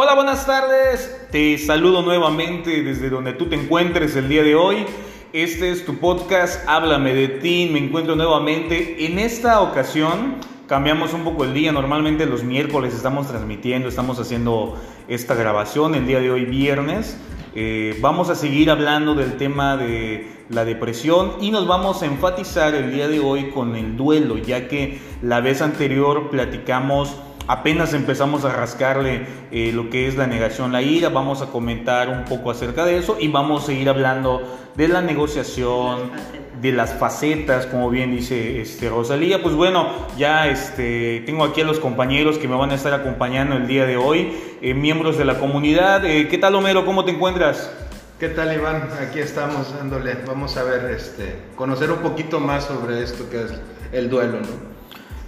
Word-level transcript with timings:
Hola, 0.00 0.14
buenas 0.14 0.46
tardes. 0.46 1.26
Te 1.32 1.58
saludo 1.58 2.02
nuevamente 2.02 2.84
desde 2.84 3.10
donde 3.10 3.32
tú 3.32 3.46
te 3.46 3.56
encuentres 3.56 4.14
el 4.14 4.28
día 4.28 4.44
de 4.44 4.54
hoy. 4.54 4.86
Este 5.32 5.72
es 5.72 5.84
tu 5.84 5.96
podcast, 5.96 6.62
Háblame 6.68 7.12
de 7.14 7.26
ti. 7.26 7.68
Me 7.72 7.80
encuentro 7.80 8.14
nuevamente. 8.14 9.06
En 9.06 9.18
esta 9.18 9.60
ocasión 9.60 10.36
cambiamos 10.68 11.14
un 11.14 11.24
poco 11.24 11.42
el 11.42 11.52
día. 11.52 11.72
Normalmente 11.72 12.26
los 12.26 12.44
miércoles 12.44 12.94
estamos 12.94 13.26
transmitiendo, 13.26 13.88
estamos 13.88 14.20
haciendo 14.20 14.80
esta 15.08 15.34
grabación. 15.34 15.96
El 15.96 16.06
día 16.06 16.20
de 16.20 16.30
hoy, 16.30 16.44
viernes. 16.44 17.18
Eh, 17.56 17.98
vamos 18.00 18.30
a 18.30 18.36
seguir 18.36 18.70
hablando 18.70 19.16
del 19.16 19.36
tema 19.36 19.76
de 19.76 20.30
la 20.48 20.64
depresión 20.64 21.32
y 21.40 21.50
nos 21.50 21.66
vamos 21.66 22.04
a 22.04 22.06
enfatizar 22.06 22.72
el 22.76 22.92
día 22.92 23.08
de 23.08 23.18
hoy 23.18 23.50
con 23.50 23.74
el 23.74 23.96
duelo, 23.96 24.38
ya 24.38 24.68
que 24.68 25.00
la 25.22 25.40
vez 25.40 25.60
anterior 25.60 26.30
platicamos 26.30 27.16
apenas 27.48 27.94
empezamos 27.94 28.44
a 28.44 28.52
rascarle 28.52 29.26
eh, 29.50 29.72
lo 29.72 29.90
que 29.90 30.06
es 30.06 30.16
la 30.16 30.26
negación, 30.26 30.70
la 30.70 30.82
ira, 30.82 31.08
vamos 31.08 31.42
a 31.42 31.46
comentar 31.46 32.08
un 32.08 32.24
poco 32.24 32.50
acerca 32.50 32.84
de 32.84 32.98
eso 32.98 33.16
y 33.18 33.28
vamos 33.28 33.64
a 33.64 33.66
seguir 33.66 33.88
hablando 33.88 34.42
de 34.76 34.86
la 34.86 35.00
negociación, 35.00 36.12
de 36.60 36.72
las 36.72 36.94
facetas, 36.94 37.66
como 37.66 37.88
bien 37.88 38.10
dice 38.10 38.60
este, 38.60 38.88
Rosalía. 38.88 39.42
Pues 39.42 39.54
bueno, 39.54 39.88
ya 40.16 40.48
este, 40.48 41.22
tengo 41.24 41.44
aquí 41.44 41.62
a 41.62 41.64
los 41.64 41.80
compañeros 41.80 42.38
que 42.38 42.48
me 42.48 42.56
van 42.56 42.70
a 42.70 42.74
estar 42.74 42.92
acompañando 42.92 43.56
el 43.56 43.66
día 43.66 43.86
de 43.86 43.96
hoy, 43.96 44.32
eh, 44.60 44.74
miembros 44.74 45.16
de 45.16 45.24
la 45.24 45.38
comunidad. 45.38 46.04
Eh, 46.04 46.28
¿Qué 46.28 46.38
tal 46.38 46.54
Homero? 46.54 46.84
¿Cómo 46.84 47.04
te 47.04 47.12
encuentras? 47.12 47.72
¿Qué 48.20 48.28
tal 48.28 48.52
Iván? 48.52 48.88
Aquí 49.00 49.20
estamos 49.20 49.72
dándole, 49.74 50.16
vamos 50.26 50.56
a 50.56 50.64
ver, 50.64 50.90
este, 50.90 51.36
conocer 51.54 51.90
un 51.92 51.98
poquito 51.98 52.40
más 52.40 52.64
sobre 52.64 53.02
esto 53.02 53.30
que 53.30 53.44
es 53.44 53.54
el 53.92 54.10
duelo, 54.10 54.40
¿no? 54.40 54.67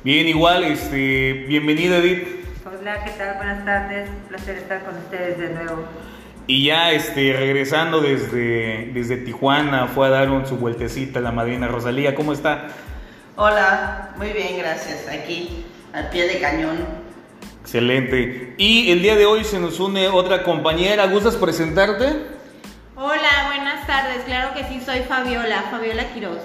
Bien, 0.02 0.26
igual, 0.26 0.64
este, 0.64 1.44
bienvenida 1.46 1.98
Edith. 1.98 2.26
Hola, 2.64 3.04
¿qué 3.04 3.10
tal? 3.18 3.36
Buenas 3.36 3.66
tardes, 3.66 4.08
placer 4.30 4.56
estar 4.56 4.82
con 4.82 4.96
ustedes 4.96 5.36
de 5.36 5.50
nuevo. 5.50 5.84
Y 6.46 6.64
ya 6.64 6.90
este, 6.92 7.34
regresando 7.34 8.00
desde, 8.00 8.92
desde 8.94 9.18
Tijuana, 9.18 9.88
fue 9.88 10.06
a 10.06 10.10
dar 10.10 10.30
un, 10.30 10.46
su 10.46 10.56
vueltecita 10.56 11.20
la 11.20 11.32
madrina 11.32 11.68
Rosalía, 11.68 12.14
¿cómo 12.14 12.32
está? 12.32 12.68
Hola, 13.36 14.12
muy 14.16 14.30
bien, 14.30 14.56
gracias. 14.56 15.06
Aquí, 15.06 15.66
al 15.92 16.08
pie 16.08 16.28
de 16.28 16.40
cañón. 16.40 16.78
Excelente. 17.60 18.54
Y 18.56 18.92
el 18.92 19.02
día 19.02 19.16
de 19.16 19.26
hoy 19.26 19.44
se 19.44 19.60
nos 19.60 19.80
une 19.80 20.08
otra 20.08 20.44
compañera, 20.44 21.08
¿gustas 21.08 21.36
presentarte? 21.36 22.06
Hola, 22.96 23.48
buenas 23.48 23.86
tardes, 23.86 24.22
claro 24.24 24.54
que 24.54 24.64
sí, 24.64 24.80
soy 24.82 25.00
Fabiola, 25.00 25.64
Fabiola 25.70 26.10
Quiroz. 26.14 26.40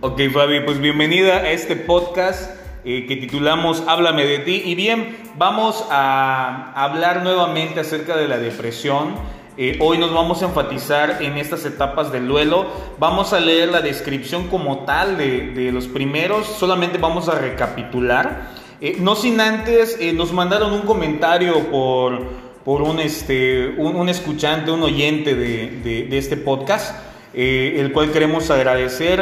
Ok, 0.00 0.20
Fabi, 0.34 0.64
pues 0.64 0.80
bienvenida 0.80 1.36
a 1.36 1.50
este 1.52 1.76
podcast 1.76 2.61
eh, 2.84 3.06
que 3.06 3.14
titulamos 3.14 3.84
Háblame 3.86 4.26
de 4.26 4.40
ti. 4.40 4.60
Y 4.64 4.74
bien, 4.74 5.16
vamos 5.38 5.86
a 5.88 6.72
hablar 6.74 7.22
nuevamente 7.22 7.78
acerca 7.78 8.16
de 8.16 8.26
la 8.26 8.38
depresión. 8.38 9.14
Eh, 9.56 9.78
hoy 9.80 9.98
nos 9.98 10.12
vamos 10.12 10.42
a 10.42 10.46
enfatizar 10.46 11.22
en 11.22 11.38
estas 11.38 11.64
etapas 11.64 12.10
del 12.10 12.26
duelo. 12.26 12.66
Vamos 12.98 13.32
a 13.32 13.38
leer 13.38 13.68
la 13.68 13.82
descripción 13.82 14.48
como 14.48 14.80
tal 14.80 15.16
de, 15.16 15.70
los 15.72 15.86
primeros. 15.86 16.44
Solamente 16.46 16.98
vamos 16.98 17.28
a 17.28 17.38
recapitular. 17.38 18.50
Eh, 18.80 18.96
no 18.98 19.14
sin 19.14 19.40
antes, 19.40 19.96
nos 20.14 20.32
mandaron 20.32 20.72
un 20.72 20.82
comentario 20.82 21.70
por, 21.70 22.20
por 22.64 22.82
un, 22.82 22.98
este, 22.98 23.76
un, 23.78 24.08
escuchante, 24.08 24.72
un 24.72 24.82
oyente 24.82 25.36
de, 25.36 26.08
de, 26.08 26.18
este 26.18 26.36
podcast, 26.36 26.96
el 27.32 27.92
cual 27.92 28.10
queremos 28.10 28.50
agradecer. 28.50 29.20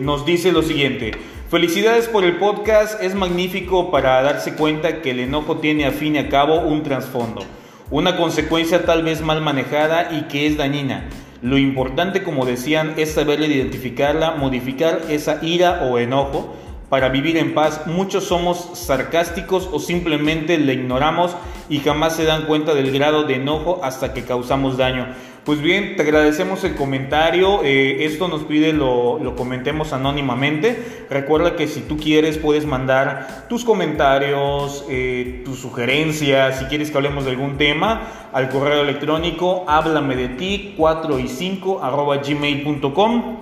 nos 0.00 0.26
dice 0.26 0.50
lo 0.50 0.62
siguiente. 0.62 1.12
Felicidades 1.52 2.08
por 2.08 2.24
el 2.24 2.38
podcast, 2.38 3.02
es 3.02 3.14
magnífico 3.14 3.90
para 3.90 4.22
darse 4.22 4.54
cuenta 4.54 5.02
que 5.02 5.10
el 5.10 5.20
enojo 5.20 5.58
tiene 5.58 5.84
a 5.84 5.90
fin 5.90 6.16
y 6.16 6.18
a 6.18 6.30
cabo 6.30 6.60
un 6.60 6.82
trasfondo, 6.82 7.42
una 7.90 8.16
consecuencia 8.16 8.86
tal 8.86 9.02
vez 9.02 9.20
mal 9.20 9.42
manejada 9.42 10.12
y 10.12 10.22
que 10.28 10.46
es 10.46 10.56
dañina. 10.56 11.10
Lo 11.42 11.58
importante, 11.58 12.22
como 12.22 12.46
decían, 12.46 12.94
es 12.96 13.12
saber 13.12 13.42
identificarla, 13.42 14.30
modificar 14.30 15.02
esa 15.10 15.44
ira 15.44 15.82
o 15.82 15.98
enojo 15.98 16.56
para 16.88 17.10
vivir 17.10 17.36
en 17.36 17.52
paz. 17.52 17.82
Muchos 17.86 18.24
somos 18.24 18.70
sarcásticos 18.72 19.68
o 19.70 19.78
simplemente 19.78 20.56
le 20.56 20.72
ignoramos 20.72 21.36
y 21.68 21.80
jamás 21.80 22.16
se 22.16 22.24
dan 22.24 22.46
cuenta 22.46 22.72
del 22.72 22.92
grado 22.92 23.24
de 23.24 23.34
enojo 23.34 23.80
hasta 23.82 24.14
que 24.14 24.24
causamos 24.24 24.78
daño. 24.78 25.08
Pues 25.44 25.60
bien, 25.60 25.96
te 25.96 26.02
agradecemos 26.02 26.62
el 26.62 26.76
comentario. 26.76 27.64
Eh, 27.64 28.04
esto 28.04 28.28
nos 28.28 28.44
pide 28.44 28.72
lo, 28.72 29.18
lo, 29.18 29.34
comentemos 29.34 29.92
anónimamente. 29.92 31.04
Recuerda 31.10 31.56
que 31.56 31.66
si 31.66 31.80
tú 31.80 31.96
quieres 31.96 32.38
puedes 32.38 32.64
mandar 32.64 33.46
tus 33.48 33.64
comentarios, 33.64 34.84
eh, 34.88 35.42
tus 35.44 35.58
sugerencias, 35.58 36.60
si 36.60 36.66
quieres 36.66 36.92
que 36.92 36.96
hablemos 36.96 37.24
de 37.24 37.32
algún 37.32 37.58
tema, 37.58 38.28
al 38.32 38.50
correo 38.50 38.82
electrónico 38.82 39.64
háblame 39.66 40.14
de 40.14 40.28
ti 40.28 40.74
4 40.76 41.18
y 41.18 41.26
5 41.26 41.82
arroba 41.82 42.18
gmail.com. 42.18 43.40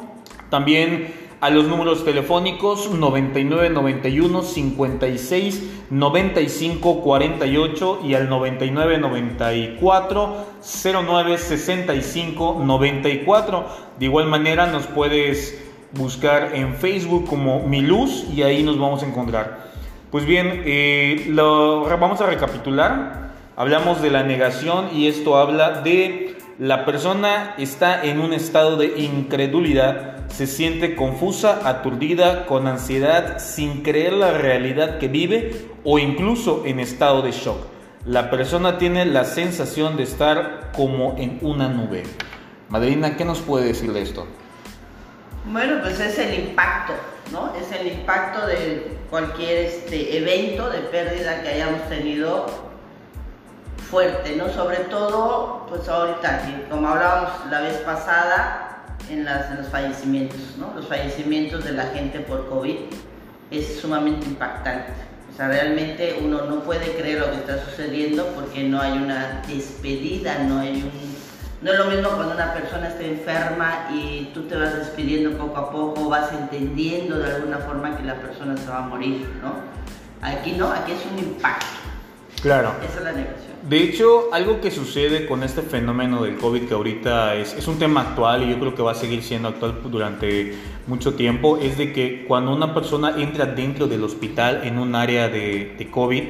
También 0.49 1.20
a 1.41 1.49
los 1.51 1.67
números 1.67 2.05
telefónicos 2.05 2.91
99 2.91 3.71
91 3.71 4.43
56 4.43 5.63
95 5.91 7.01
48 7.01 8.01
y 8.05 8.15
al 8.15 8.29
99 8.29 8.99
94 8.99 10.37
09 10.63 11.39
65 11.39 12.63
94. 12.63 13.67
De 13.99 14.05
igual 14.05 14.27
manera 14.27 14.67
nos 14.67 14.87
puedes 14.87 15.59
buscar 15.93 16.55
en 16.55 16.75
Facebook 16.75 17.27
como 17.27 17.67
Mi 17.67 17.81
Luz 17.81 18.27
y 18.33 18.43
ahí 18.43 18.63
nos 18.63 18.79
vamos 18.79 19.03
a 19.03 19.07
encontrar. 19.07 19.71
Pues 20.11 20.27
bien, 20.27 20.63
eh, 20.67 21.27
lo, 21.29 21.85
vamos 21.99 22.21
a 22.21 22.27
recapitular. 22.27 23.31
Hablamos 23.57 24.03
de 24.03 24.11
la 24.11 24.23
negación 24.23 24.89
y 24.95 25.07
esto 25.07 25.37
habla 25.37 25.83
de 25.83 26.37
la 26.61 26.85
persona 26.85 27.55
está 27.57 28.05
en 28.05 28.21
un 28.21 28.35
estado 28.35 28.77
de 28.77 28.99
incredulidad, 28.99 30.29
se 30.29 30.47
siente 30.47 30.95
confusa, 30.95 31.67
aturdida, 31.67 32.45
con 32.45 32.67
ansiedad, 32.67 33.39
sin 33.39 33.83
creer 33.83 34.13
la 34.13 34.33
realidad 34.33 34.99
que 34.99 35.09
vive 35.09 35.71
o 35.85 35.99
incluso 35.99 36.65
en 36.67 36.79
estado 36.79 37.23
de 37.23 37.33
shock. 37.33 37.57
La 38.05 38.29
persona 38.29 38.77
tiene 38.77 39.07
la 39.07 39.25
sensación 39.25 39.97
de 39.97 40.03
estar 40.03 40.71
como 40.77 41.17
en 41.17 41.39
una 41.41 41.67
nube. 41.69 42.03
Madrina, 42.69 43.17
¿qué 43.17 43.25
nos 43.25 43.41
puede 43.41 43.65
decir 43.65 43.95
de 43.95 44.03
esto? 44.03 44.27
Bueno, 45.47 45.79
pues 45.81 45.99
es 45.99 46.19
el 46.19 46.41
impacto, 46.41 46.93
¿no? 47.33 47.55
Es 47.55 47.73
el 47.73 47.87
impacto 47.87 48.47
de 48.47 48.99
cualquier 49.09 49.65
este 49.65 50.19
evento 50.19 50.69
de 50.69 50.81
pérdida 50.81 51.41
que 51.41 51.49
hayamos 51.49 51.89
tenido 51.89 52.70
fuerte, 53.91 54.37
¿no? 54.37 54.49
Sobre 54.53 54.79
todo, 54.85 55.67
pues 55.69 55.89
ahorita, 55.89 56.43
como 56.71 56.89
hablábamos 56.89 57.31
la 57.51 57.61
vez 57.61 57.77
pasada, 57.79 58.71
en, 59.11 59.25
las, 59.25 59.57
los 59.59 59.69
fallecimientos, 59.69 60.57
¿no? 60.59 60.73
Los 60.75 60.87
fallecimientos 60.87 61.65
de 61.65 61.73
la 61.73 61.87
gente 61.87 62.21
por 62.21 62.49
COVID 62.49 62.77
es 63.51 63.81
sumamente 63.81 64.27
impactante. 64.27 64.93
O 65.33 65.37
sea, 65.37 65.49
realmente 65.49 66.19
uno 66.23 66.45
no 66.45 66.61
puede 66.61 66.95
creer 66.95 67.21
lo 67.21 67.31
que 67.31 67.39
está 67.39 67.65
sucediendo 67.65 68.27
porque 68.35 68.65
no 68.65 68.81
hay 68.81 68.93
una 68.93 69.43
despedida, 69.49 70.39
no 70.45 70.61
hay 70.61 70.83
un... 70.83 71.11
No 71.63 71.73
es 71.73 71.79
lo 71.79 71.87
mismo 71.87 72.09
cuando 72.11 72.35
una 72.35 72.55
persona 72.55 72.89
está 72.89 73.03
enferma 73.03 73.89
y 73.93 74.31
tú 74.33 74.45
te 74.45 74.57
vas 74.57 74.75
despidiendo 74.79 75.37
poco 75.37 75.59
a 75.59 75.71
poco, 75.71 76.09
vas 76.09 76.33
entendiendo 76.33 77.19
de 77.19 77.35
alguna 77.35 77.59
forma 77.59 77.97
que 77.97 78.03
la 78.03 78.15
persona 78.15 78.57
se 78.57 78.67
va 78.67 78.79
a 78.79 78.83
morir, 78.83 79.29
¿no? 79.43 79.55
Aquí 80.23 80.53
no, 80.53 80.73
aquí 80.73 80.93
es 80.93 81.05
un 81.13 81.19
impacto. 81.19 81.67
Claro. 82.41 82.75
Esa 82.83 82.99
es 82.99 83.05
la 83.05 83.13
negación. 83.13 83.50
De 83.69 83.83
hecho, 83.83 84.33
algo 84.33 84.61
que 84.61 84.71
sucede 84.71 85.27
con 85.27 85.43
este 85.43 85.61
fenómeno 85.61 86.23
del 86.23 86.37
COVID 86.37 86.63
que 86.63 86.73
ahorita 86.73 87.35
es, 87.35 87.69
un 87.69 87.79
tema 87.79 88.01
actual 88.01 88.43
y 88.43 88.51
yo 88.51 88.59
creo 88.59 88.75
que 88.75 88.83
va 88.83 88.93
a 88.93 88.95
seguir 88.95 89.23
siendo 89.23 89.49
actual 89.49 89.81
durante 89.85 90.55
mucho 90.87 91.15
tiempo, 91.15 91.59
es 91.59 91.77
de 91.77 91.93
que 91.93 92.25
cuando 92.27 92.55
una 92.55 92.73
persona 92.73 93.15
entra 93.19 93.45
dentro 93.45 93.87
del 93.87 94.03
hospital 94.03 94.63
en 94.65 94.79
un 94.79 94.95
área 94.95 95.29
de, 95.29 95.75
de 95.77 95.91
COVID, 95.91 96.23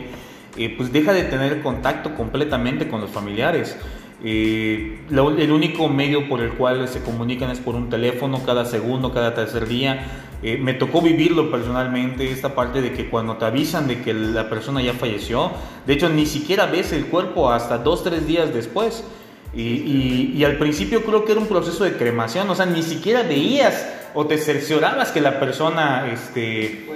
eh, 0.56 0.74
pues 0.76 0.92
deja 0.92 1.12
de 1.12 1.22
tener 1.22 1.62
contacto 1.62 2.14
completamente 2.16 2.88
con 2.88 3.00
los 3.00 3.10
familiares. 3.10 3.76
Eh, 4.22 4.98
el 5.10 5.52
único 5.52 5.88
medio 5.88 6.28
por 6.28 6.40
el 6.40 6.50
cual 6.52 6.86
se 6.88 7.02
comunican 7.02 7.50
es 7.50 7.58
por 7.58 7.74
un 7.74 7.88
teléfono 7.88 8.42
cada 8.44 8.64
segundo, 8.64 9.12
cada 9.12 9.34
tercer 9.34 9.66
día. 9.66 10.06
Eh, 10.42 10.56
me 10.56 10.72
tocó 10.74 11.02
vivirlo 11.02 11.50
personalmente, 11.50 12.30
esta 12.30 12.54
parte 12.54 12.80
de 12.80 12.92
que 12.92 13.10
cuando 13.10 13.36
te 13.36 13.44
avisan 13.44 13.86
de 13.86 14.00
que 14.00 14.14
la 14.14 14.48
persona 14.48 14.80
ya 14.80 14.94
falleció, 14.94 15.52
de 15.86 15.94
hecho 15.94 16.08
ni 16.08 16.26
siquiera 16.26 16.66
ves 16.66 16.92
el 16.92 17.06
cuerpo 17.06 17.50
hasta 17.50 17.78
dos, 17.78 18.04
tres 18.04 18.26
días 18.26 18.52
después. 18.52 19.04
Y, 19.52 20.32
y, 20.36 20.44
al 20.44 20.58
principio 20.58 21.02
creo 21.02 21.24
que 21.24 21.32
era 21.32 21.40
un 21.40 21.48
proceso 21.48 21.82
de 21.82 21.94
cremación, 21.94 22.48
o 22.48 22.54
sea, 22.54 22.66
ni 22.66 22.84
siquiera 22.84 23.24
veías 23.24 23.84
o 24.14 24.24
te 24.26 24.38
cerciorabas 24.38 25.10
que 25.10 25.20
la 25.20 25.40
persona 25.40 26.06
este, 26.12 26.86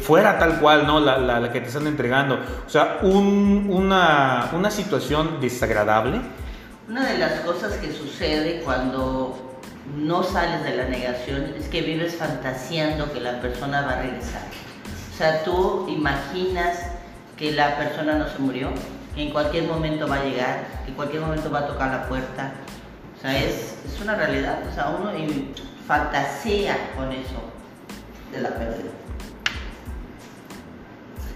fuera. 0.00 0.30
Eh, 0.32 0.36
tal 0.38 0.58
cual, 0.58 0.86
¿no? 0.86 1.00
La, 1.00 1.18
la, 1.18 1.52
que 1.52 1.60
te 1.60 1.68
están 1.68 1.86
entregando. 1.86 2.38
O 2.66 2.70
sea, 2.70 3.00
un, 3.02 3.66
una, 3.68 4.50
una 4.54 4.70
situación 4.70 5.38
desagradable. 5.40 6.20
Una 6.88 7.06
de 7.06 7.18
las 7.18 7.40
cosas 7.40 7.74
que 7.74 7.92
sucede 7.92 8.62
cuando 8.64 9.60
no 9.94 10.22
sales 10.22 10.64
de 10.64 10.74
la 10.74 10.84
negación, 10.84 11.52
es 11.58 11.68
que 11.68 11.82
vives 11.82 12.14
fantaseando 12.14 13.12
que 13.12 13.20
la 13.20 13.42
persona 13.42 13.82
va 13.82 13.92
a 13.92 14.02
regresar. 14.02 14.40
O 15.12 15.16
sea, 15.16 15.44
tú 15.44 15.86
imaginas 15.90 16.78
que 17.36 17.52
la 17.52 17.76
persona 17.76 18.14
no 18.14 18.26
se 18.26 18.38
murió, 18.38 18.70
que 19.14 19.22
en 19.22 19.30
cualquier 19.32 19.64
momento 19.64 20.08
va 20.08 20.16
a 20.16 20.24
llegar, 20.24 20.66
que 20.84 20.90
en 20.90 20.96
cualquier 20.96 21.20
momento 21.20 21.50
va 21.50 21.58
a 21.60 21.66
tocar 21.66 21.90
la 21.90 22.08
puerta. 22.08 22.52
O 23.18 23.20
sea, 23.20 23.36
es, 23.36 23.76
es 23.84 24.00
una 24.00 24.14
realidad, 24.14 24.60
o 24.70 24.74
sea, 24.74 24.88
uno 24.88 25.12
fantasea 25.86 26.92
con 26.96 27.12
eso 27.12 27.42
de 28.32 28.40
la 28.40 28.50
pérdida. 28.50 28.90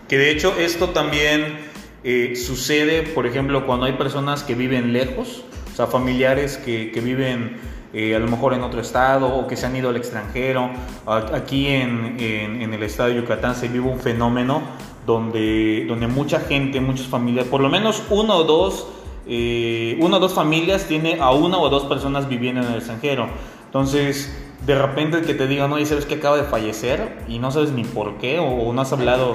Que 0.08 0.16
de 0.16 0.30
hecho 0.30 0.54
esto 0.58 0.90
también 0.90 1.71
eh, 2.04 2.34
sucede, 2.36 3.02
por 3.02 3.26
ejemplo, 3.26 3.66
cuando 3.66 3.86
hay 3.86 3.92
personas 3.94 4.42
que 4.42 4.54
viven 4.54 4.92
lejos, 4.92 5.44
o 5.72 5.76
sea, 5.76 5.86
familiares 5.86 6.56
que, 6.58 6.90
que 6.92 7.00
viven 7.00 7.56
eh, 7.94 8.14
a 8.14 8.18
lo 8.18 8.26
mejor 8.28 8.54
en 8.54 8.62
otro 8.62 8.80
estado 8.80 9.28
o 9.34 9.46
que 9.46 9.56
se 9.56 9.66
han 9.66 9.76
ido 9.76 9.90
al 9.90 9.96
extranjero. 9.96 10.70
Aquí 11.06 11.68
en, 11.68 12.16
en- 12.18 12.62
en 12.62 12.74
el 12.74 12.82
estado 12.82 13.10
de 13.10 13.16
Yucatán 13.16 13.54
se 13.54 13.68
vive 13.68 13.86
un 13.88 14.00
fenómeno 14.00 14.62
donde, 15.06 15.84
donde 15.88 16.06
mucha 16.06 16.40
gente, 16.40 16.80
muchas 16.80 17.06
familias, 17.06 17.46
por 17.46 17.60
lo 17.60 17.68
menos 17.68 18.02
uno 18.10 18.36
o 18.36 18.44
dos, 18.44 18.86
eh, 19.26 19.96
una 20.00 20.16
o 20.16 20.20
dos 20.20 20.32
familias 20.32 20.86
tiene 20.86 21.18
a 21.20 21.30
una 21.32 21.58
o 21.58 21.68
dos 21.68 21.84
personas 21.84 22.28
viviendo 22.28 22.60
en 22.62 22.68
el 22.68 22.76
extranjero. 22.76 23.28
Entonces, 23.66 24.34
de 24.66 24.74
repente 24.76 25.22
que 25.22 25.34
te 25.34 25.46
digan, 25.46 25.72
oye, 25.72 25.86
¿sabes 25.86 26.04
que 26.06 26.14
acaba 26.16 26.36
de 26.36 26.44
fallecer? 26.44 27.18
Y 27.28 27.38
no 27.38 27.50
sabes 27.50 27.72
ni 27.72 27.84
por 27.84 28.18
qué, 28.18 28.38
o, 28.38 28.44
o 28.46 28.72
no 28.72 28.80
has 28.82 28.92
hablado... 28.92 29.34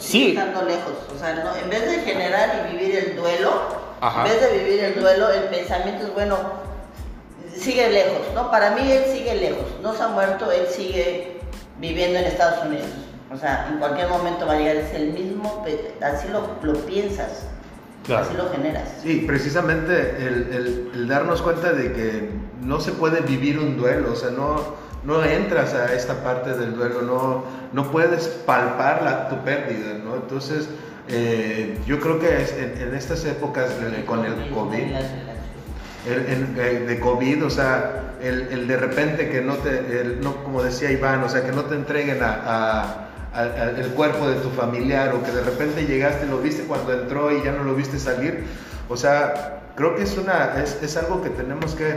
Sí. 0.00 0.12
sigue 0.12 0.28
estando 0.38 0.62
lejos. 0.62 0.92
O 1.14 1.18
sea, 1.18 1.34
no, 1.36 1.54
en 1.56 1.68
vez 1.70 1.82
de 1.90 1.98
generar 2.02 2.66
y 2.70 2.76
vivir 2.76 2.96
el 2.96 3.16
duelo, 3.16 3.50
Ajá. 4.00 4.20
en 4.26 4.32
vez 4.32 4.40
de 4.40 4.58
vivir 4.58 4.84
el 4.84 5.00
duelo, 5.00 5.30
el 5.30 5.44
pensamiento 5.44 6.06
es 6.06 6.14
bueno, 6.14 6.36
sigue 7.56 7.88
lejos, 7.90 8.20
¿no? 8.34 8.50
Para 8.50 8.70
mí 8.72 8.90
él 8.90 9.04
sigue 9.12 9.34
lejos, 9.34 9.64
no 9.82 9.94
se 9.94 10.02
ha 10.02 10.08
muerto, 10.08 10.50
él 10.52 10.66
sigue 10.68 11.38
viviendo 11.78 12.18
en 12.18 12.24
Estados 12.26 12.64
Unidos. 12.64 12.86
O 13.32 13.36
sea, 13.36 13.68
en 13.70 13.78
cualquier 13.78 14.08
momento 14.08 14.46
va 14.46 14.54
a 14.54 14.58
llegar, 14.58 14.76
es 14.76 14.94
el 14.94 15.12
mismo, 15.12 15.64
así 16.02 16.28
lo, 16.28 16.48
lo 16.62 16.78
piensas, 16.86 17.46
Claro. 18.04 18.24
así 18.24 18.36
lo 18.36 18.48
generas. 18.50 18.84
Sí, 19.02 19.24
precisamente 19.26 19.92
el, 20.18 20.48
el- 20.52 20.90
el 20.94 21.08
darnos 21.08 21.42
cuenta 21.42 21.72
de 21.72 21.92
que 21.92 22.30
no 22.62 22.78
se 22.80 22.92
puede 22.92 23.20
vivir 23.22 23.58
un 23.58 23.76
duelo, 23.76 24.12
o 24.12 24.16
sea, 24.16 24.30
no, 24.30 24.76
no 25.06 25.24
entras 25.24 25.72
a 25.74 25.94
esta 25.94 26.22
parte 26.24 26.54
del 26.54 26.74
duelo, 26.74 27.02
no, 27.02 27.44
no 27.72 27.90
puedes 27.90 28.26
palpar 28.26 29.02
la, 29.02 29.28
tu 29.28 29.36
pérdida, 29.44 29.94
¿no? 30.04 30.16
Entonces, 30.16 30.68
eh, 31.08 31.78
yo 31.86 32.00
creo 32.00 32.18
que 32.18 32.28
en, 32.80 32.94
estas 32.94 33.24
épocas 33.24 33.70
con 34.04 34.24
el 34.24 34.50
COVID, 34.50 34.78
el, 36.06 36.86
de 36.86 37.00
COVID, 37.00 37.44
o 37.44 37.50
sea, 37.50 38.14
el, 38.22 38.48
el 38.50 38.66
de 38.68 38.76
repente 38.76 39.28
que 39.30 39.40
no 39.42 39.54
te, 39.54 40.16
no, 40.20 40.42
como 40.42 40.62
decía 40.62 40.90
Iván, 40.90 41.22
o 41.22 41.28
sea, 41.28 41.44
que 41.44 41.52
no 41.52 41.62
te 41.64 41.74
entreguen 41.76 42.22
a- 42.22 42.32
a- 42.34 43.02
el 43.78 43.88
cuerpo 43.90 44.26
de 44.28 44.36
tu 44.36 44.48
familiar 44.50 45.14
o 45.14 45.22
que 45.22 45.30
de 45.30 45.42
repente 45.42 45.84
llegaste, 45.84 46.26
lo 46.26 46.38
viste 46.38 46.62
cuando 46.64 46.92
entró 46.94 47.30
y 47.30 47.42
ya 47.44 47.52
no 47.52 47.64
lo 47.64 47.74
viste 47.74 47.98
salir, 47.98 48.44
o 48.88 48.96
sea, 48.96 49.60
creo 49.76 49.94
que 49.94 50.04
es 50.04 50.16
una, 50.16 50.54
es, 50.62 50.82
es 50.82 50.96
algo 50.96 51.22
que 51.22 51.28
tenemos 51.28 51.74
que, 51.74 51.94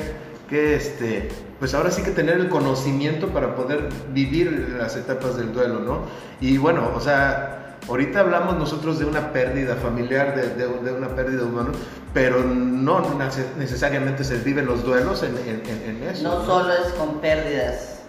que 0.49 0.75
este, 0.75 1.29
pues 1.59 1.73
ahora 1.73 1.91
sí 1.91 2.01
que 2.03 2.11
tener 2.11 2.35
el 2.37 2.49
conocimiento 2.49 3.27
para 3.27 3.55
poder 3.55 3.89
vivir 4.11 4.75
las 4.79 4.95
etapas 4.95 5.37
del 5.37 5.53
duelo, 5.53 5.79
¿no? 5.79 6.01
Y 6.41 6.57
bueno, 6.57 6.91
o 6.95 6.99
sea, 6.99 7.55
Ahorita 7.87 8.19
hablamos 8.19 8.55
nosotros 8.57 8.99
de 8.99 9.05
una 9.05 9.31
pérdida 9.31 9.75
familiar, 9.77 10.35
de, 10.35 10.49
de- 10.49 10.67
de 10.83 10.91
una 10.91 11.07
pérdida 11.15 11.43
humana, 11.45 11.69
pero 12.13 12.43
no 12.43 13.01
nece- 13.17 13.55
necesariamente 13.57 14.23
se 14.25 14.37
viven 14.37 14.65
los 14.67 14.83
duelos 14.83 15.23
en, 15.23 15.35
en- 15.37 15.63
en- 15.65 16.03
eso. 16.09 16.23
No 16.23 16.45
solo 16.45 16.73
es 16.73 16.91
con 16.93 17.19
pérdidas 17.21 18.01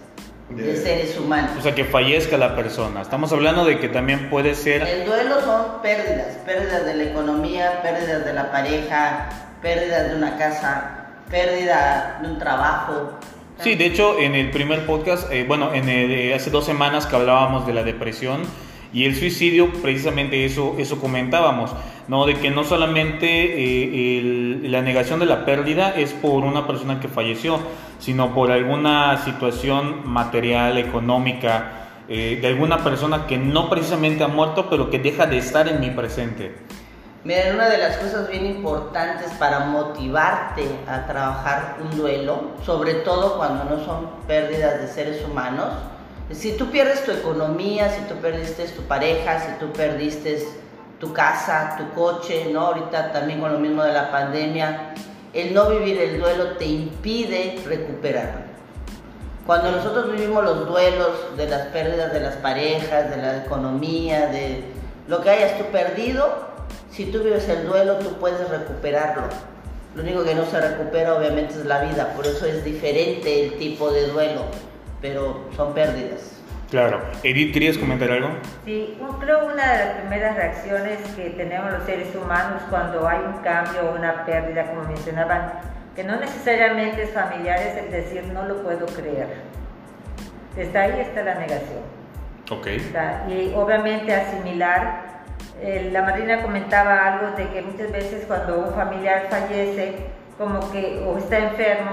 de 0.49 0.61
De- 0.63 0.77
seres 0.77 1.17
humanos. 1.17 1.51
O 1.57 1.61
sea, 1.61 1.73
que 1.73 1.85
fallezca 1.85 2.37
la 2.37 2.55
persona. 2.55 3.01
Estamos 3.01 3.31
hablando 3.31 3.63
de 3.65 3.79
que 3.79 3.87
también 3.87 4.29
puede 4.29 4.53
ser... 4.55 4.83
El 4.83 5.05
duelo 5.05 5.39
son 5.41 5.81
pérdidas, 5.81 6.35
pérdidas 6.45 6.85
de 6.85 6.93
la 6.93 7.03
economía, 7.05 7.81
pérdidas 7.81 8.25
de 8.25 8.33
la 8.33 8.51
pareja, 8.51 9.29
pérdidas 9.63 10.09
de 10.11 10.15
una 10.17 10.37
casa, 10.37 11.00
pérdida 11.31 12.19
de 12.21 12.27
un 12.29 12.37
trabajo. 12.37 13.13
Sí, 13.59 13.75
de 13.75 13.85
hecho, 13.85 14.17
en 14.19 14.35
el 14.35 14.49
primer 14.51 14.85
podcast, 14.85 15.31
eh, 15.31 15.45
bueno, 15.47 15.73
en 15.73 15.87
el, 15.87 16.33
hace 16.33 16.49
dos 16.49 16.65
semanas 16.65 17.05
que 17.05 17.15
hablábamos 17.15 17.65
de 17.67 17.73
la 17.73 17.83
depresión 17.83 18.41
y 18.93 19.05
el 19.05 19.15
suicidio, 19.15 19.71
precisamente 19.81 20.43
eso, 20.45 20.75
eso 20.79 20.99
comentábamos, 20.99 21.71
¿no? 22.07 22.25
De 22.25 22.33
que 22.35 22.49
no 22.49 22.63
solamente 22.63 23.27
eh, 23.27 24.17
el- 24.19 24.71
la 24.71 24.81
negación 24.81 25.19
de 25.19 25.25
la 25.27 25.45
pérdida 25.45 25.93
es 25.95 26.11
por 26.11 26.43
una 26.43 26.65
persona 26.67 26.99
que 26.99 27.07
falleció, 27.07 27.59
sino 27.99 28.33
por 28.33 28.51
alguna 28.51 29.17
situación 29.23 30.01
material, 30.09 30.77
económica, 30.79 31.71
eh, 32.09 32.39
de 32.41 32.47
alguna 32.47 32.79
persona 32.83 33.27
que 33.27 33.37
no 33.37 33.69
precisamente 33.69 34.23
ha 34.23 34.27
muerto, 34.27 34.67
pero 34.69 34.89
que 34.89 34.99
deja 34.99 35.27
de 35.27 35.37
estar 35.37 35.67
en 35.67 35.79
mi 35.79 35.91
presente. 35.91 36.51
Miren, 37.23 37.53
una 37.53 37.69
de 37.69 37.77
las 37.77 37.97
cosas 37.97 38.27
bien 38.29 38.47
importantes 38.47 39.31
para 39.37 39.59
motivarte 39.59 40.65
a 40.87 41.05
trabajar 41.05 41.77
un 41.79 41.95
duelo, 41.95 42.53
sobre 42.65 42.95
todo 42.95 43.37
cuando 43.37 43.65
no 43.65 43.85
son 43.85 44.09
pérdidas 44.25 44.81
de 44.81 44.87
seres 44.87 45.23
humanos, 45.23 45.67
si 46.31 46.53
tú 46.53 46.71
pierdes 46.71 47.05
tu 47.05 47.11
economía, 47.11 47.91
si 47.91 48.01
tú 48.05 48.15
perdiste 48.15 48.67
tu 48.69 48.81
pareja, 48.83 49.39
si 49.39 49.51
tú 49.59 49.71
perdiste 49.71 50.47
tu 50.99 51.13
casa, 51.13 51.75
tu 51.77 51.93
coche, 51.93 52.49
¿no? 52.51 52.61
Ahorita 52.61 53.11
también 53.11 53.39
con 53.39 53.53
lo 53.53 53.59
mismo 53.59 53.83
de 53.83 53.93
la 53.93 54.09
pandemia, 54.09 54.95
el 55.31 55.53
no 55.53 55.69
vivir 55.69 56.01
el 56.01 56.19
duelo 56.19 56.57
te 56.57 56.65
impide 56.65 57.61
recuperarlo. 57.67 58.49
Cuando 59.45 59.71
nosotros 59.71 60.11
vivimos 60.11 60.43
los 60.43 60.67
duelos 60.67 61.37
de 61.37 61.47
las 61.47 61.67
pérdidas 61.67 62.13
de 62.13 62.19
las 62.19 62.37
parejas, 62.37 63.11
de 63.11 63.17
la 63.17 63.37
economía, 63.45 64.25
de 64.25 64.63
lo 65.07 65.21
que 65.21 65.29
hayas 65.29 65.59
tú 65.59 65.65
perdido, 65.65 66.50
si 66.91 67.05
tú 67.05 67.23
vives 67.23 67.47
el 67.47 67.65
duelo, 67.65 67.95
tú 67.97 68.17
puedes 68.19 68.47
recuperarlo. 68.49 69.23
Lo 69.95 70.03
único 70.03 70.23
que 70.23 70.35
no 70.35 70.45
se 70.45 70.59
recupera 70.59 71.15
obviamente 71.15 71.53
es 71.53 71.65
la 71.65 71.81
vida, 71.81 72.13
por 72.15 72.25
eso 72.25 72.45
es 72.45 72.63
diferente 72.63 73.45
el 73.45 73.57
tipo 73.57 73.91
de 73.91 74.07
duelo, 74.07 74.45
pero 75.01 75.45
son 75.55 75.73
pérdidas. 75.73 76.37
Claro. 76.69 77.01
Edith, 77.23 77.53
¿querías 77.53 77.77
comentar 77.77 78.09
algo? 78.11 78.29
Sí, 78.63 78.97
creo 79.19 79.45
una 79.45 79.73
de 79.73 79.85
las 79.85 79.95
primeras 79.99 80.37
reacciones 80.37 80.99
que 81.17 81.31
tenemos 81.31 81.71
los 81.73 81.83
seres 81.83 82.15
humanos 82.15 82.61
cuando 82.69 83.05
hay 83.05 83.19
un 83.19 83.41
cambio 83.41 83.89
o 83.89 83.95
una 83.97 84.25
pérdida, 84.25 84.67
como 84.67 84.83
mencionaban, 84.83 85.51
que 85.95 86.05
no 86.05 86.17
necesariamente 86.17 87.03
es 87.03 87.11
familiar, 87.11 87.59
es 87.59 87.75
el 87.75 87.91
decir 87.91 88.23
no 88.33 88.45
lo 88.45 88.63
puedo 88.63 88.85
creer. 88.85 89.27
Desde 90.55 90.77
ahí 90.77 91.01
está 91.01 91.23
la 91.23 91.35
negación. 91.35 91.81
Ok. 92.49 92.67
Y 93.29 93.53
obviamente 93.53 94.13
asimilar. 94.13 95.10
Eh, 95.61 95.89
la 95.91 96.01
madrina 96.01 96.41
comentaba 96.41 97.05
algo 97.13 97.35
de 97.37 97.47
que 97.49 97.61
muchas 97.61 97.91
veces 97.91 98.25
cuando 98.27 98.59
un 98.59 98.73
familiar 98.73 99.27
fallece, 99.29 99.95
como 100.37 100.71
que, 100.71 101.03
o 101.07 101.17
está 101.17 101.37
enfermo, 101.37 101.91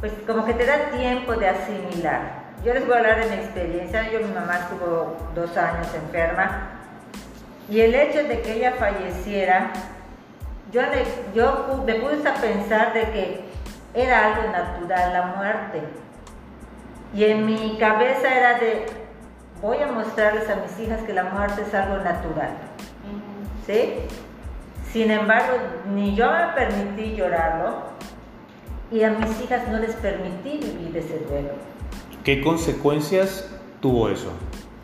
pues 0.00 0.12
como 0.26 0.44
que 0.44 0.54
te 0.54 0.66
da 0.66 0.90
tiempo 0.96 1.34
de 1.34 1.48
asimilar. 1.48 2.20
Yo 2.64 2.74
les 2.74 2.84
voy 2.86 2.94
a 2.94 2.98
hablar 2.98 3.20
de 3.24 3.30
mi 3.30 3.42
experiencia. 3.42 4.10
Yo, 4.10 4.20
mi 4.20 4.32
mamá 4.34 4.58
estuvo 4.58 5.16
dos 5.34 5.56
años 5.56 5.88
enferma 5.94 6.68
y 7.70 7.80
el 7.80 7.94
hecho 7.94 8.22
de 8.24 8.40
que 8.42 8.52
ella 8.54 8.72
falleciera, 8.78 9.70
yo, 10.72 10.82
le- 10.82 11.32
yo 11.34 11.82
me 11.86 11.94
puse 11.94 12.28
a 12.28 12.34
pensar 12.34 12.92
de 12.92 13.02
que 13.10 13.40
era 13.94 14.26
algo 14.26 14.50
natural 14.52 15.12
la 15.12 15.22
muerte. 15.36 15.80
Y 17.14 17.24
en 17.24 17.46
mi 17.46 17.76
cabeza 17.78 18.32
era 18.36 18.58
de, 18.58 18.86
voy 19.62 19.78
a 19.78 19.86
mostrarles 19.86 20.48
a 20.50 20.56
mis 20.56 20.78
hijas 20.80 21.00
que 21.02 21.12
la 21.12 21.24
muerte 21.24 21.62
es 21.62 21.74
algo 21.74 21.96
natural. 21.98 22.50
¿Sí? 23.66 23.94
Sin 24.92 25.10
embargo, 25.10 25.56
ni 25.94 26.14
yo 26.16 26.30
me 26.30 26.46
permití 26.54 27.14
llorarlo 27.14 27.90
y 28.90 29.04
a 29.04 29.10
mis 29.10 29.40
hijas 29.40 29.68
no 29.68 29.78
les 29.78 29.94
permití 29.96 30.58
vivir 30.58 30.96
ese 30.96 31.18
duelo. 31.28 31.50
¿Qué 32.24 32.42
consecuencias 32.42 33.48
tuvo 33.80 34.08
eso? 34.08 34.32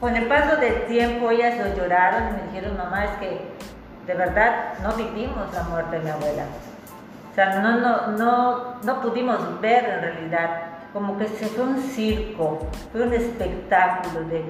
Con 0.01 0.15
el 0.15 0.27
paso 0.27 0.57
del 0.59 0.87
tiempo 0.87 1.31
ellas 1.31 1.59
lo 1.59 1.77
lloraron 1.77 2.29
y 2.29 2.33
me 2.33 2.43
dijeron, 2.45 2.77
mamá, 2.77 3.05
es 3.05 3.11
que 3.19 3.41
de 4.07 4.15
verdad 4.15 4.75
no 4.83 4.93
vivimos 4.93 5.53
la 5.53 5.65
muerte 5.65 5.99
de 5.99 6.05
mi 6.05 6.11
abuela. 6.11 6.45
O 7.33 7.35
sea, 7.35 7.61
no, 7.61 7.81
no, 7.81 8.07
no, 8.13 8.75
no 8.83 9.03
pudimos 9.03 9.61
ver 9.61 9.85
en 9.85 10.01
realidad, 10.01 10.63
como 10.93 11.19
que 11.19 11.27
se 11.29 11.47
fue 11.47 11.65
un 11.65 11.83
circo, 11.83 12.67
fue 12.93 13.03
un 13.03 13.13
espectáculo 13.13 14.25
de, 14.29 14.43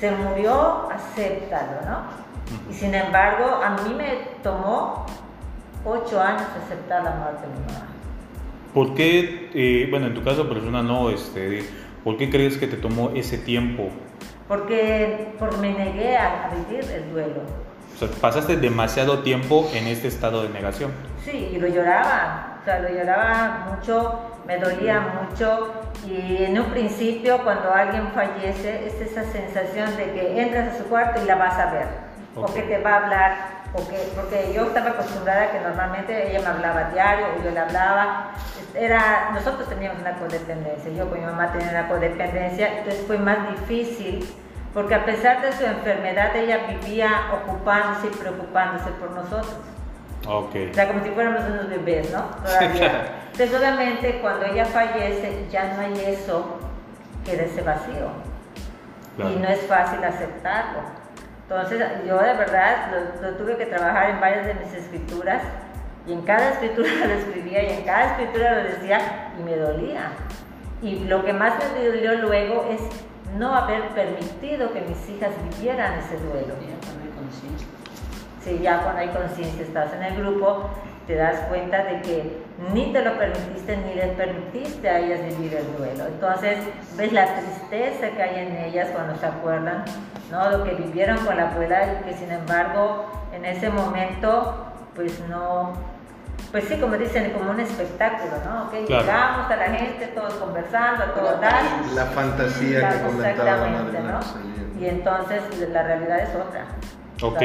se 0.00 0.10
murió, 0.10 0.90
acéptalo, 0.90 1.80
¿no? 1.86 2.27
Y 2.70 2.74
sin 2.74 2.94
embargo, 2.94 3.60
a 3.62 3.70
mí 3.82 3.94
me 3.94 4.18
tomó 4.42 5.06
ocho 5.84 6.20
años 6.20 6.42
aceptar 6.64 7.04
la 7.04 7.10
muerte 7.12 7.42
de 7.42 7.48
mi 7.48 7.72
mamá. 7.72 7.86
¿Por 8.74 8.94
qué, 8.94 9.50
eh, 9.54 9.86
bueno, 9.90 10.06
en 10.06 10.14
tu 10.14 10.22
caso 10.22 10.48
persona 10.48 10.82
no, 10.82 11.10
este, 11.10 11.64
¿por 12.04 12.16
qué 12.16 12.30
crees 12.30 12.56
que 12.58 12.66
te 12.66 12.76
tomó 12.76 13.10
ese 13.14 13.38
tiempo? 13.38 13.88
Porque, 14.46 15.34
porque 15.38 15.56
me 15.56 15.72
negué 15.72 16.16
a, 16.16 16.46
a 16.46 16.54
vivir 16.54 16.84
el 16.90 17.10
duelo. 17.12 17.42
O 17.94 17.98
sea, 17.98 18.08
pasaste 18.20 18.56
demasiado 18.56 19.20
tiempo 19.20 19.68
en 19.74 19.86
este 19.86 20.08
estado 20.08 20.42
de 20.42 20.50
negación. 20.50 20.92
Sí, 21.24 21.50
y 21.52 21.58
lo 21.58 21.66
lloraba, 21.66 22.58
o 22.60 22.64
sea, 22.64 22.78
lo 22.80 22.88
lloraba 22.88 23.74
mucho, 23.74 24.20
me 24.46 24.56
dolía 24.58 25.00
mucho 25.00 25.72
y 26.06 26.44
en 26.44 26.58
un 26.58 26.70
principio 26.70 27.38
cuando 27.42 27.72
alguien 27.72 28.08
fallece 28.14 28.86
es 28.86 28.94
esa 29.00 29.24
sensación 29.24 29.94
de 29.96 30.12
que 30.12 30.40
entras 30.40 30.74
a 30.74 30.78
su 30.78 30.84
cuarto 30.84 31.20
y 31.22 31.26
la 31.26 31.34
vas 31.34 31.58
a 31.58 31.70
ver, 31.72 31.86
Ok. 32.38 32.50
o 32.50 32.54
que 32.54 32.62
te 32.62 32.78
va 32.82 32.90
a 32.90 32.96
hablar, 33.04 33.36
porque, 33.72 33.96
porque 34.14 34.52
yo 34.54 34.66
estaba 34.66 34.90
acostumbrada 34.90 35.44
a 35.44 35.50
que 35.50 35.60
normalmente 35.60 36.30
ella 36.30 36.40
me 36.40 36.46
hablaba 36.46 36.90
diario, 36.90 37.26
o 37.38 37.44
yo 37.44 37.50
le 37.50 37.60
hablaba, 37.60 38.30
era, 38.74 39.30
nosotros 39.32 39.68
teníamos 39.68 40.00
una 40.00 40.14
codependencia, 40.18 40.90
yo 40.92 41.08
con 41.08 41.20
mi 41.20 41.26
mamá 41.26 41.52
tenía 41.52 41.70
una 41.70 41.88
codependencia, 41.88 42.78
entonces 42.78 43.04
fue 43.06 43.18
más 43.18 43.38
difícil, 43.50 44.28
porque 44.74 44.94
a 44.94 45.04
pesar 45.04 45.42
de 45.42 45.52
su 45.52 45.64
enfermedad, 45.64 46.34
ella 46.36 46.66
vivía 46.68 47.10
ocupándose 47.32 48.08
y 48.08 48.10
preocupándose 48.10 48.90
por 48.92 49.10
nosotros. 49.10 49.56
Ok. 50.26 50.54
O 50.70 50.74
sea, 50.74 50.88
como 50.88 51.02
si 51.02 51.10
fuéramos 51.10 51.42
unos 51.48 51.68
bebés, 51.68 52.10
¿no? 52.12 52.20
Todavía. 52.44 53.06
Entonces, 53.32 53.58
obviamente, 53.58 54.18
cuando 54.20 54.46
ella 54.46 54.66
fallece, 54.66 55.46
ya 55.50 55.72
no 55.74 55.80
hay 55.80 56.00
eso, 56.06 56.58
queda 57.24 57.44
ese 57.44 57.62
vacío. 57.62 58.10
Claro. 59.16 59.32
Y 59.32 59.36
no 59.36 59.48
es 59.48 59.60
fácil 59.62 60.04
aceptarlo. 60.04 60.97
Entonces, 61.50 61.82
yo 62.06 62.18
de 62.18 62.34
verdad 62.34 62.90
lo, 62.92 63.30
lo 63.30 63.36
tuve 63.36 63.56
que 63.56 63.64
trabajar 63.66 64.10
en 64.10 64.20
varias 64.20 64.46
de 64.46 64.54
mis 64.54 64.72
escrituras, 64.74 65.42
y 66.06 66.12
en 66.12 66.22
cada 66.22 66.50
escritura 66.50 66.88
lo 67.06 67.14
escribía, 67.14 67.62
y 67.62 67.78
en 67.78 67.84
cada 67.84 68.12
escritura 68.12 68.62
lo 68.62 68.68
decía, 68.68 69.32
y 69.38 69.42
me 69.42 69.56
dolía. 69.56 70.10
Y 70.82 71.00
lo 71.04 71.24
que 71.24 71.32
más 71.32 71.54
me 71.74 71.86
dolió 71.86 72.14
luego 72.16 72.66
es 72.70 72.80
no 73.36 73.54
haber 73.54 73.82
permitido 73.88 74.72
que 74.72 74.80
mis 74.82 75.08
hijas 75.08 75.32
vivieran 75.50 75.98
ese 75.98 76.16
duelo. 76.18 76.54
Sí, 78.42 78.60
ya 78.62 78.82
cuando 78.82 79.00
hay 79.00 79.08
conciencia, 79.08 79.62
estás 79.62 79.92
en 79.94 80.02
el 80.02 80.16
grupo, 80.16 80.70
te 81.06 81.16
das 81.16 81.40
cuenta 81.48 81.84
de 81.84 82.00
que 82.02 82.38
ni 82.74 82.92
te 82.92 83.02
lo 83.02 83.16
permitiste 83.16 83.76
ni 83.76 83.94
les 83.94 84.08
permitiste 84.16 84.88
a 84.88 84.98
ellas 84.98 85.20
vivir 85.36 85.54
el 85.54 85.76
duelo. 85.76 86.06
Entonces, 86.06 86.58
ves 86.96 87.12
la 87.12 87.26
tristeza 87.36 88.08
que 88.16 88.22
hay 88.22 88.46
en 88.46 88.56
ellas 88.56 88.88
cuando 88.94 89.16
se 89.16 89.26
acuerdan, 89.26 89.84
¿no? 90.30 90.50
Lo 90.50 90.64
que 90.64 90.74
vivieron 90.74 91.18
con 91.24 91.36
la 91.36 91.50
abuela 91.50 92.00
y 92.00 92.04
que 92.08 92.16
sin 92.16 92.30
embargo 92.32 93.06
en 93.32 93.44
ese 93.44 93.70
momento, 93.70 94.66
pues 94.96 95.20
no, 95.28 95.72
pues 96.50 96.64
sí, 96.64 96.76
como 96.78 96.96
dicen, 96.96 97.30
como 97.30 97.50
un 97.50 97.60
espectáculo, 97.60 98.32
¿no? 98.44 98.64
Ok, 98.64 98.86
Claro. 98.86 99.02
llegamos 99.04 99.50
a 99.50 99.56
la 99.56 99.64
gente, 99.66 100.06
todos 100.08 100.34
conversando, 100.34 101.04
todo 101.14 101.32
La 101.32 101.38
dar. 101.40 101.62
La 101.94 102.06
fantasía 102.06 102.80
La- 102.80 102.88
que 102.90 103.00
comentaba 103.06 103.44
la 103.44 103.52
exactamente, 103.52 103.82
madre 103.92 104.00
¿no? 104.00 104.12
Marcelina. 104.14 104.54
Y 104.80 104.86
entonces 104.86 105.42
la 105.72 105.82
realidad 105.82 106.18
es 106.20 106.30
otra. 106.34 106.64
Ok. 107.22 107.42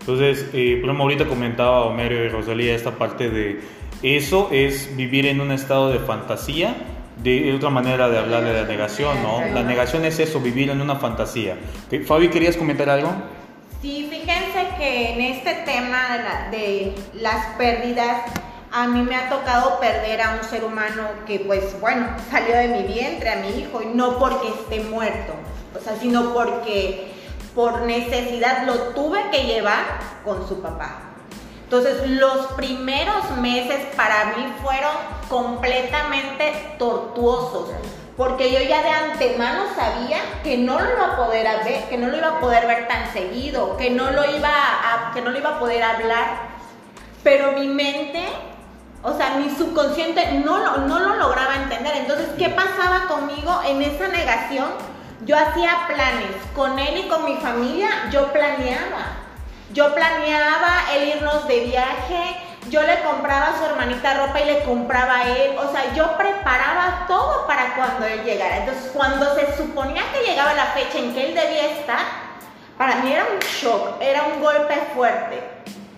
Entonces, 0.00 0.50
eh, 0.52 0.76
por 0.80 0.84
ejemplo, 0.90 1.02
ahorita 1.02 1.26
comentaba 1.26 1.84
Homero 1.86 2.14
y 2.14 2.28
Rosalía 2.28 2.74
esta 2.74 2.92
parte 2.92 3.28
de 3.30 3.60
eso 4.02 4.48
es 4.52 4.96
vivir 4.96 5.26
en 5.26 5.40
un 5.40 5.52
estado 5.52 5.90
de 5.90 5.98
fantasía, 5.98 6.74
de 7.22 7.54
otra 7.54 7.70
manera 7.70 8.08
de 8.08 8.18
hablar 8.18 8.44
de 8.44 8.52
la 8.52 8.64
negación, 8.68 9.22
¿no? 9.22 9.40
La 9.54 9.62
negación 9.62 10.04
es 10.04 10.18
eso, 10.18 10.38
vivir 10.40 10.70
en 10.70 10.80
una 10.80 10.96
fantasía. 10.96 11.56
Fabi, 12.06 12.28
¿querías 12.28 12.56
comentar 12.56 12.90
algo? 12.90 13.10
Sí, 13.80 14.06
fíjense 14.10 14.68
que 14.78 15.12
en 15.12 15.20
este 15.20 15.54
tema 15.64 16.16
de, 16.16 16.22
la- 16.22 16.50
de 16.50 16.94
las 17.14 17.46
pérdidas, 17.56 18.22
a 18.72 18.86
mí 18.88 19.00
me 19.02 19.16
ha 19.16 19.30
tocado 19.30 19.78
perder 19.80 20.20
a 20.20 20.34
un 20.40 20.48
ser 20.48 20.64
humano 20.64 21.02
que, 21.26 21.40
pues 21.40 21.80
bueno, 21.80 22.06
salió 22.30 22.54
de 22.56 22.68
mi 22.68 22.82
vientre, 22.92 23.30
a 23.30 23.36
mi 23.36 23.48
hijo, 23.60 23.80
y 23.82 23.86
no 23.96 24.18
porque 24.18 24.48
esté 24.48 24.80
muerto, 24.90 25.32
o 25.74 25.82
sea, 25.82 25.96
sino 25.96 26.34
porque 26.34 27.08
por 27.54 27.82
necesidad 27.82 28.66
lo 28.66 28.74
tuve 28.94 29.20
que 29.30 29.44
llevar 29.44 29.84
con 30.24 30.46
su 30.46 30.60
papá. 30.60 31.05
Entonces, 31.66 32.08
los 32.10 32.46
primeros 32.52 33.28
meses 33.38 33.86
para 33.96 34.36
mí 34.36 34.54
fueron 34.62 34.92
completamente 35.28 36.76
tortuosos, 36.78 37.70
porque 38.16 38.52
yo 38.52 38.60
ya 38.60 38.82
de 38.82 38.90
antemano 38.90 39.64
sabía 39.74 40.18
que 40.44 40.58
no 40.58 40.78
lo 40.78 40.88
iba 40.88 41.06
a 41.06 41.16
poder 41.16 41.64
ver, 41.64 41.88
que 41.88 41.98
no 41.98 42.06
lo 42.06 42.18
iba 42.18 42.28
a 42.28 42.40
poder 42.40 42.68
ver 42.68 42.86
tan 42.86 43.12
seguido, 43.12 43.76
que 43.76 43.90
no 43.90 44.12
lo 44.12 44.24
iba 44.30 44.48
a, 44.48 45.10
que 45.12 45.20
no 45.20 45.30
lo 45.30 45.38
iba 45.38 45.56
a 45.56 45.58
poder 45.58 45.82
hablar. 45.82 46.54
Pero 47.24 47.50
mi 47.50 47.66
mente, 47.66 48.24
o 49.02 49.14
sea, 49.14 49.30
mi 49.30 49.50
subconsciente 49.50 50.34
no 50.44 50.58
lo, 50.58 50.76
no 50.86 51.00
lo 51.00 51.16
lograba 51.16 51.56
entender. 51.56 51.96
Entonces, 51.96 52.28
¿qué 52.38 52.48
pasaba 52.50 53.08
conmigo 53.08 53.60
en 53.66 53.82
esa 53.82 54.06
negación? 54.06 54.68
Yo 55.24 55.36
hacía 55.36 55.88
planes 55.88 56.36
con 56.54 56.78
él 56.78 57.06
y 57.06 57.08
con 57.08 57.24
mi 57.24 57.34
familia, 57.38 57.88
yo 58.12 58.32
planeaba. 58.32 59.25
Yo 59.76 59.94
planeaba 59.94 60.84
el 60.94 61.06
irnos 61.06 61.46
de 61.46 61.60
viaje, 61.66 62.34
yo 62.70 62.80
le 62.82 62.98
compraba 63.02 63.48
a 63.48 63.58
su 63.58 63.64
hermanita 63.66 64.14
ropa 64.14 64.40
y 64.40 64.46
le 64.46 64.62
compraba 64.64 65.16
a 65.18 65.28
él, 65.28 65.54
o 65.58 65.70
sea, 65.70 65.92
yo 65.92 66.16
preparaba 66.16 67.04
todo 67.06 67.46
para 67.46 67.74
cuando 67.74 68.06
él 68.06 68.24
llegara. 68.24 68.56
Entonces, 68.56 68.90
cuando 68.94 69.34
se 69.34 69.54
suponía 69.54 70.00
que 70.14 70.26
llegaba 70.30 70.54
la 70.54 70.64
fecha 70.68 70.96
en 70.96 71.12
que 71.12 71.26
él 71.26 71.34
debía 71.34 71.72
estar, 71.72 71.98
para 72.78 72.96
mí 72.96 73.12
era 73.12 73.24
un 73.30 73.38
shock, 73.40 74.00
era 74.00 74.22
un 74.22 74.40
golpe 74.40 74.76
fuerte. 74.94 75.42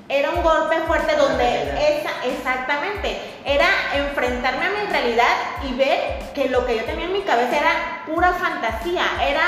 Era 0.08 0.30
un 0.30 0.42
golpe 0.42 0.80
fuerte 0.88 1.14
donde 1.14 2.00
esa, 2.00 2.11
exactamente, 2.25 3.16
era 3.44 3.66
enfrentarme 3.94 4.66
a 4.66 4.70
mi 4.70 4.90
realidad 4.90 5.37
y 5.62 5.75
ver 5.75 6.18
que 6.35 6.49
lo 6.49 6.66
que 6.66 6.78
yo 6.78 6.85
tenía 6.85 7.04
en 7.04 7.12
mi 7.12 7.23
cabeza 7.23 7.56
era 7.56 8.02
pura 8.06 8.32
fantasía, 8.32 9.04
era 9.23 9.42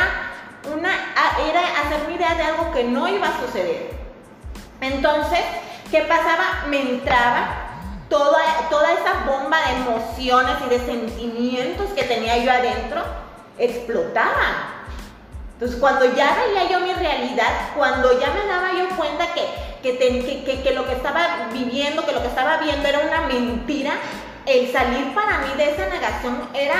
una 0.72 0.88
a- 0.92 1.40
era 1.50 1.62
hacerme 1.82 2.14
idea 2.14 2.36
de 2.36 2.44
algo 2.44 2.70
que 2.70 2.84
no 2.84 3.08
iba 3.08 3.26
a 3.26 3.40
suceder. 3.40 3.98
Entonces, 4.80 5.40
¿qué 5.90 6.00
pasaba? 6.02 6.64
Me 6.68 6.80
entraba 6.80 7.48
toda, 8.08 8.40
toda 8.70 8.92
esa 8.92 9.24
bomba 9.26 9.58
de 9.62 9.72
emociones 9.76 10.56
y 10.66 10.68
de 10.70 10.78
sentimientos 10.80 11.90
que 11.90 12.04
tenía 12.04 12.38
yo 12.38 12.50
adentro, 12.50 13.02
explotaba. 13.58 14.76
Entonces, 15.54 15.78
cuando 15.78 16.06
ya 16.14 16.34
veía 16.34 16.70
yo 16.70 16.80
mi 16.80 16.94
realidad, 16.94 17.52
cuando 17.76 18.18
ya 18.18 18.28
me 18.28 18.46
daba 18.46 18.72
yo 18.72 18.88
cuenta 18.96 19.26
que, 19.34 19.44
que, 19.82 19.98
que- 20.62 20.72
lo 20.74 20.86
que 20.86 20.92
estaba 20.92 21.48
viviendo, 21.52 22.04
que 22.06 22.12
lo 22.12 22.22
que 22.22 22.28
estaba 22.28 22.56
viendo 22.58 22.88
era 22.88 23.00
una 23.00 23.20
mentira, 23.28 23.92
el 24.46 24.72
salir 24.72 25.14
para 25.14 25.38
mí 25.38 25.48
de 25.58 25.70
esa 25.70 25.86
negación 25.86 26.48
era 26.54 26.76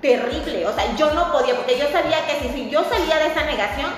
terrible. 0.00 0.66
O 0.66 0.74
sea, 0.74 0.96
yo 0.96 1.12
no 1.12 1.30
podía, 1.30 1.54
porque 1.56 1.78
yo 1.78 1.86
sabía 1.92 2.24
que 2.26 2.48
si 2.54 2.70
yo 2.70 2.82
salía 2.84 3.18
de 3.18 3.26
esa 3.26 3.42
negación, 3.44 3.90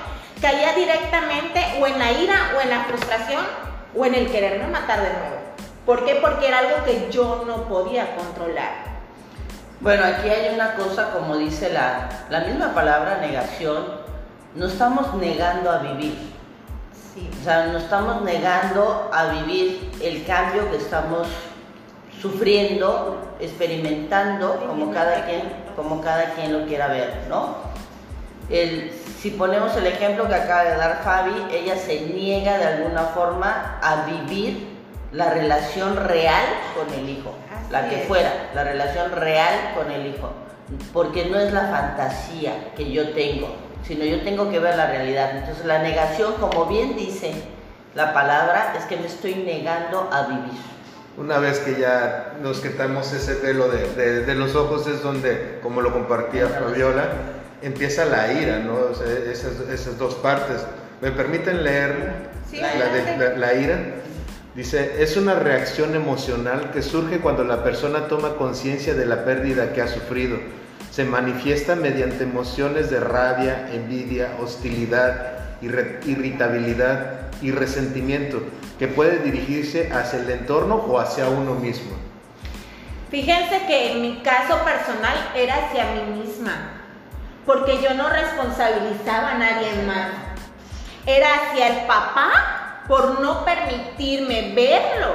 caía 0.43 0.75
directamente 0.75 1.79
o 1.81 1.87
en 1.87 1.99
la 1.99 2.11
ira 2.11 2.51
o 2.57 2.61
en 2.61 2.69
la 2.69 2.81
frustración 2.85 3.45
o 3.97 4.05
en 4.05 4.15
el 4.15 4.31
quererme 4.31 4.67
matar 4.67 5.01
de 5.01 5.11
nuevo. 5.11 5.37
¿Por 5.87 6.05
qué? 6.05 6.17
Porque 6.17 6.49
era 6.49 6.59
algo 6.59 6.85
que 6.85 7.09
yo 7.11 7.45
no 7.47 7.69
podía 7.69 8.17
controlar. 8.17 8.93
Bueno, 9.81 10.05
aquí 10.05 10.29
hay 10.29 10.55
una 10.55 10.75
cosa, 10.75 11.13
como 11.13 11.37
dice 11.37 11.73
la, 11.73 12.09
la 12.29 12.41
misma 12.41 12.75
palabra 12.75 13.19
negación, 13.19 13.85
nos 14.55 14.73
estamos 14.73 15.15
negando 15.15 15.71
a 15.71 15.79
vivir. 15.79 16.33
Sí. 17.15 17.29
O 17.41 17.45
sea, 17.45 17.67
nos 17.67 17.85
estamos 17.85 18.23
negando 18.23 19.11
a 19.13 19.27
vivir 19.27 19.91
el 20.01 20.25
cambio 20.25 20.71
que 20.71 20.77
estamos 20.77 21.29
sufriendo, 22.21 23.35
experimentando, 23.41 24.65
como 24.67 24.93
cada 24.93 25.25
quien, 25.25 25.53
como 25.75 26.01
cada 26.01 26.35
quien 26.35 26.53
lo 26.53 26.67
quiera 26.67 26.87
ver, 26.89 27.27
¿no? 27.29 27.72
El- 28.52 28.92
si 29.21 29.30
ponemos 29.30 29.76
el 29.76 29.87
ejemplo 29.87 30.28
que 30.28 30.35
acaba 30.35 30.64
de 30.64 30.76
dar 30.76 31.00
Fabi, 31.02 31.32
ella 31.52 31.76
se 31.76 32.00
niega 32.02 32.59
de 32.59 32.64
alguna 32.66 33.04
forma 33.04 33.78
a 33.82 34.04
vivir 34.06 34.68
la 35.12 35.30
relación 35.30 35.97
real 35.97 36.44
con 36.76 36.92
el 36.99 37.09
hijo, 37.09 37.35
Así 37.54 37.73
la 37.73 37.88
que 37.88 38.02
es. 38.02 38.09
fuera, 38.09 38.50
la 38.54 38.64
relación 38.64 39.12
real 39.12 39.54
con 39.76 39.90
el 39.90 40.06
hijo, 40.06 40.30
porque 40.92 41.26
no 41.26 41.38
es 41.38 41.52
la 41.52 41.62
fantasía 41.68 42.73
que 42.76 42.90
yo 42.90 43.11
tengo, 43.11 43.54
sino 43.87 44.04
yo 44.04 44.23
tengo 44.23 44.50
que 44.50 44.59
ver 44.59 44.76
la 44.76 44.87
realidad. 44.87 45.30
Entonces 45.37 45.64
la 45.64 45.78
negación, 45.80 46.35
como 46.40 46.66
bien 46.66 46.97
dice 46.97 47.32
la 47.94 48.12
palabra, 48.12 48.75
es 48.78 48.85
que 48.85 48.97
me 48.97 49.06
estoy 49.06 49.35
negando 49.35 50.09
a 50.12 50.23
vivir. 50.26 50.61
Una 51.18 51.38
vez 51.38 51.59
que 51.61 51.78
ya 51.78 52.32
nos 52.42 52.61
quitamos 52.61 53.12
ese 53.12 53.35
velo 53.35 53.68
de, 53.68 53.87
de- 53.94 54.25
de 54.25 54.35
los 54.35 54.54
ojos 54.56 54.87
es 54.87 55.02
donde, 55.02 55.59
como 55.62 55.82
lo 55.82 55.92
compartía 55.92 56.49
Fabiola, 56.49 57.04
empieza 57.62 58.04
la 58.04 58.33
ira, 58.33 58.59
¿no? 58.61 58.75
O 58.75 58.95
sea, 58.95 59.07
esas, 59.31 59.61
esas 59.73 59.99
dos 59.99 60.14
partes. 60.16 60.62
¿Me 61.00 61.11
permiten 61.11 61.64
leer 61.64 62.12
Sí, 62.50 62.59
la, 62.59 62.69
de- 62.75 62.83
adelante. 62.85 63.19
la- 63.19 63.37
la 63.47 63.54
ira? 63.54 63.78
Dice, 64.54 65.02
es 65.02 65.16
una 65.16 65.35
reacción 65.35 65.95
emocional 65.95 66.71
que 66.73 66.83
surge 66.83 67.19
cuando 67.21 67.42
la 67.45 67.64
persona 67.64 68.07
toma 68.09 68.35
conciencia 68.37 68.92
de 68.95 69.07
la 69.07 69.25
pérdida 69.25 69.73
que 69.73 69.81
ha 69.81 69.88
sufrido. 69.88 70.37
Se 70.90 71.04
manifiesta 71.04 71.75
mediante 71.75 72.25
emociones 72.25 72.90
de 72.90 73.00
rabia, 73.00 73.71
envidia, 73.73 74.33
hostilidad, 74.42 75.38
irritabilidad 75.62 77.12
y 77.40 77.50
resentimiento 77.50 78.42
que 78.78 78.88
puede 78.88 79.19
dirigirse 79.21 79.90
hacia 79.92 80.21
el 80.21 80.31
entorno 80.31 80.76
o 80.76 80.99
hacia 81.00 81.28
uno 81.28 81.54
mismo. 81.54 81.92
Fíjense 83.11 83.66
que 83.66 83.92
en 83.92 84.02
mi 84.02 84.23
caso 84.23 84.59
personal 84.64 85.14
era 85.37 85.54
hacia 85.66 85.85
mí 85.92 86.21
misma, 86.25 86.82
porque 87.47 87.81
yo 87.83 87.95
no 87.95 88.09
responsabilizaba 88.09 89.33
a 89.33 89.39
nadie 89.39 89.73
más. 89.87 90.09
Era 91.07 91.29
hacia 91.35 91.69
el 91.69 91.87
papá 91.87 92.85
por 92.89 93.21
no 93.21 93.45
permitirme 93.45 94.53
verlo. 94.55 95.15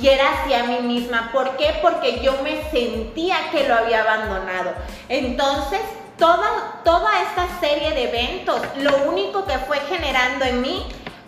Y 0.00 0.08
era 0.08 0.24
hacia 0.32 0.64
mí 0.64 0.78
misma. 0.80 1.30
¿Por 1.32 1.56
qué? 1.56 1.78
Porque 1.82 2.20
yo 2.20 2.40
me 2.42 2.62
sentía 2.70 3.50
que 3.50 3.68
lo 3.68 3.74
había 3.74 4.02
abandonado. 4.02 4.72
Entonces, 5.08 5.80
toda, 6.18 6.80
toda 6.84 7.22
esta 7.22 7.60
serie 7.60 7.90
de 7.90 8.08
eventos, 8.08 8.60
lo 8.76 8.96
único 9.10 9.44
que 9.44 9.58
fue 9.58 9.78
generando 9.80 10.44
en 10.44 10.62
mí 10.62 10.86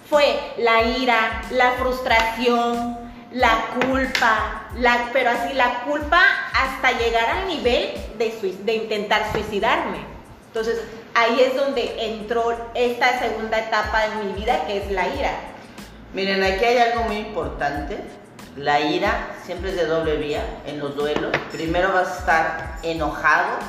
fue 0.09 0.39
la 0.59 0.83
ira, 0.83 1.43
la 1.51 1.73
frustración, 1.73 2.99
la 3.33 3.67
culpa, 3.81 4.69
la, 4.79 5.09
pero 5.13 5.31
así 5.31 5.55
la 5.55 5.81
culpa 5.85 6.23
hasta 6.55 6.93
llegar 6.99 7.29
al 7.29 7.49
nivel 7.49 7.95
de, 8.19 8.59
de 8.63 8.75
intentar 8.75 9.33
suicidarme. 9.33 10.12
Entonces 10.53 10.83
ahí 11.15 11.41
es 11.41 11.57
donde 11.57 11.95
entró 11.99 12.55
esta 12.75 13.19
segunda 13.19 13.59
etapa 13.59 14.03
de 14.03 14.25
mi 14.25 14.33
vida 14.35 14.67
que 14.67 14.83
es 14.83 14.93
la 14.93 15.09
ira. 15.09 15.33
Miren, 16.13 16.43
aquí 16.43 16.63
hay 16.63 16.77
algo 16.77 17.05
muy 17.05 17.17
importante. 17.17 17.97
La 18.59 18.79
ira 18.81 19.31
siempre 19.47 19.71
es 19.71 19.77
de 19.77 19.87
doble 19.87 20.17
vía 20.17 20.45
en 20.67 20.79
los 20.79 20.95
duelos. 20.95 21.33
Primero 21.53 21.95
vas 21.95 22.09
a 22.09 22.19
estar 22.19 22.79
enojado 22.83 23.61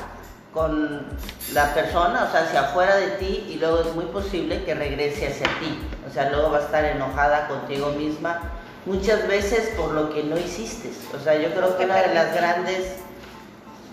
con 0.52 1.06
la 1.54 1.72
persona, 1.72 2.26
o 2.28 2.30
sea, 2.30 2.42
hacia 2.42 2.60
afuera 2.60 2.96
de 2.96 3.12
ti 3.12 3.46
y 3.48 3.54
luego 3.58 3.80
es 3.80 3.94
muy 3.94 4.04
posible 4.04 4.62
que 4.64 4.74
regrese 4.74 5.28
hacia 5.28 5.46
ti. 5.58 5.78
O 6.06 6.12
sea, 6.12 6.28
luego 6.28 6.50
va 6.50 6.58
a 6.58 6.62
estar 6.64 6.84
enojada 6.84 7.48
contigo 7.48 7.92
misma 7.92 8.42
muchas 8.84 9.26
veces 9.26 9.70
por 9.74 9.92
lo 9.92 10.10
que 10.10 10.22
no 10.22 10.36
hiciste. 10.36 10.90
O 11.16 11.18
sea, 11.18 11.34
yo 11.36 11.48
creo 11.54 11.78
que 11.78 11.86
una 11.86 12.02
de 12.02 12.14
las 12.14 12.34
grandes 12.34 12.96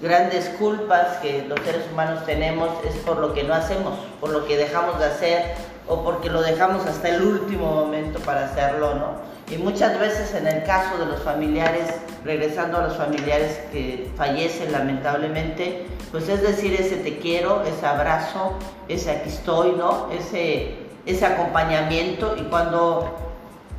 grandes 0.01 0.49
culpas 0.57 1.17
que 1.17 1.45
los 1.47 1.59
seres 1.61 1.83
humanos 1.91 2.25
tenemos 2.25 2.69
es 2.87 2.95
por 2.97 3.17
lo 3.17 3.33
que 3.33 3.43
no 3.43 3.53
hacemos, 3.53 3.93
por 4.19 4.31
lo 4.31 4.45
que 4.45 4.57
dejamos 4.57 4.97
de 4.99 5.05
hacer 5.05 5.43
o 5.87 6.03
porque 6.03 6.29
lo 6.29 6.41
dejamos 6.41 6.85
hasta 6.85 7.09
el 7.09 7.21
último 7.21 7.71
momento 7.71 8.19
para 8.19 8.45
hacerlo, 8.45 8.95
¿no? 8.95 9.31
Y 9.53 9.57
muchas 9.57 9.99
veces 9.99 10.33
en 10.33 10.47
el 10.47 10.63
caso 10.63 10.97
de 10.97 11.05
los 11.05 11.21
familiares, 11.21 11.93
regresando 12.23 12.77
a 12.77 12.83
los 12.83 12.95
familiares 12.95 13.59
que 13.71 14.09
fallecen 14.15 14.71
lamentablemente, 14.71 15.87
pues 16.11 16.29
es 16.29 16.41
decir, 16.41 16.73
ese 16.79 16.95
te 16.97 17.17
quiero, 17.17 17.63
ese 17.63 17.85
abrazo, 17.85 18.53
ese 18.87 19.11
aquí 19.11 19.29
estoy, 19.29 19.73
¿no? 19.73 20.09
Ese, 20.11 20.77
ese 21.05 21.25
acompañamiento 21.25 22.35
y 22.37 22.43
cuando 22.43 23.30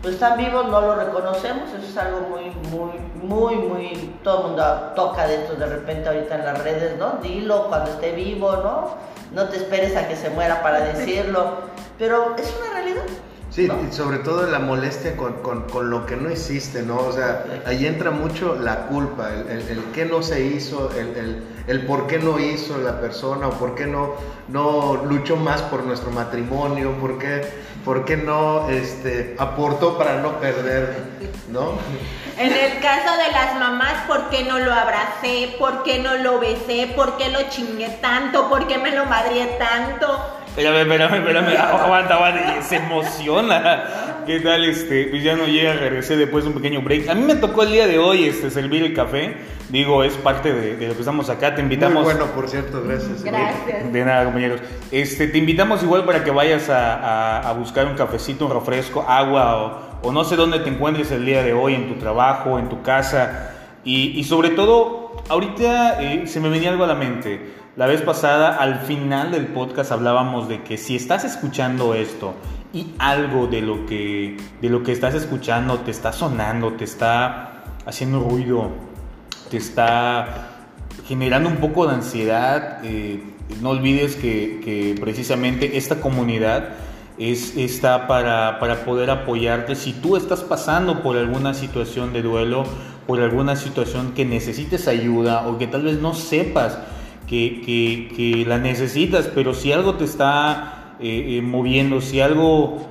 pues 0.02 0.14
están 0.14 0.36
vivos, 0.36 0.66
no 0.66 0.80
lo 0.80 0.96
reconocemos, 0.96 1.70
eso 1.70 1.88
es 1.88 1.96
algo 1.96 2.22
muy, 2.22 2.50
muy, 2.72 2.98
muy, 3.22 3.54
muy, 3.54 4.14
todo 4.24 4.38
el 4.38 4.46
mundo 4.48 4.64
toca 4.96 5.28
de 5.28 5.36
esto 5.36 5.54
de 5.54 5.66
repente 5.66 6.08
ahorita 6.08 6.34
en 6.34 6.44
las 6.44 6.58
redes, 6.64 6.98
¿no? 6.98 7.18
Dilo 7.22 7.68
cuando 7.68 7.92
esté 7.92 8.10
vivo, 8.10 8.56
¿no? 8.56 8.96
No 9.32 9.48
te 9.48 9.58
esperes 9.58 9.96
a 9.96 10.08
que 10.08 10.16
se 10.16 10.28
muera 10.30 10.60
para 10.60 10.80
decirlo, 10.92 11.52
pero 11.98 12.34
es 12.36 12.52
una 12.60 12.72
realidad. 12.72 13.04
Sí, 13.54 13.68
y 13.70 13.92
sobre 13.92 14.18
todo 14.20 14.46
la 14.46 14.60
molestia 14.60 15.14
con, 15.14 15.34
con, 15.42 15.68
con, 15.68 15.90
lo 15.90 16.06
que 16.06 16.16
no 16.16 16.30
hiciste, 16.30 16.82
¿no? 16.82 16.96
O 16.96 17.12
sea, 17.12 17.44
ahí 17.66 17.86
entra 17.86 18.10
mucho 18.10 18.56
la 18.58 18.86
culpa, 18.86 19.28
el, 19.28 19.46
el, 19.50 19.68
el 19.68 19.84
qué 19.92 20.06
no 20.06 20.22
se 20.22 20.42
hizo, 20.42 20.90
el, 20.92 21.14
el, 21.14 21.42
el, 21.66 21.84
por 21.84 22.06
qué 22.06 22.18
no 22.18 22.40
hizo 22.40 22.78
la 22.78 22.98
persona, 22.98 23.48
o 23.48 23.50
por 23.50 23.74
qué 23.74 23.86
no, 23.86 24.14
no 24.48 25.04
luchó 25.04 25.36
más 25.36 25.60
por 25.60 25.84
nuestro 25.84 26.10
matrimonio, 26.12 26.92
por 26.98 27.18
qué, 27.18 27.42
por 27.84 28.06
qué 28.06 28.16
no 28.16 28.70
este, 28.70 29.36
aportó 29.38 29.98
para 29.98 30.22
no 30.22 30.40
perder, 30.40 30.96
¿no? 31.50 31.72
En 32.38 32.54
el 32.54 32.80
caso 32.80 33.18
de 33.18 33.32
las 33.32 33.60
mamás, 33.60 34.06
¿por 34.08 34.30
qué 34.30 34.44
no 34.44 34.60
lo 34.60 34.72
abracé? 34.72 35.56
¿Por 35.58 35.82
qué 35.82 35.98
no 35.98 36.14
lo 36.14 36.40
besé? 36.40 36.90
¿Por 36.96 37.18
qué 37.18 37.28
lo 37.28 37.42
chingué 37.50 37.90
tanto? 38.00 38.48
¿Por 38.48 38.66
qué 38.66 38.78
me 38.78 38.92
lo 38.92 39.04
madrié 39.04 39.58
tanto? 39.58 40.41
Espérame, 40.56 40.82
espérame, 40.82 41.14
espérame, 41.14 41.56
aguanta, 41.82 42.14
aguanta, 42.14 42.62
se 42.62 42.76
emociona. 42.76 43.84
¿Qué 44.26 44.38
tal? 44.40 44.64
Este, 44.66 45.06
pues 45.06 45.22
ya 45.22 45.34
no 45.34 45.46
llega, 45.46 45.72
regresé 45.72 46.14
después 46.16 46.44
de 46.44 46.50
un 46.50 46.56
pequeño 46.56 46.82
break. 46.82 47.08
A 47.08 47.14
mí 47.14 47.22
me 47.22 47.36
tocó 47.36 47.62
el 47.62 47.72
día 47.72 47.86
de 47.86 47.98
hoy 47.98 48.24
este, 48.24 48.50
servir 48.50 48.82
el 48.82 48.92
café. 48.92 49.34
Digo, 49.70 50.04
es 50.04 50.12
parte 50.18 50.52
de, 50.52 50.76
de 50.76 50.88
lo 50.88 50.92
que 50.92 51.00
estamos 51.00 51.30
acá. 51.30 51.54
Te 51.54 51.62
invitamos. 51.62 52.04
Muy 52.04 52.12
bueno, 52.12 52.26
por 52.32 52.50
cierto, 52.50 52.82
gracias. 52.86 53.24
Gracias. 53.24 53.90
De 53.90 54.04
nada, 54.04 54.24
compañeros. 54.24 54.60
Este, 54.90 55.26
te 55.26 55.38
invitamos 55.38 55.82
igual 55.82 56.04
para 56.04 56.22
que 56.22 56.30
vayas 56.30 56.68
a, 56.68 56.96
a, 56.96 57.48
a 57.48 57.52
buscar 57.54 57.86
un 57.86 57.94
cafecito, 57.94 58.44
un 58.44 58.52
refresco, 58.52 59.06
agua 59.08 59.56
o, 60.02 60.08
o, 60.08 60.12
no 60.12 60.22
sé 60.22 60.36
dónde 60.36 60.58
te 60.58 60.68
encuentres 60.68 61.10
el 61.12 61.24
día 61.24 61.42
de 61.42 61.54
hoy, 61.54 61.74
en 61.74 61.88
tu 61.88 61.94
trabajo, 61.94 62.58
en 62.58 62.68
tu 62.68 62.82
casa. 62.82 63.52
Y, 63.84 64.10
y 64.18 64.24
sobre 64.24 64.50
todo, 64.50 65.24
ahorita 65.30 66.02
eh, 66.02 66.26
se 66.26 66.40
me 66.40 66.50
venía 66.50 66.68
algo 66.68 66.84
a 66.84 66.88
la 66.88 66.94
mente. 66.94 67.61
La 67.74 67.86
vez 67.86 68.02
pasada, 68.02 68.56
al 68.56 68.80
final 68.80 69.30
del 69.30 69.46
podcast, 69.46 69.92
hablábamos 69.92 70.46
de 70.46 70.62
que 70.62 70.76
si 70.76 70.94
estás 70.94 71.24
escuchando 71.24 71.94
esto 71.94 72.34
y 72.74 72.88
algo 72.98 73.46
de 73.46 73.62
lo 73.62 73.86
que, 73.86 74.36
de 74.60 74.68
lo 74.68 74.82
que 74.82 74.92
estás 74.92 75.14
escuchando 75.14 75.78
te 75.78 75.90
está 75.90 76.12
sonando, 76.12 76.74
te 76.74 76.84
está 76.84 77.62
haciendo 77.86 78.20
ruido, 78.20 78.68
te 79.50 79.56
está 79.56 80.50
generando 81.06 81.48
un 81.48 81.56
poco 81.56 81.86
de 81.86 81.94
ansiedad, 81.94 82.80
eh, 82.84 83.22
no 83.62 83.70
olvides 83.70 84.16
que, 84.16 84.60
que, 84.62 84.94
precisamente 85.00 85.78
esta 85.78 85.98
comunidad 85.98 86.74
es, 87.16 87.56
está 87.56 88.06
para, 88.06 88.58
para 88.60 88.84
poder 88.84 89.08
apoyarte. 89.08 89.76
Si 89.76 89.94
tú 89.94 90.18
estás 90.18 90.40
pasando 90.42 91.02
por 91.02 91.16
alguna 91.16 91.54
situación 91.54 92.12
de 92.12 92.20
duelo, 92.20 92.64
por 93.06 93.22
alguna 93.22 93.56
situación 93.56 94.12
que 94.12 94.26
necesites 94.26 94.88
ayuda 94.88 95.48
o 95.48 95.56
que 95.56 95.66
tal 95.66 95.84
vez 95.84 95.98
no 96.00 96.12
sepas, 96.12 96.78
que, 97.32 98.12
que, 98.14 98.44
la 98.46 98.58
necesitas, 98.58 99.28
pero 99.34 99.54
si 99.54 99.72
algo 99.72 99.94
te 99.94 100.04
está 100.04 100.96
eh, 101.00 101.38
eh, 101.38 101.42
moviendo, 101.42 102.00
si 102.02 102.20
algo, 102.20 102.86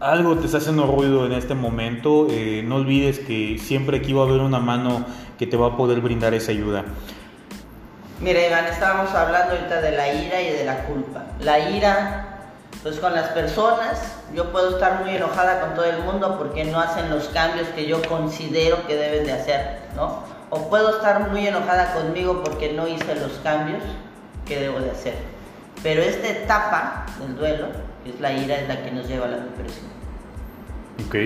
algo 0.00 0.36
te 0.36 0.46
está 0.46 0.58
haciendo 0.58 0.86
ruido 0.86 1.26
en 1.26 1.32
este 1.32 1.54
momento, 1.54 2.26
eh, 2.30 2.62
no 2.64 2.76
olvides 2.76 3.18
que 3.18 3.58
siempre 3.58 3.98
aquí 3.98 4.14
va 4.14 4.22
a 4.22 4.26
haber 4.26 4.40
una 4.40 4.60
mano 4.60 5.04
que 5.38 5.46
te 5.46 5.56
va 5.56 5.68
a 5.68 5.76
poder 5.76 6.00
brindar 6.00 6.32
esa 6.32 6.52
ayuda. 6.52 6.84
Mira, 8.20 8.46
Iván, 8.46 8.66
estábamos 8.66 9.12
hablando 9.14 9.54
ahorita 9.54 9.82
de 9.82 9.92
la 9.92 10.14
ira 10.14 10.40
y 10.40 10.52
de 10.52 10.64
la 10.64 10.84
culpa. 10.84 11.24
La 11.40 11.70
ira, 11.70 12.38
pues 12.82 12.98
con 12.98 13.12
las 13.12 13.28
personas, 13.30 14.16
yo 14.34 14.52
puedo 14.52 14.70
estar 14.70 15.02
muy 15.02 15.16
enojada 15.16 15.60
con 15.60 15.74
todo 15.74 15.84
el 15.84 15.98
mundo 15.98 16.38
porque 16.38 16.64
no 16.64 16.80
hacen 16.80 17.10
los 17.10 17.24
cambios 17.28 17.66
que 17.68 17.86
yo 17.86 18.00
considero 18.08 18.86
que 18.86 18.96
deben 18.96 19.26
de 19.26 19.32
hacer, 19.32 19.80
¿no? 19.96 20.31
O 20.54 20.68
puedo 20.68 20.96
estar 20.96 21.30
muy 21.30 21.46
enojada 21.46 21.94
conmigo 21.94 22.42
porque 22.44 22.74
no 22.74 22.86
hice 22.86 23.14
los 23.14 23.32
cambios 23.42 23.82
que 24.46 24.60
debo 24.60 24.80
de 24.80 24.90
hacer. 24.90 25.14
Pero 25.82 26.02
esta 26.02 26.28
etapa 26.28 27.06
del 27.18 27.36
duelo, 27.38 27.68
que 28.04 28.10
es 28.10 28.20
la 28.20 28.34
ira, 28.34 28.60
es 28.60 28.68
la 28.68 28.84
que 28.84 28.90
nos 28.90 29.08
lleva 29.08 29.24
a 29.24 29.30
la 29.30 29.38
depresión. 29.38 29.86
Ok, 31.06 31.16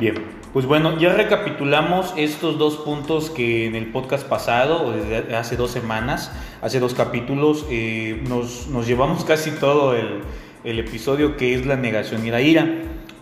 bien. 0.00 0.16
Pues 0.52 0.66
bueno, 0.66 0.98
ya 0.98 1.12
recapitulamos 1.12 2.12
estos 2.16 2.58
dos 2.58 2.76
puntos 2.78 3.30
que 3.30 3.66
en 3.66 3.76
el 3.76 3.92
podcast 3.92 4.26
pasado, 4.26 4.84
o 4.84 4.90
desde 4.90 5.36
hace 5.36 5.54
dos 5.54 5.70
semanas, 5.70 6.32
hace 6.60 6.80
dos 6.80 6.92
capítulos, 6.92 7.66
eh, 7.70 8.20
nos, 8.28 8.66
nos, 8.66 8.88
llevamos 8.88 9.24
casi 9.24 9.52
todo 9.52 9.94
el, 9.94 10.22
el 10.64 10.80
episodio 10.80 11.36
que 11.36 11.54
es 11.54 11.66
la 11.66 11.76
negación 11.76 12.26
y 12.26 12.32
la 12.32 12.40
ira. 12.40 12.66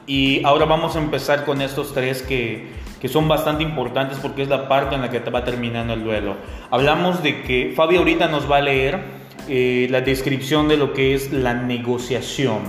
Y 0.06 0.44
ahora 0.44 0.66
vamos 0.66 0.96
a 0.96 0.98
empezar 0.98 1.44
con 1.44 1.62
estos 1.62 1.94
tres 1.94 2.22
que 2.22 2.84
que 3.04 3.10
son 3.10 3.28
bastante 3.28 3.62
importantes 3.62 4.16
porque 4.18 4.40
es 4.40 4.48
la 4.48 4.66
parte 4.66 4.94
en 4.94 5.02
la 5.02 5.10
que 5.10 5.18
va 5.18 5.44
terminando 5.44 5.92
el 5.92 6.02
duelo. 6.02 6.38
Hablamos 6.70 7.22
de 7.22 7.42
que 7.42 7.74
Fabi 7.76 7.98
ahorita 7.98 8.28
nos 8.28 8.50
va 8.50 8.56
a 8.56 8.60
leer 8.62 8.98
eh, 9.46 9.88
la 9.90 10.00
descripción 10.00 10.68
de 10.68 10.78
lo 10.78 10.94
que 10.94 11.14
es 11.14 11.30
la 11.30 11.52
negociación. 11.52 12.62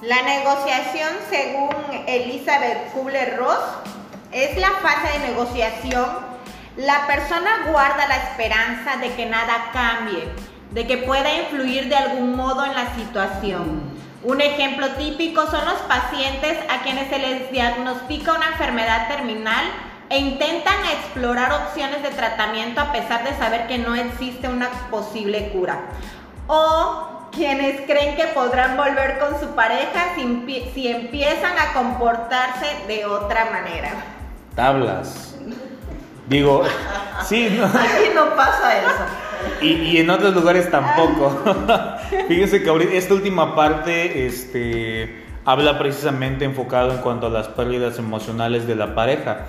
La 0.00 0.22
negociación, 0.22 1.10
según 1.28 1.68
Elizabeth 2.06 2.92
Kubler-Ross, 2.94 3.60
es 4.32 4.56
la 4.56 4.70
fase 4.70 5.18
de 5.18 5.28
negociación. 5.28 6.06
La 6.78 7.06
persona 7.06 7.66
guarda 7.70 8.08
la 8.08 8.16
esperanza 8.16 8.96
de 8.96 9.12
que 9.16 9.26
nada 9.26 9.68
cambie, 9.74 10.24
de 10.70 10.86
que 10.86 10.96
pueda 10.96 11.42
influir 11.42 11.90
de 11.90 11.96
algún 11.96 12.36
modo 12.36 12.64
en 12.64 12.72
la 12.72 12.94
situación. 12.94 13.82
Un 14.28 14.42
ejemplo 14.42 14.86
típico 14.90 15.46
son 15.46 15.64
los 15.64 15.78
pacientes 15.88 16.58
a 16.68 16.82
quienes 16.82 17.08
se 17.08 17.18
les 17.18 17.50
diagnostica 17.50 18.34
una 18.34 18.48
enfermedad 18.48 19.08
terminal 19.08 19.64
e 20.10 20.18
intentan 20.18 20.84
explorar 20.84 21.50
opciones 21.50 22.02
de 22.02 22.10
tratamiento 22.10 22.78
a 22.78 22.92
pesar 22.92 23.24
de 23.24 23.34
saber 23.38 23.66
que 23.68 23.78
no 23.78 23.94
existe 23.94 24.46
una 24.46 24.68
posible 24.90 25.48
cura. 25.48 25.80
O 26.46 27.30
quienes 27.32 27.80
creen 27.86 28.16
que 28.16 28.26
podrán 28.26 28.76
volver 28.76 29.18
con 29.18 29.40
su 29.40 29.54
pareja 29.54 30.14
si, 30.14 30.70
si 30.74 30.88
empiezan 30.88 31.58
a 31.58 31.72
comportarse 31.72 32.66
de 32.86 33.06
otra 33.06 33.46
manera. 33.46 33.92
Tablas. 34.54 35.36
Digo, 36.26 36.64
sí, 37.24 37.48
no. 37.58 37.64
Aquí 37.66 38.10
no 38.14 38.36
pasa 38.36 38.78
eso. 38.78 39.27
Y, 39.60 39.68
y, 39.68 39.98
en 39.98 40.10
otros 40.10 40.34
lugares 40.34 40.70
tampoco. 40.70 41.44
Fíjense 42.28 42.62
que 42.62 42.68
ahorita 42.68 42.92
esta 42.94 43.14
última 43.14 43.54
parte 43.54 44.26
este, 44.26 45.24
habla 45.44 45.78
precisamente 45.78 46.44
enfocado 46.44 46.92
en 46.92 46.98
cuanto 46.98 47.26
a 47.26 47.30
las 47.30 47.48
pérdidas 47.48 47.98
emocionales 47.98 48.66
de 48.66 48.76
la 48.76 48.94
pareja. 48.94 49.46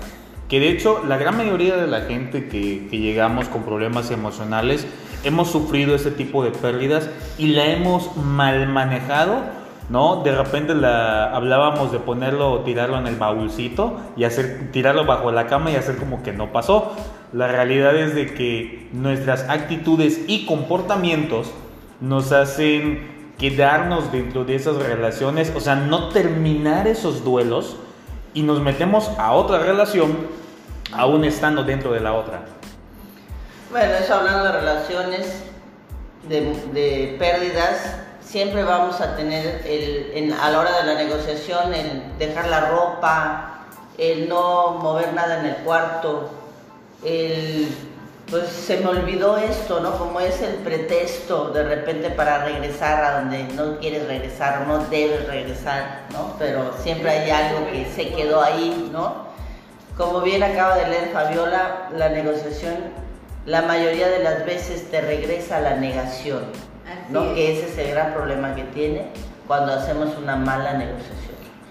Que 0.48 0.60
de 0.60 0.70
hecho 0.70 1.04
la 1.08 1.18
gran 1.18 1.38
mayoría 1.38 1.76
de 1.76 1.88
la 1.88 2.02
gente 2.02 2.48
que, 2.48 2.88
que 2.90 2.98
llegamos 2.98 3.50
con 3.50 3.64
problemas 3.64 4.10
emocionales 4.10 4.88
hemos 5.24 5.52
sufrido 5.52 5.96
ese 5.96 6.12
tipo 6.12 6.44
de 6.44 6.52
pérdidas 6.52 7.10
y 7.38 7.48
la 7.48 7.68
hemos 7.68 8.16
mal 8.18 8.68
manejado 8.68 9.59
¿no? 9.90 10.24
De 10.24 10.32
repente 10.32 10.74
hablábamos 10.74 11.92
de 11.92 12.00
ponerlo 12.00 12.60
tirarlo 12.60 12.98
en 12.98 13.08
el 13.08 13.16
baúlcito 13.16 14.00
y 14.16 14.24
hacer, 14.24 14.72
tirarlo 14.72 15.06
bajo 15.06 15.32
la 15.32 15.48
cama 15.48 15.72
y 15.72 15.76
hacer 15.76 15.98
como 15.98 16.24
que 16.24 16.32
no 16.32 16.52
pasó. 16.52 16.94
La 17.34 17.48
realidad 17.48 17.96
es 17.96 18.16
de 18.16 18.34
que 18.34 18.90
nuestras 18.94 19.50
actitudes 19.50 20.22
y 20.28 20.46
comportamientos 20.46 21.52
nos 22.00 22.32
hacen 22.32 23.34
quedarnos 23.38 24.12
dentro 24.12 24.46
de 24.46 24.56
esas 24.56 24.76
relaciones, 24.76 25.52
o 25.56 25.60
sea, 25.60 25.76
no 25.76 26.10
terminar 26.10 26.88
esos 26.88 27.24
duelos 27.24 27.78
y 28.34 28.44
nos 28.44 28.62
metemos 28.62 29.10
a 29.18 29.32
otra 29.32 29.60
relación 29.60 30.28
aún 30.92 31.24
estando 31.24 31.64
dentro 31.64 31.92
de 31.92 32.00
la 32.00 32.14
otra. 32.14 32.46
Bueno, 33.72 33.94
eso 33.94 34.16
hablando 34.16 34.46
de 34.46 34.52
relaciones, 34.52 35.44
de 36.28 37.16
pérdidas, 37.20 38.00
siempre 38.30 38.64
vamos 38.64 39.02
a 39.02 39.16
tener 39.16 39.66
el, 39.66 40.34
a 40.40 40.50
la 40.52 40.60
hora 40.60 40.78
de 40.80 40.84
la 40.86 40.94
negociación 40.96 41.74
el 41.74 42.18
dejar 42.20 42.48
la 42.48 42.70
ropa, 42.70 43.66
el 43.98 44.30
no 44.30 44.72
mover 44.82 45.14
nada 45.14 45.40
en 45.40 45.48
el 45.48 45.56
cuarto, 45.58 46.30
el 47.04 47.68
pues 48.30 48.48
se 48.48 48.78
me 48.78 48.86
olvidó 48.86 49.38
esto, 49.38 49.80
¿no? 49.80 49.98
Como 49.98 50.20
es 50.20 50.40
el 50.44 50.54
pretexto 50.58 51.50
de 51.50 51.64
repente 51.64 52.12
para 52.12 52.46
regresar 52.46 53.04
a 53.04 53.22
donde 53.22 53.44
no 53.56 53.80
quieres 53.80 54.08
regresar 54.08 54.62
o 54.62 54.66
no 54.68 54.86
debes 54.86 55.26
regresar, 55.26 56.02
¿no? 56.12 56.36
Pero 56.38 56.72
siempre 56.84 57.10
hay 57.10 57.32
algo 57.32 57.72
que 57.72 57.88
se 57.88 58.10
quedó 58.10 58.44
ahí, 58.44 58.92
¿no? 58.94 59.30
Como 59.98 60.22
bien 60.22 60.44
acaba 60.44 60.78
de 60.78 60.88
leer 60.88 61.10
Fabiola, 61.12 61.90
la 61.98 62.10
negociación 62.10 62.76
la 63.46 63.64
mayoría 63.64 64.08
de 64.10 64.24
las 64.24 64.46
veces 64.46 64.92
te 64.92 65.02
regresa 65.02 65.58
a 65.58 65.62
la 65.62 65.76
negación, 65.76 66.44
¿no? 67.12 67.34
Que 67.34 67.54
ese 67.58 67.70
es 67.72 67.78
el 67.78 67.92
gran 67.92 68.14
problema 68.14 68.56
que 68.56 68.64
tiene 68.64 69.08
cuando 69.48 69.74
hacemos 69.74 70.10
una 70.22 70.36
mala 70.36 70.74
negociación. 70.74 71.18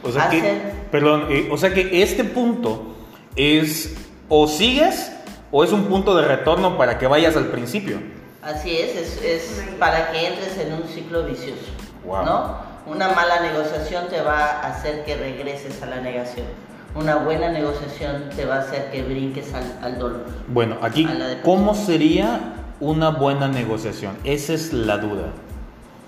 O 0.03 0.12
sea 0.12 0.29
que, 0.29 0.61
perdón, 0.90 1.27
eh, 1.31 1.48
o 1.51 1.57
sea 1.57 1.72
que 1.74 2.03
este 2.03 2.24
punto 2.24 2.94
es 3.37 3.96
o 4.29 4.46
sigues 4.46 5.12
o 5.51 5.64
es 5.64 5.72
un 5.72 5.85
punto 5.85 6.16
de 6.16 6.22
retorno 6.22 6.77
para 6.77 6.98
que 6.98 7.07
vayas 7.07 7.37
al 7.37 7.46
principio. 7.46 7.98
Así 8.42 8.77
es, 8.77 8.96
es, 8.96 9.22
es 9.22 9.64
para 9.79 10.12
que 10.12 10.27
entres 10.29 10.57
en 10.59 10.72
un 10.72 10.85
ciclo 10.85 11.24
vicioso, 11.24 11.66
Wow. 12.05 12.24
¿no? 12.24 12.57
Una 12.87 13.09
mala 13.11 13.40
negociación 13.40 14.09
te 14.09 14.22
va 14.22 14.44
a 14.44 14.68
hacer 14.68 15.05
que 15.05 15.16
regreses 15.16 15.83
a 15.83 15.87
la 15.87 16.01
negación. 16.01 16.46
Una 16.94 17.16
buena 17.16 17.51
negociación 17.51 18.31
te 18.35 18.46
va 18.46 18.57
a 18.57 18.61
hacer 18.61 18.90
que 18.90 19.03
brinques 19.03 19.53
al, 19.53 19.79
al 19.83 19.98
dolor. 19.98 20.24
Bueno, 20.46 20.79
aquí. 20.81 21.07
¿cómo 21.44 21.74
sería 21.74 22.55
una 22.81 23.11
buena 23.11 23.49
negociación? 23.49 24.17
Esa 24.25 24.53
es 24.55 24.73
la 24.73 24.99
duda. 24.99 25.27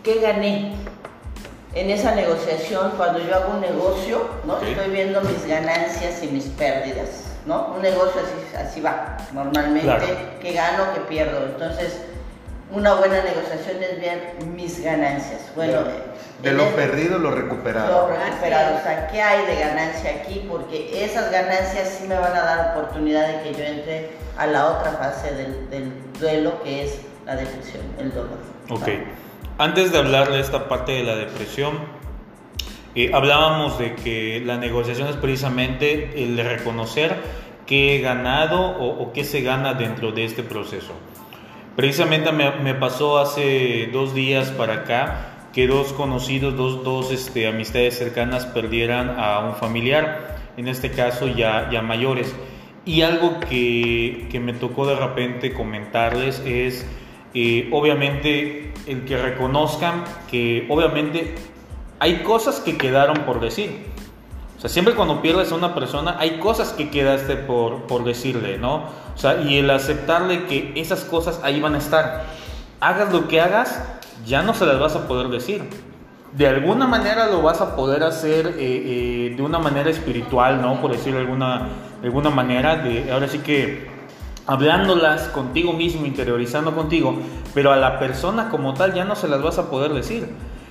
¿Qué 0.02 0.20
gané? 0.20 0.72
En 1.74 1.88
esa 1.90 2.14
negociación, 2.14 2.92
cuando 2.96 3.20
yo 3.20 3.34
hago 3.34 3.54
un 3.54 3.60
negocio, 3.60 4.28
¿no? 4.44 4.60
Estoy 4.60 4.90
viendo 4.90 5.20
mis 5.20 5.46
ganancias 5.46 6.20
y 6.22 6.26
mis 6.28 6.46
pérdidas, 6.46 7.24
¿no? 7.46 7.74
Un 7.76 7.82
negocio 7.82 8.20
así, 8.20 8.56
así 8.56 8.80
va, 8.80 9.16
normalmente, 9.32 9.82
Claro. 9.84 10.06
que 10.40 10.52
gano, 10.52 10.92
que 10.94 11.00
pierdo. 11.02 11.44
Entonces, 11.46 12.00
una 12.72 12.94
buena 12.94 13.22
negociación 13.22 13.82
es 13.82 14.00
ver 14.00 14.34
mis 14.52 14.82
ganancias. 14.82 15.42
Bueno, 15.54 15.82
De 16.42 16.50
en 16.50 16.56
lo 16.56 16.64
el- 16.68 16.74
perdido, 16.74 17.18
lo 17.18 17.30
lo 17.30 17.36
recuperado. 17.36 18.08
recuperado. 18.08 18.76
O 18.78 18.82
sea, 18.82 19.06
¿qué 19.08 19.22
hay 19.22 19.46
de 19.46 19.60
ganancia 19.60 20.10
aquí? 20.22 20.44
Porque 20.50 21.04
esas 21.04 21.30
ganancias 21.30 21.88
sí 22.00 22.06
me 22.08 22.16
van 22.16 22.34
a 22.34 22.40
dar 22.40 22.76
oportunidad 22.76 23.28
de 23.28 23.42
que 23.42 23.54
yo 23.54 23.64
entre 23.64 24.10
a 24.40 24.46
la 24.46 24.68
otra 24.68 24.92
fase 24.92 25.34
del, 25.34 25.68
del 25.68 25.92
duelo, 26.18 26.62
que 26.64 26.84
es 26.84 27.02
la 27.26 27.36
depresión, 27.36 27.82
el 27.98 28.10
dolor. 28.14 28.38
Ok. 28.70 28.88
Antes 29.58 29.92
de 29.92 29.98
hablar 29.98 30.30
de 30.32 30.40
esta 30.40 30.66
parte 30.66 30.92
de 30.92 31.04
la 31.04 31.14
depresión, 31.14 31.78
eh, 32.94 33.10
hablábamos 33.12 33.78
de 33.78 33.94
que 33.96 34.42
la 34.44 34.56
negociación 34.56 35.08
es 35.08 35.16
precisamente 35.16 36.24
el 36.24 36.38
reconocer 36.38 37.14
qué 37.66 37.96
he 37.96 38.00
ganado 38.00 38.62
o, 38.62 39.02
o 39.02 39.12
qué 39.12 39.24
se 39.24 39.42
gana 39.42 39.74
dentro 39.74 40.10
de 40.12 40.24
este 40.24 40.42
proceso. 40.42 40.92
Precisamente 41.76 42.32
me, 42.32 42.50
me 42.50 42.74
pasó 42.74 43.18
hace 43.18 43.90
dos 43.92 44.14
días 44.14 44.52
para 44.52 44.74
acá 44.74 45.48
que 45.52 45.66
dos 45.66 45.92
conocidos, 45.92 46.56
dos, 46.56 46.82
dos 46.82 47.12
este, 47.12 47.46
amistades 47.46 47.98
cercanas 47.98 48.46
perdieran 48.46 49.16
a 49.18 49.40
un 49.40 49.54
familiar, 49.54 50.38
en 50.56 50.66
este 50.66 50.90
caso 50.90 51.26
ya, 51.26 51.68
ya 51.70 51.82
mayores. 51.82 52.34
Y 52.84 53.02
algo 53.02 53.40
que, 53.40 54.28
que 54.30 54.40
me 54.40 54.52
tocó 54.52 54.86
de 54.86 54.96
repente 54.96 55.52
comentarles 55.52 56.40
es, 56.46 56.86
eh, 57.34 57.68
obviamente, 57.72 58.72
el 58.86 59.04
que 59.04 59.16
reconozcan 59.16 60.04
que 60.30 60.66
obviamente 60.68 61.34
hay 61.98 62.22
cosas 62.22 62.60
que 62.60 62.78
quedaron 62.78 63.24
por 63.24 63.40
decir. 63.40 63.90
O 64.56 64.60
sea, 64.60 64.68
siempre 64.68 64.94
cuando 64.94 65.22
pierdes 65.22 65.52
a 65.52 65.54
una 65.54 65.74
persona 65.74 66.16
hay 66.18 66.38
cosas 66.38 66.72
que 66.72 66.90
quedaste 66.90 67.36
por, 67.36 67.82
por 67.84 68.04
decirle, 68.04 68.58
¿no? 68.58 68.84
O 69.14 69.18
sea, 69.18 69.40
y 69.42 69.58
el 69.58 69.70
aceptarle 69.70 70.44
que 70.44 70.72
esas 70.76 71.04
cosas 71.04 71.40
ahí 71.42 71.60
van 71.60 71.74
a 71.74 71.78
estar. 71.78 72.26
Hagas 72.80 73.12
lo 73.12 73.28
que 73.28 73.40
hagas, 73.40 73.82
ya 74.26 74.42
no 74.42 74.54
se 74.54 74.66
las 74.66 74.78
vas 74.78 74.96
a 74.96 75.06
poder 75.06 75.28
decir. 75.28 75.62
De 76.32 76.46
alguna 76.46 76.86
manera 76.86 77.26
lo 77.26 77.42
vas 77.42 77.60
a 77.60 77.74
poder 77.74 78.04
hacer 78.04 78.46
eh, 78.46 78.54
eh, 78.58 79.34
de 79.36 79.42
una 79.42 79.58
manera 79.58 79.90
espiritual, 79.90 80.62
¿no? 80.62 80.80
Por 80.80 80.92
decirlo 80.92 81.18
de 81.18 81.24
alguna, 81.24 81.68
de 82.00 82.06
alguna 82.06 82.30
manera. 82.30 82.76
De, 82.76 83.10
ahora 83.10 83.26
sí 83.26 83.38
que 83.38 83.88
hablándolas 84.46 85.28
contigo 85.28 85.72
mismo, 85.72 86.06
interiorizando 86.06 86.74
contigo, 86.74 87.16
pero 87.52 87.72
a 87.72 87.76
la 87.76 87.98
persona 87.98 88.48
como 88.48 88.74
tal 88.74 88.94
ya 88.94 89.04
no 89.04 89.16
se 89.16 89.28
las 89.28 89.42
vas 89.42 89.58
a 89.58 89.70
poder 89.70 89.92
decir. 89.92 90.28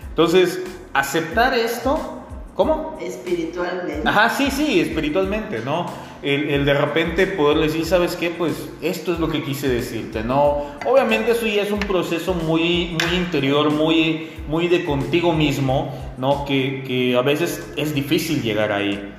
Entonces, 0.10 0.63
aceptar 0.93 1.54
esto, 1.54 2.19
¿cómo? 2.60 2.98
Espiritualmente. 3.00 4.02
Ajá, 4.06 4.30
sí, 4.30 4.52
sí, 4.52 4.82
espiritualmente, 4.82 5.62
¿no? 5.63 5.86
El, 6.22 6.50
el 6.50 6.65
de 6.65 6.74
repente 6.74 7.26
poder 7.26 7.60
decir, 7.60 7.86
¿sabes 7.86 8.17
qué? 8.17 8.32
Pues 8.32 8.67
esto 8.82 9.13
es 9.13 9.19
lo 9.22 9.30
que 9.30 9.41
quise 9.41 9.69
decirte, 9.69 10.26
¿no? 10.26 10.65
Obviamente 10.86 11.32
eso 11.32 11.48
ya 11.48 11.62
es 11.62 11.72
un 11.72 11.80
proceso 11.80 12.34
muy, 12.34 12.98
muy 13.00 13.17
interior, 13.17 13.72
muy, 13.72 14.32
muy 14.50 14.67
de 14.67 14.84
contigo 14.84 15.32
mismo, 15.32 15.93
¿no? 16.17 16.43
Que, 16.43 16.84
que 16.86 17.15
a 17.15 17.22
veces 17.22 17.65
es 17.78 17.95
difícil 17.95 18.41
llegar 18.41 18.74
ahí, 18.74 19.10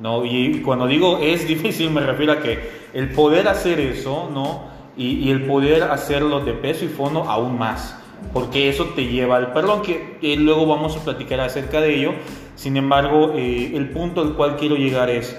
¿no? 0.00 0.24
Y 0.24 0.60
cuando 0.60 0.88
digo 0.88 1.20
es 1.22 1.46
difícil 1.46 1.92
me 1.92 2.00
refiero 2.00 2.32
a 2.32 2.40
que 2.40 2.58
el 2.92 3.12
poder 3.12 3.46
hacer 3.46 3.78
eso, 3.78 4.28
¿no? 4.34 4.64
Y, 4.96 5.28
y 5.28 5.30
el 5.30 5.46
poder 5.46 5.84
hacerlo 5.84 6.40
de 6.40 6.54
peso 6.54 6.84
y 6.84 6.88
fondo 6.88 7.22
aún 7.22 7.56
más, 7.56 7.99
porque 8.32 8.68
eso 8.68 8.86
te 8.96 9.06
lleva 9.06 9.36
al 9.36 9.52
perdón, 9.52 9.82
que 9.82 10.36
luego 10.38 10.66
vamos 10.66 10.96
a 10.96 11.04
platicar 11.04 11.40
acerca 11.40 11.80
de 11.80 11.96
ello. 11.96 12.12
Sin 12.60 12.76
embargo, 12.76 13.32
eh, 13.36 13.72
el 13.74 13.88
punto 13.88 14.20
al 14.20 14.34
cual 14.34 14.56
quiero 14.56 14.76
llegar 14.76 15.08
es, 15.08 15.36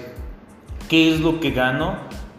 ¿qué 0.88 1.14
es 1.14 1.20
lo 1.20 1.38
que 1.38 1.52
gano? 1.52 1.94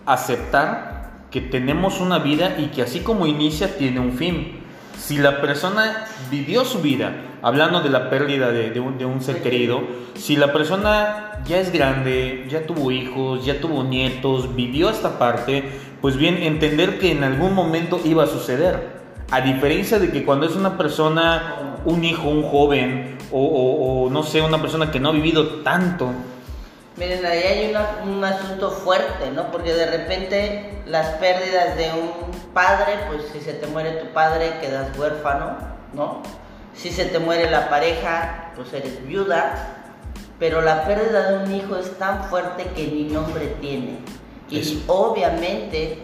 Aceptar 0.06 1.12
que 1.32 1.41
tenemos 1.41 2.01
una 2.01 2.19
vida 2.19 2.58
y 2.60 2.67
que 2.67 2.82
así 2.82 2.99
como 2.99 3.25
inicia 3.25 3.77
tiene 3.77 3.99
un 3.99 4.12
fin. 4.12 4.60
Si 4.97 5.17
la 5.17 5.41
persona 5.41 6.06
vivió 6.29 6.65
su 6.65 6.82
vida, 6.82 7.15
hablando 7.41 7.82
de 7.82 7.89
la 7.89 8.10
pérdida 8.10 8.51
de, 8.51 8.71
de 8.71 8.79
un, 8.79 8.97
de 8.97 9.06
un 9.06 9.21
ser 9.21 9.41
querido, 9.41 9.82
si 10.15 10.36
la 10.36 10.53
persona 10.53 11.39
ya 11.45 11.60
es 11.60 11.71
grande, 11.71 12.45
ya 12.49 12.67
tuvo 12.67 12.91
hijos, 12.91 13.45
ya 13.45 13.60
tuvo 13.60 13.84
nietos, 13.84 14.53
vivió 14.56 14.89
esta 14.89 15.17
parte, 15.17 15.63
pues 16.01 16.17
bien, 16.17 16.38
entender 16.38 16.99
que 16.99 17.12
en 17.12 17.23
algún 17.23 17.53
momento 17.53 17.99
iba 18.03 18.25
a 18.25 18.27
suceder. 18.27 18.92
A 19.34 19.41
diferencia 19.41 19.98
de 19.98 20.12
que 20.12 20.24
cuando 20.24 20.46
es 20.46 20.56
una 20.56 20.78
persona, 20.78 21.80
un 21.86 22.04
hijo, 22.06 22.30
un 22.30 22.43
joven, 22.43 23.17
o, 23.32 23.39
o- 23.43 24.04
o, 24.06 24.10
no 24.12 24.22
sé, 24.22 24.41
una 24.41 24.62
persona 24.62 24.91
que 24.91 25.00
no 25.00 25.10
ha 25.10 25.12
vivido 25.12 25.62
tanto, 25.63 26.12
Miren, 26.96 27.26
ahí 27.26 27.39
hay 27.41 27.69
una- 27.72 27.89
un 28.06 28.24
asunto 28.24 28.69
fuerte, 28.69 29.32
¿no? 29.34 29.50
Porque 29.52 29.74
de 29.74 29.88
repente 29.88 30.84
las 30.86 31.08
pérdidas 31.15 31.76
de 31.76 31.86
un 31.91 32.12
padre, 32.54 32.93
pues 33.08 33.24
si 33.34 33.41
se 33.41 33.54
te 33.54 33.65
muere 33.65 33.93
tu 33.93 34.13
padre, 34.13 34.60
quedas 34.62 34.96
huérfano, 34.96 35.58
¿no? 35.96 36.22
Si 36.76 36.91
se 36.91 37.06
te 37.06 37.17
muere 37.17 37.50
la 37.50 37.67
pareja, 37.67 38.52
pues 38.56 38.72
eres 38.74 39.04
viuda. 39.08 39.56
Pero 40.38 40.62
la 40.62 40.86
pérdida 40.86 41.32
de 41.32 41.43
un 41.46 41.56
hijo 41.56 41.78
es 41.78 41.98
tan 41.98 42.26
fuerte 42.26 42.65
que 42.76 42.86
ni 42.86 43.06
nombre 43.06 43.48
tiene. 43.60 43.98
Y 44.52 44.60
Eso. 44.60 44.76
obviamente 44.86 45.98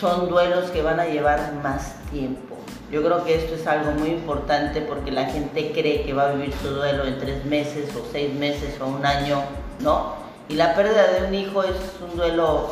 son 0.00 0.30
duelos 0.30 0.70
que 0.70 0.80
van 0.80 0.98
a 0.98 1.04
llevar 1.04 1.52
más 1.62 1.96
tiempo. 2.10 2.56
Yo 2.92 3.02
creo 3.02 3.24
que 3.24 3.34
esto 3.34 3.54
es 3.54 3.66
algo 3.66 3.92
muy 3.92 4.10
importante 4.10 4.82
porque 4.82 5.10
la 5.10 5.24
gente 5.24 5.72
cree 5.72 6.02
que 6.02 6.12
va 6.12 6.28
a 6.28 6.32
vivir 6.32 6.52
su 6.60 6.68
duelo 6.68 7.06
en 7.06 7.18
tres 7.18 7.42
meses 7.46 7.88
o 7.96 8.06
seis 8.12 8.34
meses 8.34 8.78
o 8.82 8.86
un 8.86 9.04
año, 9.06 9.42
¿no? 9.80 10.14
Y 10.50 10.56
la 10.56 10.74
pérdida 10.74 11.10
de 11.10 11.26
un 11.26 11.34
hijo 11.34 11.64
es 11.64 11.74
un 12.06 12.18
duelo 12.18 12.68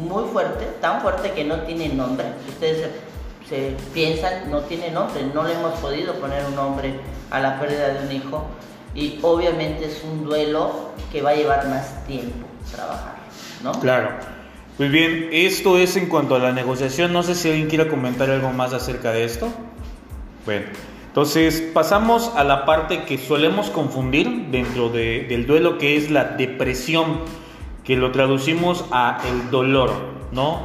muy 0.00 0.24
fuerte, 0.32 0.64
tan 0.80 1.02
fuerte 1.02 1.32
que 1.32 1.44
no 1.44 1.60
tiene 1.60 1.90
nombre. 1.90 2.24
Ustedes 2.48 2.88
se, 3.46 3.48
se 3.48 3.76
piensan, 3.92 4.50
no 4.50 4.60
tiene 4.60 4.90
nombre, 4.90 5.22
no 5.34 5.44
le 5.44 5.52
hemos 5.52 5.74
podido 5.80 6.14
poner 6.14 6.46
un 6.46 6.56
nombre 6.56 6.98
a 7.30 7.38
la 7.38 7.60
pérdida 7.60 7.88
de 7.88 8.06
un 8.06 8.12
hijo. 8.12 8.46
Y 8.94 9.18
obviamente 9.20 9.84
es 9.84 10.02
un 10.02 10.24
duelo 10.24 10.92
que 11.12 11.20
va 11.20 11.30
a 11.30 11.34
llevar 11.34 11.68
más 11.68 12.06
tiempo 12.06 12.46
trabajar, 12.74 13.16
¿no? 13.62 13.72
Claro. 13.80 14.37
Muy 14.78 14.88
bien, 14.88 15.28
esto 15.32 15.76
es 15.78 15.96
en 15.96 16.06
cuanto 16.06 16.36
a 16.36 16.38
la 16.38 16.52
negociación. 16.52 17.12
No 17.12 17.22
sé 17.22 17.34
si 17.34 17.48
alguien 17.48 17.68
quiera 17.68 17.88
comentar 17.88 18.30
algo 18.30 18.52
más 18.52 18.72
acerca 18.72 19.10
de 19.12 19.24
esto. 19.24 19.48
Bueno, 20.46 20.66
entonces 21.08 21.60
pasamos 21.74 22.30
a 22.36 22.44
la 22.44 22.64
parte 22.64 23.02
que 23.02 23.18
solemos 23.18 23.70
confundir 23.70 24.46
dentro 24.50 24.88
de- 24.88 25.26
del 25.28 25.46
duelo, 25.46 25.78
que 25.78 25.96
es 25.96 26.10
la 26.10 26.24
depresión, 26.24 27.20
que 27.82 27.96
lo 27.96 28.12
traducimos 28.12 28.84
a 28.92 29.18
el 29.28 29.50
dolor, 29.50 29.90
¿no? 30.30 30.60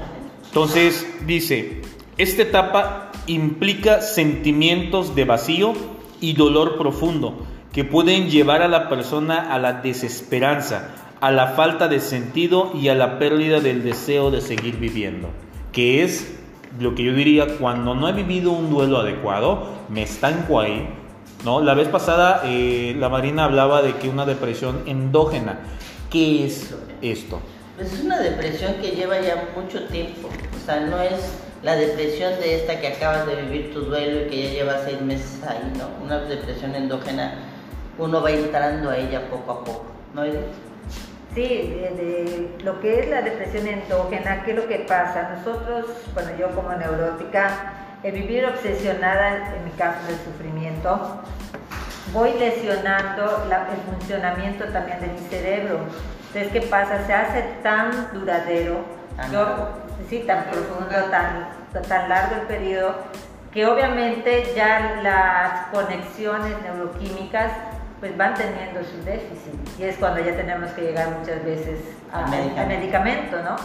Entonces 0.45 1.07
dice, 1.25 1.81
esta 2.17 2.43
etapa 2.43 3.11
implica 3.25 4.01
sentimientos 4.01 5.15
de 5.15 5.25
vacío 5.25 5.73
y 6.21 6.33
dolor 6.33 6.77
profundo 6.77 7.47
que 7.71 7.83
pueden 7.83 8.29
llevar 8.29 8.61
a 8.61 8.67
la 8.67 8.89
persona 8.89 9.51
a 9.51 9.57
la 9.57 9.73
desesperanza, 9.81 10.89
a 11.23 11.31
la 11.31 11.47
falta 11.47 11.87
de 11.87 12.01
sentido 12.01 12.73
y 12.73 12.89
a 12.89 12.95
la 12.95 13.17
pérdida 13.17 13.61
del 13.61 13.81
deseo 13.81 14.29
de 14.29 14.41
seguir 14.41 14.75
viviendo, 14.75 15.29
que 15.71 16.03
es 16.03 16.35
lo 16.81 16.95
que 16.95 17.03
yo 17.05 17.13
diría 17.13 17.47
cuando 17.59 17.95
no 17.95 18.09
he 18.09 18.11
vivido 18.11 18.51
un 18.51 18.69
duelo 18.69 18.97
adecuado, 18.97 19.69
me 19.87 20.03
estanco 20.03 20.59
ahí. 20.59 20.85
¿no? 21.45 21.61
La 21.61 21.75
vez 21.75 21.87
pasada 21.87 22.41
eh, 22.43 22.93
la 22.99 23.07
Marina 23.07 23.45
hablaba 23.45 23.81
de 23.81 23.95
que 23.95 24.09
una 24.09 24.25
depresión 24.25 24.83
endógena. 24.85 25.59
¿Qué 26.11 26.45
es 26.45 26.75
esto? 27.01 27.39
Pues 27.77 27.93
es 27.93 28.03
una 28.03 28.19
depresión 28.19 28.73
que 28.81 28.89
lleva 28.89 29.21
ya 29.21 29.47
mucho 29.55 29.81
tiempo. 29.85 30.27
O 30.27 30.65
sea, 30.65 30.81
no 30.81 31.01
es 31.01 31.39
la 31.63 31.77
depresión 31.77 32.33
de 32.41 32.57
esta 32.57 32.81
que 32.81 32.87
acabas 32.87 33.25
de 33.27 33.41
vivir 33.43 33.73
tu 33.73 33.79
duelo 33.79 34.25
y 34.25 34.29
que 34.29 34.43
ya 34.43 34.49
lleva 34.49 34.73
seis 34.83 34.99
meses 34.99 35.41
ahí, 35.47 35.71
¿no? 35.77 35.87
Una 36.03 36.19
depresión 36.19 36.75
endógena, 36.75 37.35
uno 37.97 38.21
va 38.21 38.31
entrando 38.31 38.89
a 38.89 38.97
ella 38.97 39.29
poco 39.29 39.51
a 39.51 39.63
poco, 39.63 39.85
¿no? 40.13 40.23
Sí, 41.35 41.79
de, 41.95 42.55
lo 42.63 42.79
que 42.79 42.99
es 42.99 43.09
la 43.09 43.23
depresión 43.23 43.65
endógena, 43.65 44.43
¿qué 44.43 44.51
es 44.51 44.57
lo 44.57 44.67
que 44.67 44.79
pasa? 44.79 45.35
Nosotros, 45.35 45.85
bueno, 46.13 46.29
yo 46.37 46.51
como 46.51 46.73
neurótica, 46.73 47.73
el 48.03 48.11
vivir 48.11 48.45
obsesionada 48.45 49.55
en 49.55 49.65
mi 49.65 49.71
caso 49.71 50.05
del 50.05 50.17
sufrimiento, 50.17 51.21
voy 52.11 52.33
lesionando 52.33 53.47
el 53.49 53.93
funcionamiento 53.93 54.65
también 54.65 54.99
de 54.99 55.07
mi 55.07 55.19
cerebro. 55.29 55.79
Entonces, 56.27 56.51
¿qué 56.51 56.61
pasa? 56.67 57.03
Se 57.07 57.13
hace 57.13 57.41
tan 57.63 58.13
duradero, 58.13 58.77
sí, 60.09 60.19
tan 60.27 60.43
profundo, 60.45 61.09
tan, 61.09 61.49
tan 61.87 62.09
largo 62.09 62.35
el 62.41 62.47
periodo, 62.47 62.95
que 63.51 63.65
obviamente 63.65 64.53
ya 64.55 64.99
las 65.01 65.67
conexiones 65.67 66.61
neuroquímicas 66.61 67.51
pues 68.03 68.17
van 68.17 68.33
teniendo 68.33 68.81
su 68.83 69.01
déficit 69.05 69.79
y 69.79 69.83
es 69.83 69.95
cuando 69.95 70.19
ya 70.19 70.35
tenemos 70.35 70.69
que 70.71 70.81
llegar 70.81 71.07
muchas 71.17 71.41
veces 71.45 71.79
al 72.11 72.67
medicamento. 72.67 73.37
¿no? 73.41 73.55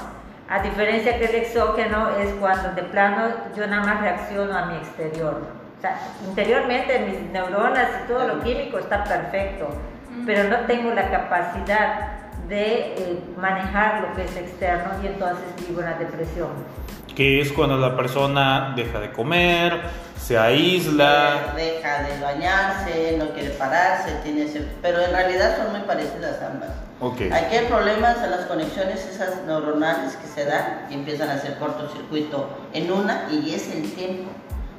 A 0.49 0.63
diferencia 0.63 1.19
que 1.19 1.25
el 1.25 1.35
exógeno 1.35 2.11
es 2.11 2.33
cuando 2.35 2.71
de 2.71 2.85
plano 2.85 3.35
yo 3.57 3.67
nada 3.67 3.83
más 3.83 4.01
reacciono 4.01 4.57
a 4.57 4.67
mi 4.67 4.77
exterior. 4.77 5.43
O 5.77 5.81
sea, 5.81 5.99
interiormente 6.25 7.01
mis 7.01 7.33
neuronas 7.33 7.89
y 8.05 8.07
todo 8.07 8.29
lo 8.29 8.41
químico 8.45 8.79
está 8.79 9.03
perfecto, 9.03 9.71
pero 10.25 10.49
no 10.49 10.59
tengo 10.67 10.95
la 10.95 11.11
capacidad 11.11 12.13
de 12.49 12.95
eh, 12.95 13.21
manejar 13.37 14.03
lo 14.03 14.15
que 14.15 14.23
es 14.23 14.37
externo 14.37 15.03
y 15.03 15.09
entonces 15.09 15.47
vivo 15.67 15.81
una 15.81 15.95
depresión 15.95 16.51
que 17.19 17.41
es 17.41 17.51
cuando 17.51 17.77
la 17.77 17.97
persona 17.97 18.75
deja 18.77 19.01
de 19.01 19.11
comer, 19.11 19.81
se 20.17 20.39
aísla. 20.39 21.53
Deja 21.57 22.05
de 22.05 22.21
bañarse, 22.21 23.17
no 23.19 23.31
quiere 23.31 23.51
pararse, 23.51 24.13
tiene 24.23 24.47
pero 24.81 25.03
en 25.03 25.11
realidad 25.11 25.57
son 25.57 25.73
muy 25.73 25.81
parecidas 25.81 26.41
ambas. 26.41 26.71
Okay. 27.01 27.29
Aquí 27.33 27.57
hay 27.57 27.67
problemas 27.67 28.23
en 28.23 28.31
las 28.31 28.43
conexiones 28.43 29.05
esas 29.05 29.45
neuronales 29.49 30.15
que 30.15 30.29
se 30.29 30.45
dan 30.45 30.87
y 30.91 30.95
empiezan 30.95 31.29
a 31.31 31.35
hacer 31.35 31.59
cortocircuito 31.59 32.51
en 32.73 32.93
una 32.93 33.27
y 33.33 33.53
es 33.53 33.69
el 33.75 33.91
tiempo. 33.95 34.31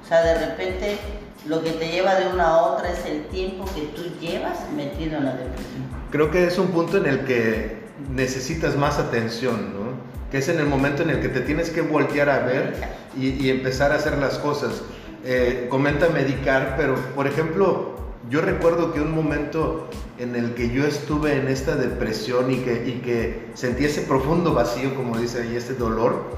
O 0.02 0.08
sea, 0.08 0.22
de 0.22 0.46
repente 0.46 0.98
lo 1.46 1.62
que 1.62 1.72
te 1.72 1.90
lleva 1.90 2.16
de 2.16 2.28
una 2.30 2.52
a 2.52 2.62
otra 2.68 2.90
es 2.90 3.06
el 3.06 3.26
tiempo 3.26 3.66
que 3.76 3.82
tú 3.82 4.18
llevas 4.22 4.60
metido 4.74 5.18
en 5.18 5.26
la 5.26 5.34
depresión. 5.34 5.90
Creo 6.10 6.32
que 6.32 6.48
es 6.48 6.58
un 6.58 6.70
punto 6.70 6.96
en 7.00 7.06
el 7.06 7.26
que 7.26 7.84
necesitas 8.10 8.78
más 8.78 8.98
atención, 8.98 9.74
¿no? 9.74 9.89
Que 10.32 10.38
es 10.38 10.50
en 10.50 10.60
el 10.60 10.68
momento 10.68 11.04
en 11.04 11.10
el 11.10 11.22
que 11.22 11.30
te 11.30 11.42
tienes 11.42 11.70
que 11.70 11.82
voltear 11.82 12.30
a 12.30 12.40
ver 12.40 12.76
y, 13.18 13.50
empezar 13.50 13.92
a 13.92 13.96
hacer 13.96 14.18
las 14.18 14.38
cosas. 14.38 14.82
Eh, 15.26 15.68
comenta 15.70 16.10
medicar, 16.10 16.76
pero 16.78 16.96
por 17.16 17.28
ejemplo, 17.28 17.96
yo 18.30 18.42
recuerdo 18.42 18.94
que 18.94 19.02
un 19.02 19.14
momento 19.14 19.90
en 20.20 20.36
el 20.36 20.54
que 20.54 20.70
yo 20.70 20.86
estuve 20.86 21.36
en 21.36 21.48
esta 21.48 21.76
depresión 21.76 22.52
y 22.52 22.58
que, 22.58 23.48
sentí 23.56 23.86
ese 23.86 24.02
profundo 24.02 24.54
vacío, 24.54 24.96
como 24.96 25.18
dice 25.18 25.42
ahí, 25.42 25.56
este 25.56 25.74
dolor, 25.74 26.38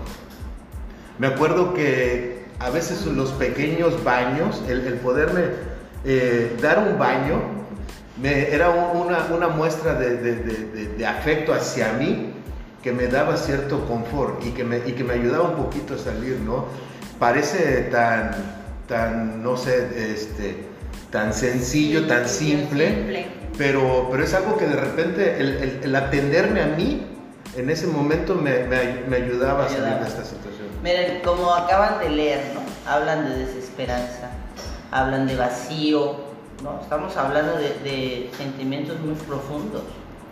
me 1.20 1.28
acuerdo 1.28 1.74
que 1.74 2.46
a 2.60 2.70
veces 2.70 3.06
los 3.06 3.32
pequeños 3.32 4.04
baños, 4.04 4.64
el, 4.70 4.82
poderme 4.96 5.42
eh, 6.06 6.56
dar 6.62 6.80
un 6.80 6.98
baño, 6.98 7.42
me, 8.22 8.54
era 8.54 8.70
una, 8.70 9.48
muestra 9.50 9.96
de 9.96 11.06
afecto 11.06 11.54
hacia 11.54 11.94
mí 11.94 12.41
que 12.82 12.92
me 12.92 13.08
daba 13.08 13.38
cierto 13.38 13.86
confort 13.86 14.44
y 14.46 14.52
que 14.52 14.64
me, 14.64 14.78
y 14.78 14.94
que 14.94 15.04
me 15.04 15.14
ayudaba 15.14 15.50
un 15.50 15.56
poquito 15.56 15.96
a 15.96 15.98
salir, 15.98 16.40
¿no? 16.40 16.66
Parece 17.20 17.90
tan, 17.92 18.32
tan 18.88 19.44
no 19.44 19.56
sé, 19.56 20.14
este, 20.14 20.66
tan 21.12 21.34
sencillo, 21.34 22.08
tan 22.08 22.28
simple, 22.28 23.28
Pero, 23.58 24.08
pero 24.10 24.24
es 24.24 24.34
algo 24.34 24.58
que 24.58 24.66
de 24.66 24.76
repente 24.76 25.40
el, 25.40 25.82
el, 25.84 25.96
atenderme 25.96 26.62
a 26.62 26.68
mí 26.68 27.06
en 27.56 27.70
ese 27.70 27.86
momento 27.86 28.34
me, 28.34 28.64
me, 28.64 29.16
ayudaba 29.16 29.66
a 29.66 29.70
salir 29.70 30.00
de 30.00 30.08
esta 30.08 30.24
situación. 30.24 30.68
Miren, 30.82 31.22
como 31.22 31.54
acaban 31.54 32.00
de 32.00 32.10
leer, 32.10 32.54
¿no? 32.56 32.62
Hablan 32.90 33.30
de 33.30 33.46
desesperanza, 33.46 34.32
hablan 34.90 35.28
de 35.28 35.36
vacío, 35.36 36.16
¿no? 36.64 36.80
Estamos 36.82 37.16
hablando 37.18 37.58
de, 37.58 37.70
de 37.84 38.32
sentimientos 38.38 39.00
muy 39.02 39.16
profundos, 39.16 39.84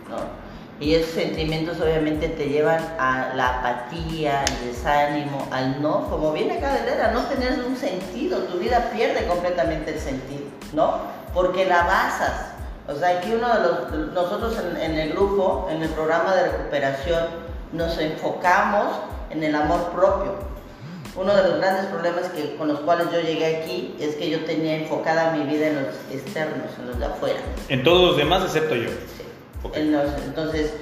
¿no? 0.09 0.48
Y 0.79 0.95
esos 0.95 1.11
sentimientos 1.11 1.77
obviamente 1.81 2.29
te 2.29 2.47
llevan 2.47 2.81
a 2.97 3.33
la 3.35 3.59
apatía, 3.59 4.45
al 4.45 4.65
desánimo, 4.65 5.45
al 5.51 5.81
no, 5.81 6.09
como 6.09 6.31
viene 6.31 6.57
acá 6.57 6.73
de 6.73 6.85
leer, 6.85 7.01
a 7.01 7.11
no 7.11 7.23
tener 7.25 7.59
un 7.67 7.75
sentido, 7.75 8.39
tu 8.43 8.59
vida 8.59 8.89
pierde 8.95 9.27
completamente 9.27 9.93
el 9.93 9.99
sentido, 9.99 10.45
¿no? 10.71 10.99
Porque 11.33 11.65
la 11.65 11.83
basas. 11.83 12.53
O 12.87 12.95
sea, 12.95 13.17
aquí 13.17 13.33
uno 13.33 13.53
de 13.53 13.59
los, 13.61 14.13
nosotros 14.13 14.55
en, 14.81 14.97
el 14.97 15.11
grupo, 15.11 15.67
en 15.69 15.83
el 15.83 15.89
programa 15.89 16.33
de 16.33 16.49
recuperación, 16.49 17.25
nos 17.73 17.97
enfocamos 17.97 18.87
en 19.31 19.43
el 19.43 19.55
amor 19.55 19.91
propio. 19.91 20.35
Uno 21.15 21.35
de 21.35 21.43
los 21.43 21.57
grandes 21.57 21.87
problemas 21.87 22.29
que, 22.29 22.55
con 22.55 22.69
los 22.69 22.79
cuales 22.79 23.07
yo 23.11 23.19
llegué 23.19 23.57
aquí 23.57 23.97
es 23.99 24.15
que 24.15 24.29
yo 24.29 24.45
tenía 24.45 24.77
enfocada 24.77 25.31
mi 25.31 25.43
vida 25.43 25.67
en 25.67 25.83
los 25.83 25.95
externos, 26.09 26.71
en 26.79 26.87
los 26.87 26.99
de 26.99 27.05
afuera. 27.05 27.39
En 27.67 27.83
todos 27.83 28.11
los 28.11 28.17
demás 28.17 28.43
excepto 28.43 28.75
yo 28.75 28.89
entonces, 29.73 30.73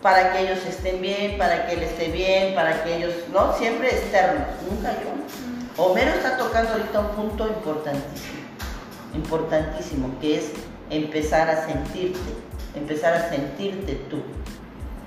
para 0.00 0.32
que 0.32 0.40
ellos 0.40 0.58
estén 0.66 1.00
bien, 1.00 1.38
para 1.38 1.66
que 1.66 1.74
él 1.74 1.82
esté 1.82 2.08
bien, 2.08 2.54
para 2.54 2.82
que 2.82 2.96
ellos, 2.96 3.14
¿no? 3.32 3.56
Siempre 3.56 3.88
externos, 3.88 4.46
nunca 4.68 4.92
yo. 4.92 5.82
Homero 5.82 6.10
está 6.10 6.36
tocando 6.36 6.72
ahorita 6.72 7.00
un 7.00 7.08
punto 7.08 7.46
importantísimo, 7.46 8.40
importantísimo, 9.14 10.20
que 10.20 10.38
es 10.38 10.52
empezar 10.90 11.48
a 11.48 11.66
sentirte, 11.66 12.18
empezar 12.74 13.14
a 13.14 13.28
sentirte 13.30 13.94
tú, 14.10 14.22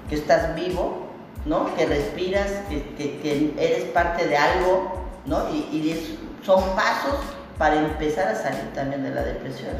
que 0.09 0.15
estás 0.15 0.55
vivo, 0.55 1.07
¿no? 1.45 1.75
Que 1.75 1.85
respiras, 1.85 2.49
que, 2.69 3.53
eres 3.57 3.83
parte 3.85 4.27
de 4.27 4.37
algo, 4.37 5.05
¿no? 5.25 5.49
Y, 5.49 6.21
son 6.43 6.61
pasos 6.75 7.15
para 7.57 7.75
empezar 7.75 8.27
a 8.27 8.35
salir 8.35 8.71
también 8.75 9.03
de 9.03 9.09
la 9.09 9.23
depresión. 9.23 9.73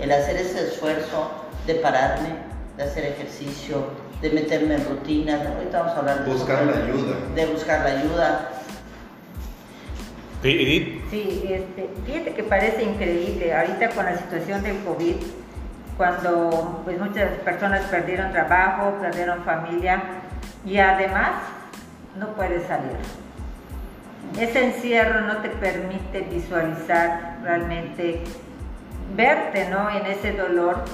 El 0.00 0.10
hacer 0.10 0.36
ese 0.36 0.66
esfuerzo 0.66 1.30
de 1.66 1.76
pararme, 1.76 2.30
de 2.78 2.84
hacer 2.84 3.04
ejercicio, 3.06 3.88
de 4.22 4.30
meterme 4.30 4.76
en 4.76 4.84
rutinas. 4.88 5.44
Ahorita 5.44 5.80
vamos 5.80 5.94
a 5.94 5.98
hablar 5.98 6.24
de 6.24 6.32
buscar 6.32 6.64
la 6.64 6.76
ayuda. 6.76 7.16
De 7.34 7.46
buscar 7.46 7.80
la 7.80 7.98
ayuda. 7.98 8.50
Edith. 10.44 11.02
Sí, 11.10 11.44
este, 11.50 11.90
fíjate 12.06 12.34
que 12.34 12.44
parece 12.44 12.84
increíble 12.84 13.52
ahorita 13.52 13.88
con 13.90 14.04
la 14.04 14.16
situación 14.16 14.62
del 14.62 14.78
COVID, 14.84 15.16
cuando 15.96 16.82
pues 16.84 16.96
muchas 17.00 17.30
personas 17.40 17.84
perdieron 17.86 18.30
trabajo, 18.30 18.96
perdieron 19.00 19.42
familia 19.42 20.00
y 20.64 20.78
además 20.78 21.30
no 22.16 22.28
puedes 22.34 22.64
salir. 22.68 22.96
Ese 24.38 24.64
encierro 24.64 25.22
no 25.22 25.38
te 25.38 25.48
permite 25.48 26.20
visualizar 26.32 27.38
realmente, 27.42 28.22
verte 29.16 29.68
¿no? 29.68 29.90
en 29.90 30.06
ese 30.06 30.32
dolor 30.34 30.84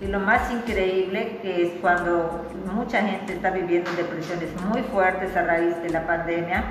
y 0.00 0.06
lo 0.06 0.20
más 0.20 0.50
increíble 0.50 1.38
que 1.42 1.66
es 1.66 1.72
cuando 1.80 2.46
mucha 2.72 3.02
gente 3.02 3.32
está 3.32 3.50
viviendo 3.50 3.90
depresiones 3.92 4.48
muy 4.62 4.82
fuertes 4.82 5.36
a 5.36 5.42
raíz 5.42 5.76
de 5.82 5.90
la 5.90 6.06
pandemia. 6.06 6.64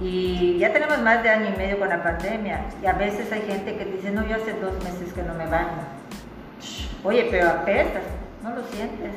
Y 0.00 0.56
ya 0.58 0.72
tenemos 0.72 0.98
más 1.00 1.24
de 1.24 1.30
año 1.30 1.50
y 1.52 1.58
medio 1.58 1.80
con 1.80 1.88
la 1.88 2.00
pandemia. 2.00 2.60
Y 2.80 2.86
a 2.86 2.92
veces 2.92 3.32
hay 3.32 3.42
gente 3.42 3.76
que 3.76 3.84
dice, 3.84 4.12
no, 4.12 4.24
yo 4.24 4.36
hace 4.36 4.52
dos 4.52 4.72
meses 4.84 5.12
que 5.12 5.22
no 5.22 5.34
me 5.34 5.46
baño. 5.46 5.82
Oye, 7.02 7.26
pero 7.28 7.48
apestas, 7.48 8.02
no 8.44 8.50
lo 8.50 8.62
sientes. 8.66 9.10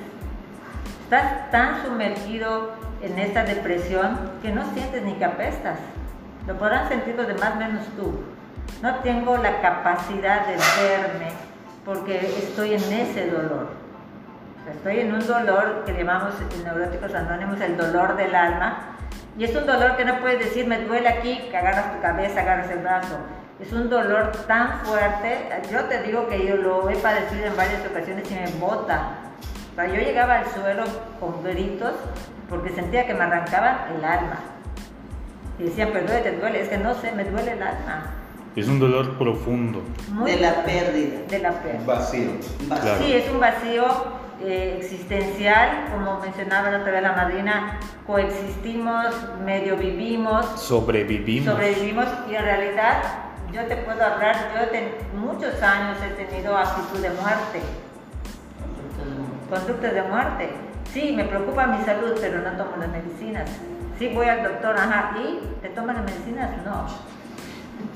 Estás 1.03 1.51
tan 1.51 1.86
sumergido 1.86 2.71
en 3.03 3.19
esta 3.19 3.43
depresión 3.43 4.17
que 4.41 4.49
no 4.51 4.63
sientes 4.73 5.03
ni 5.03 5.13
que 5.13 5.25
apestas. 5.25 5.77
Lo 6.47 6.57
podrán 6.57 6.89
sentir 6.89 7.13
los 7.15 7.27
demás 7.27 7.55
menos 7.57 7.86
tú. 7.95 8.19
No 8.81 8.95
tengo 9.01 9.38
la 9.38 9.62
capacidad 9.62 10.47
de 10.47 10.53
verme 10.53 11.50
porque 11.85 12.17
estoy 12.17 12.73
en 12.73 12.93
ese 12.93 13.29
dolor. 13.29 13.69
estoy 14.69 14.99
en 14.99 15.13
un 15.13 15.25
dolor 15.25 15.83
que 15.85 15.93
llamamos 15.93 16.35
en 16.39 16.63
Neuróticos 16.63 17.13
Anónimos 17.13 17.59
el 17.61 17.77
dolor 17.77 18.15
del 18.15 18.35
alma. 18.35 18.97
Y 19.37 19.45
es 19.45 19.55
un 19.55 19.65
dolor 19.65 19.95
que 19.95 20.05
no 20.05 20.19
puedes 20.19 20.39
decir, 20.39 20.67
me 20.67 20.79
duele 20.79 21.07
aquí, 21.07 21.47
que 21.49 21.57
agarras 21.57 21.93
tu 21.93 22.01
cabeza, 22.01 22.41
agarras 22.41 22.69
el 22.69 22.79
brazo. 22.79 23.17
Es 23.59 23.71
un 23.71 23.89
dolor 23.89 24.31
tan 24.47 24.79
fuerte. 24.81 25.49
Yo 25.71 25.85
te 25.85 26.01
digo 26.03 26.27
que 26.27 26.45
yo 26.45 26.57
lo 26.57 26.89
he 26.89 26.95
padecido 26.97 27.45
en 27.45 27.55
varias 27.55 27.85
ocasiones 27.85 28.29
y 28.29 28.35
me 28.35 28.47
bota. 28.59 29.09
Yo 29.77 29.95
llegaba 29.95 30.39
al 30.39 30.45
suelo 30.47 30.83
con 31.19 31.43
gritos 31.43 31.93
porque 32.49 32.69
sentía 32.69 33.07
que 33.07 33.13
me 33.13 33.23
arrancaban 33.23 33.77
el 33.95 34.03
alma. 34.03 34.39
Y 35.57 35.63
decían, 35.63 35.89
pero 35.93 36.07
te 36.07 36.31
duele. 36.33 36.61
Es 36.61 36.69
que 36.69 36.77
no 36.77 36.93
sé, 36.93 37.11
me 37.13 37.23
duele 37.23 37.53
el 37.53 37.63
alma. 37.63 38.20
Es 38.55 38.67
un 38.67 38.79
dolor 38.79 39.17
profundo. 39.17 39.81
de 40.25 40.37
la 40.37 40.63
pérdida. 40.63 41.21
De 41.29 41.39
la 41.39 41.51
pérdida. 41.51 41.85
Vacío. 41.85 42.31
Sí, 42.99 43.13
es 43.13 43.29
un 43.31 43.39
vacío 43.39 43.85
eh, 44.43 44.77
existencial, 44.77 45.87
como 45.91 46.19
mencionaba 46.19 46.69
la 46.69 46.79
otra 46.79 46.91
vez 46.91 47.01
la 47.01 47.13
madrina, 47.13 47.79
coexistimos, 48.05 49.07
medio 49.45 49.77
vivimos. 49.77 50.45
Sobrevivimos. 50.59 51.53
Sobrevivimos 51.53 52.07
y 52.29 52.35
en 52.35 52.43
realidad 52.43 53.03
yo 53.53 53.65
te 53.65 53.77
puedo 53.77 54.03
hablar, 54.03 54.35
yo 54.53 55.19
muchos 55.19 55.61
años 55.61 55.97
he 56.03 56.25
tenido 56.25 56.57
actitud 56.57 56.99
de 56.99 57.09
muerte. 57.09 57.61
Conductas 59.49 59.93
de 59.93 60.01
muerte. 60.03 60.49
Sí, 60.91 61.13
me 61.15 61.25
preocupa 61.25 61.67
mi 61.67 61.83
salud, 61.83 62.17
pero 62.19 62.39
no 62.41 62.51
tomo 62.57 62.77
las 62.77 62.89
medicinas. 62.89 63.49
Sí, 63.99 64.09
voy 64.13 64.27
al 64.27 64.43
doctor, 64.43 64.75
ajá, 64.77 65.11
¿y 65.17 65.39
te 65.61 65.69
toman 65.69 65.97
las 65.97 66.05
medicinas? 66.05 66.49
No. 66.65 66.85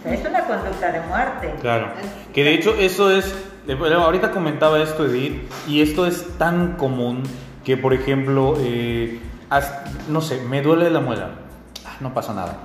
Es 0.05 0.25
una 0.25 0.45
conducta 0.45 0.91
de 0.91 1.01
muerte. 1.01 1.53
Claro. 1.61 1.87
Que 2.33 2.43
de 2.43 2.53
hecho 2.53 2.75
eso 2.75 3.11
es 3.11 3.33
ahorita 3.73 4.31
comentaba 4.31 4.81
esto, 4.81 5.05
Edith, 5.05 5.41
y 5.67 5.81
esto 5.81 6.05
es 6.05 6.37
tan 6.37 6.73
común 6.73 7.23
que, 7.63 7.77
por 7.77 7.93
ejemplo, 7.93 8.55
eh, 8.59 9.19
no 10.09 10.21
sé, 10.21 10.41
me 10.41 10.61
duele 10.61 10.89
la 10.89 10.99
muela. 10.99 11.31
Ah, 11.85 11.95
no 11.99 12.13
pasa 12.13 12.33
nada. 12.33 12.57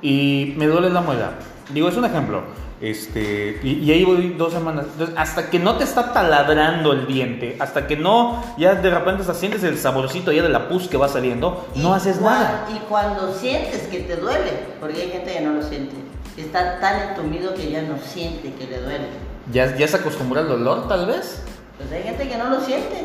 Y 0.00 0.54
me 0.56 0.66
duele 0.66 0.90
la 0.90 1.00
muela. 1.00 1.32
Digo, 1.70 1.88
es 1.88 1.96
un 1.96 2.04
ejemplo. 2.04 2.42
Este, 2.80 3.58
y, 3.62 3.90
ahí 3.90 4.04
voy 4.04 4.34
dos 4.38 4.52
semanas. 4.52 4.86
Entonces, 4.92 5.16
hasta 5.18 5.50
que 5.50 5.58
no 5.58 5.76
te 5.76 5.84
está 5.84 6.12
taladrando 6.12 6.92
el 6.92 7.06
diente, 7.08 7.56
hasta 7.58 7.88
que 7.88 7.96
no, 7.96 8.42
ya 8.56 8.76
de 8.76 8.88
repente 8.88 9.24
sientes 9.34 9.64
el 9.64 9.76
saborcito 9.76 10.30
ya 10.30 10.42
de 10.42 10.48
la 10.48 10.68
pus 10.68 10.86
que 10.86 10.96
va 10.96 11.08
saliendo, 11.08 11.68
no 11.74 11.92
haces 11.92 12.20
nada. 12.20 12.66
Y 12.72 12.78
cuando 12.88 13.34
sientes 13.34 13.82
que 13.88 14.00
te 14.00 14.16
duele, 14.16 14.52
porque 14.78 15.02
hay 15.02 15.10
gente 15.10 15.32
que 15.32 15.40
no 15.40 15.54
lo 15.54 15.62
siente, 15.62 15.96
está 16.42 16.80
tan 16.80 17.10
entumido 17.10 17.54
que 17.54 17.70
ya 17.70 17.82
no 17.82 17.98
siente 17.98 18.52
que 18.52 18.66
le 18.66 18.80
duele. 18.80 19.06
¿Ya, 19.52 19.76
ya 19.76 19.88
se 19.88 19.96
acostumbra 19.96 20.42
al 20.42 20.48
dolor, 20.48 20.88
tal 20.88 21.06
vez? 21.06 21.42
Pues 21.76 21.92
hay 21.92 22.02
gente 22.02 22.28
que 22.28 22.36
no 22.36 22.50
lo 22.50 22.60
siente. 22.60 23.02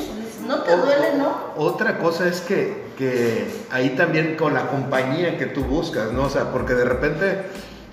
No 0.48 0.62
te 0.64 0.76
duele, 0.76 1.18
¿no? 1.18 1.36
Otra 1.56 2.00
cosa 2.00 2.28
es 2.28 2.42
que, 2.42 2.86
que 2.98 3.48
ahí 3.72 3.92
también 3.92 4.36
con 4.36 4.54
la 4.54 4.68
compañía 4.68 5.38
que 5.38 5.46
tú 5.46 5.64
buscas, 5.64 6.12
¿no? 6.12 6.24
O 6.24 6.30
sea, 6.30 6.52
porque 6.52 6.74
de 6.74 6.84
repente, 6.84 7.44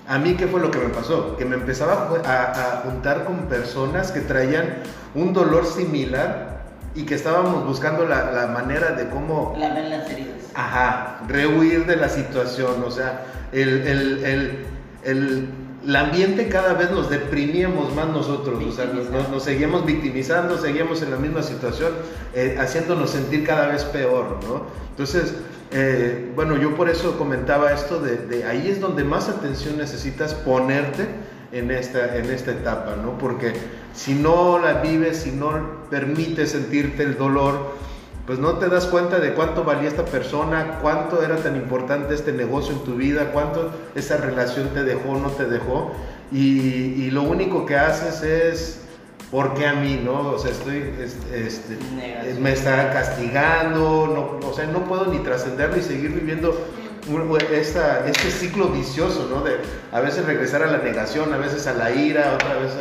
a 0.07 0.17
mí, 0.17 0.35
¿qué 0.35 0.47
fue 0.47 0.59
lo 0.59 0.69
que 0.69 0.79
me 0.79 0.89
pasó? 0.89 1.37
Que 1.37 1.45
me 1.45 1.55
empezaba 1.55 2.09
a, 2.25 2.81
juntar 2.83 3.23
con 3.23 3.47
personas 3.47 4.11
que 4.11 4.19
traían 4.19 4.79
un 5.15 5.33
dolor 5.33 5.65
similar 5.65 6.61
y 6.93 7.03
que 7.03 7.15
estábamos 7.15 7.65
buscando 7.65 8.05
la, 8.05 8.31
la 8.31 8.47
manera 8.47 8.91
de 8.91 9.07
cómo... 9.07 9.55
Lamer 9.57 9.85
las 9.85 10.09
heridas. 10.09 10.35
Ajá, 10.53 11.21
rehuir 11.27 11.85
de 11.85 11.95
la 11.95 12.09
situación, 12.09 12.83
o 12.85 12.91
sea, 12.91 13.23
el, 13.53 13.87
el, 13.87 14.25
el, 14.25 14.65
el 15.03 15.49
el 15.85 15.95
ambiente 15.95 16.47
cada 16.47 16.73
vez 16.73 16.91
nos 16.91 17.09
deprimíamos 17.09 17.95
más 17.95 18.07
nosotros, 18.07 18.63
o 18.63 18.71
sea, 18.71 18.85
nos, 18.85 19.43
seguíamos 19.43 19.85
victimizando, 19.85 20.57
seguíamos 20.59 21.01
en 21.01 21.11
la 21.11 21.17
misma 21.17 21.41
situación, 21.41 21.91
eh, 22.35 22.57
haciéndonos 22.59 23.09
sentir 23.09 23.45
cada 23.45 23.67
vez 23.67 23.83
peor, 23.85 24.37
¿no? 24.47 24.65
Entonces, 24.91 25.33
eh, 25.71 26.31
bueno, 26.35 26.55
yo 26.57 26.75
por 26.75 26.87
eso 26.87 27.17
comentaba 27.17 27.73
esto 27.73 27.99
de, 27.99 28.43
ahí 28.43 28.67
es 28.69 28.79
donde 28.79 29.03
más 29.03 29.27
atención 29.27 29.77
necesitas 29.77 30.35
ponerte 30.35 31.07
en 31.51 31.71
esta, 31.71 32.15
en 32.15 32.29
esta 32.29 32.51
etapa, 32.51 32.95
¿no? 33.01 33.17
Porque 33.17 33.53
si 33.95 34.13
no 34.13 34.59
la 34.59 34.81
vives, 34.81 35.17
si 35.17 35.31
no 35.31 35.87
permites 35.89 36.51
sentirte 36.51 37.01
el 37.03 37.17
dolor, 37.17 37.73
pues 38.31 38.39
no 38.39 38.53
te 38.59 38.69
das 38.69 38.85
cuenta 38.85 39.19
de 39.19 39.33
cuánto 39.33 39.65
valía 39.65 39.89
esta 39.89 40.05
persona, 40.05 40.79
cuánto 40.81 41.21
era 41.21 41.35
tan 41.35 41.57
importante 41.57 42.13
este 42.13 42.31
negocio 42.31 42.71
en 42.71 42.79
tu 42.85 42.95
vida, 42.95 43.31
cuánto 43.33 43.71
esa 43.93 44.15
relación 44.15 44.69
te 44.69 44.85
dejó, 44.85 45.17
no 45.17 45.31
te 45.31 45.43
dejó. 45.47 45.91
Y, 46.31 47.11
lo 47.11 47.23
único 47.23 47.65
que 47.65 47.75
haces 47.75 48.23
es, 48.23 48.79
¿por 49.31 49.53
qué 49.53 49.67
a 49.67 49.73
mí? 49.73 49.99
No? 50.01 50.29
O 50.29 50.39
sea, 50.39 50.51
estoy, 50.51 50.93
este, 51.33 51.77
me 52.39 52.53
está 52.53 52.93
castigando, 52.93 54.39
no, 54.41 54.47
o 54.47 54.53
sea, 54.53 54.65
no 54.65 54.85
puedo 54.85 55.07
ni 55.07 55.19
trascenderlo 55.19 55.75
y 55.75 55.81
seguir 55.81 56.11
viviendo 56.11 56.55
esta, 57.51 58.07
este 58.07 58.31
ciclo 58.31 58.69
vicioso, 58.69 59.27
¿no? 59.29 59.41
De 59.41 59.57
a 59.91 59.99
veces 59.99 60.25
regresar 60.25 60.63
a 60.63 60.67
la 60.67 60.77
negación, 60.77 61.33
a 61.33 61.37
veces 61.37 61.67
a 61.67 61.73
la 61.73 61.91
ira, 61.91 62.31
otra 62.35 62.55
vez, 62.59 62.71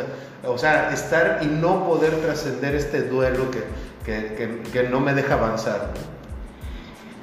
o 0.47 0.57
sea, 0.57 0.93
estar 0.93 1.41
y 1.43 1.47
no 1.47 1.89
poder 1.89 2.15
trascender 2.21 2.77
este 2.77 3.03
duelo 3.03 3.51
que, 3.51 3.65
que, 4.05 4.63
que, 4.73 4.83
no 4.85 5.01
me 5.01 5.15
deja 5.15 5.35
avanzar. 5.35 5.91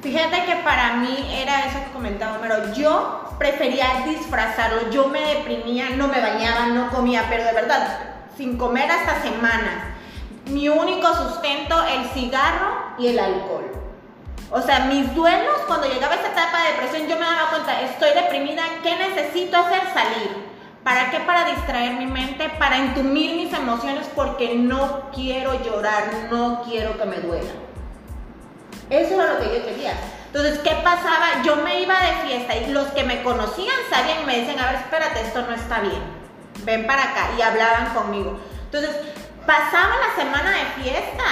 Fíjate 0.01 0.45
que 0.45 0.55
para 0.63 0.93
mí 0.97 1.27
era 1.33 1.65
eso 1.65 1.79
que 1.85 1.91
comentaba, 1.91 2.37
pero 2.41 2.73
yo 2.73 3.35
prefería 3.39 4.03
disfrazarlo, 4.05 4.89
yo 4.91 5.07
me 5.07 5.21
deprimía, 5.21 5.89
no 5.91 6.07
me 6.07 6.21
bañaba, 6.21 6.67
no 6.67 6.89
comía, 6.89 7.25
pero 7.29 7.43
de 7.43 7.53
verdad, 7.53 7.99
sin 8.37 8.57
comer 8.57 8.89
hasta 8.91 9.21
semanas. 9.21 9.83
Mi 10.45 10.69
único 10.69 11.13
sustento, 11.13 11.83
el 11.85 12.05
cigarro 12.09 12.93
y 12.97 13.07
el 13.07 13.19
alcohol. 13.19 13.71
O 14.49 14.61
sea, 14.61 14.85
mis 14.85 15.13
duelos, 15.13 15.57
cuando 15.67 15.87
llegaba 15.87 16.15
esa 16.15 16.29
etapa 16.29 16.63
de 16.63 16.71
depresión, 16.71 17.07
yo 17.09 17.15
me 17.17 17.25
daba 17.25 17.49
cuenta, 17.49 17.81
estoy 17.81 18.11
deprimida, 18.11 18.63
¿qué 18.81 18.95
necesito 18.95 19.57
hacer? 19.57 19.81
Salir. 19.93 20.56
¿Para 20.87 21.11
qué? 21.11 21.19
Para 21.19 21.43
distraer 21.43 21.95
mi 21.95 22.05
mente, 22.05 22.47
para 22.57 22.77
entumir 22.77 23.35
mis 23.35 23.51
emociones 23.51 24.07
porque 24.15 24.55
no 24.55 25.11
quiero 25.13 25.61
llorar, 25.61 26.29
no 26.31 26.61
quiero 26.63 26.97
que 26.97 27.03
me 27.03 27.17
duela. 27.17 27.51
Eso 28.89 29.21
era 29.21 29.33
lo 29.33 29.39
que 29.41 29.53
yo 29.53 29.65
quería. 29.65 29.91
Entonces, 30.27 30.59
¿qué 30.59 30.71
pasaba? 30.85 31.43
Yo 31.43 31.57
me 31.57 31.81
iba 31.81 31.93
de 31.99 32.25
fiesta 32.25 32.55
y 32.55 32.71
los 32.71 32.87
que 32.93 33.03
me 33.03 33.21
conocían 33.21 33.75
sabían 33.89 34.21
y 34.21 34.25
me 34.27 34.39
decían, 34.39 34.59
a 34.61 34.67
ver, 34.67 34.75
espérate, 34.75 35.19
esto 35.19 35.41
no 35.41 35.53
está 35.53 35.81
bien. 35.81 36.01
Ven 36.63 36.87
para 36.87 37.03
acá 37.03 37.31
y 37.37 37.41
hablaban 37.41 37.93
conmigo. 37.93 38.39
Entonces, 38.63 38.95
pasaba 39.45 39.93
la 39.93 40.23
semana 40.23 40.51
de 40.51 40.83
fiesta 40.83 41.23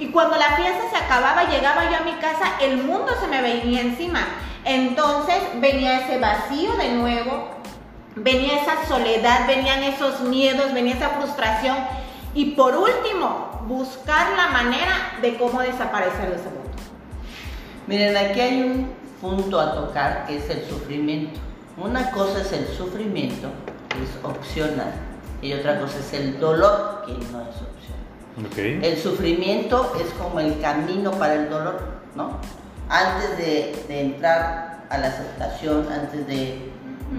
y 0.00 0.08
cuando 0.08 0.36
la 0.36 0.54
fiesta 0.56 0.82
se 0.90 1.02
acababa, 1.02 1.44
llegaba 1.44 1.90
yo 1.90 1.96
a 1.96 2.00
mi 2.00 2.12
casa, 2.20 2.56
el 2.60 2.76
mundo 2.76 3.10
se 3.18 3.26
me 3.26 3.40
venía 3.40 3.80
encima. 3.80 4.20
Entonces 4.66 5.38
venía 5.54 6.00
ese 6.00 6.18
vacío 6.18 6.74
de 6.74 6.90
nuevo, 6.90 7.51
venía 8.16 8.62
esa 8.62 8.86
soledad, 8.86 9.46
venían 9.46 9.82
esos 9.84 10.20
miedos, 10.20 10.72
venía 10.74 10.94
esa 10.94 11.10
frustración 11.10 11.76
y 12.34 12.52
por 12.52 12.74
último, 12.76 13.62
buscar 13.66 14.36
la 14.36 14.48
manera 14.48 15.18
de 15.20 15.36
cómo 15.36 15.60
desaparecer 15.60 16.30
de 16.30 16.36
ese 16.36 16.44
mundo. 16.44 16.70
Miren, 17.86 18.16
aquí 18.16 18.40
hay 18.40 18.62
un 18.62 18.92
punto 19.20 19.60
a 19.60 19.74
tocar 19.74 20.26
que 20.26 20.38
es 20.38 20.48
el 20.48 20.64
sufrimiento. 20.66 21.38
Una 21.76 22.10
cosa 22.10 22.40
es 22.40 22.52
el 22.52 22.66
sufrimiento, 22.68 23.48
que 23.88 24.04
es 24.04 24.10
opcional, 24.24 24.92
y 25.42 25.52
otra 25.52 25.78
cosa 25.78 25.98
es 25.98 26.12
el 26.14 26.40
dolor, 26.40 27.04
que 27.06 27.12
no 27.12 27.42
es 27.42 27.56
opcional. 27.56 28.84
El 28.84 28.98
sufrimiento 28.98 29.92
es 30.00 30.10
como 30.14 30.40
el 30.40 30.58
camino 30.60 31.10
para 31.12 31.34
el 31.34 31.50
dolor, 31.50 31.80
¿no? 32.14 32.38
Antes 32.88 33.36
de, 33.36 34.00
entrar 34.00 34.86
a 34.88 34.98
la 34.98 35.08
aceptación, 35.08 35.86
antes 35.92 36.26
de, 36.26 36.70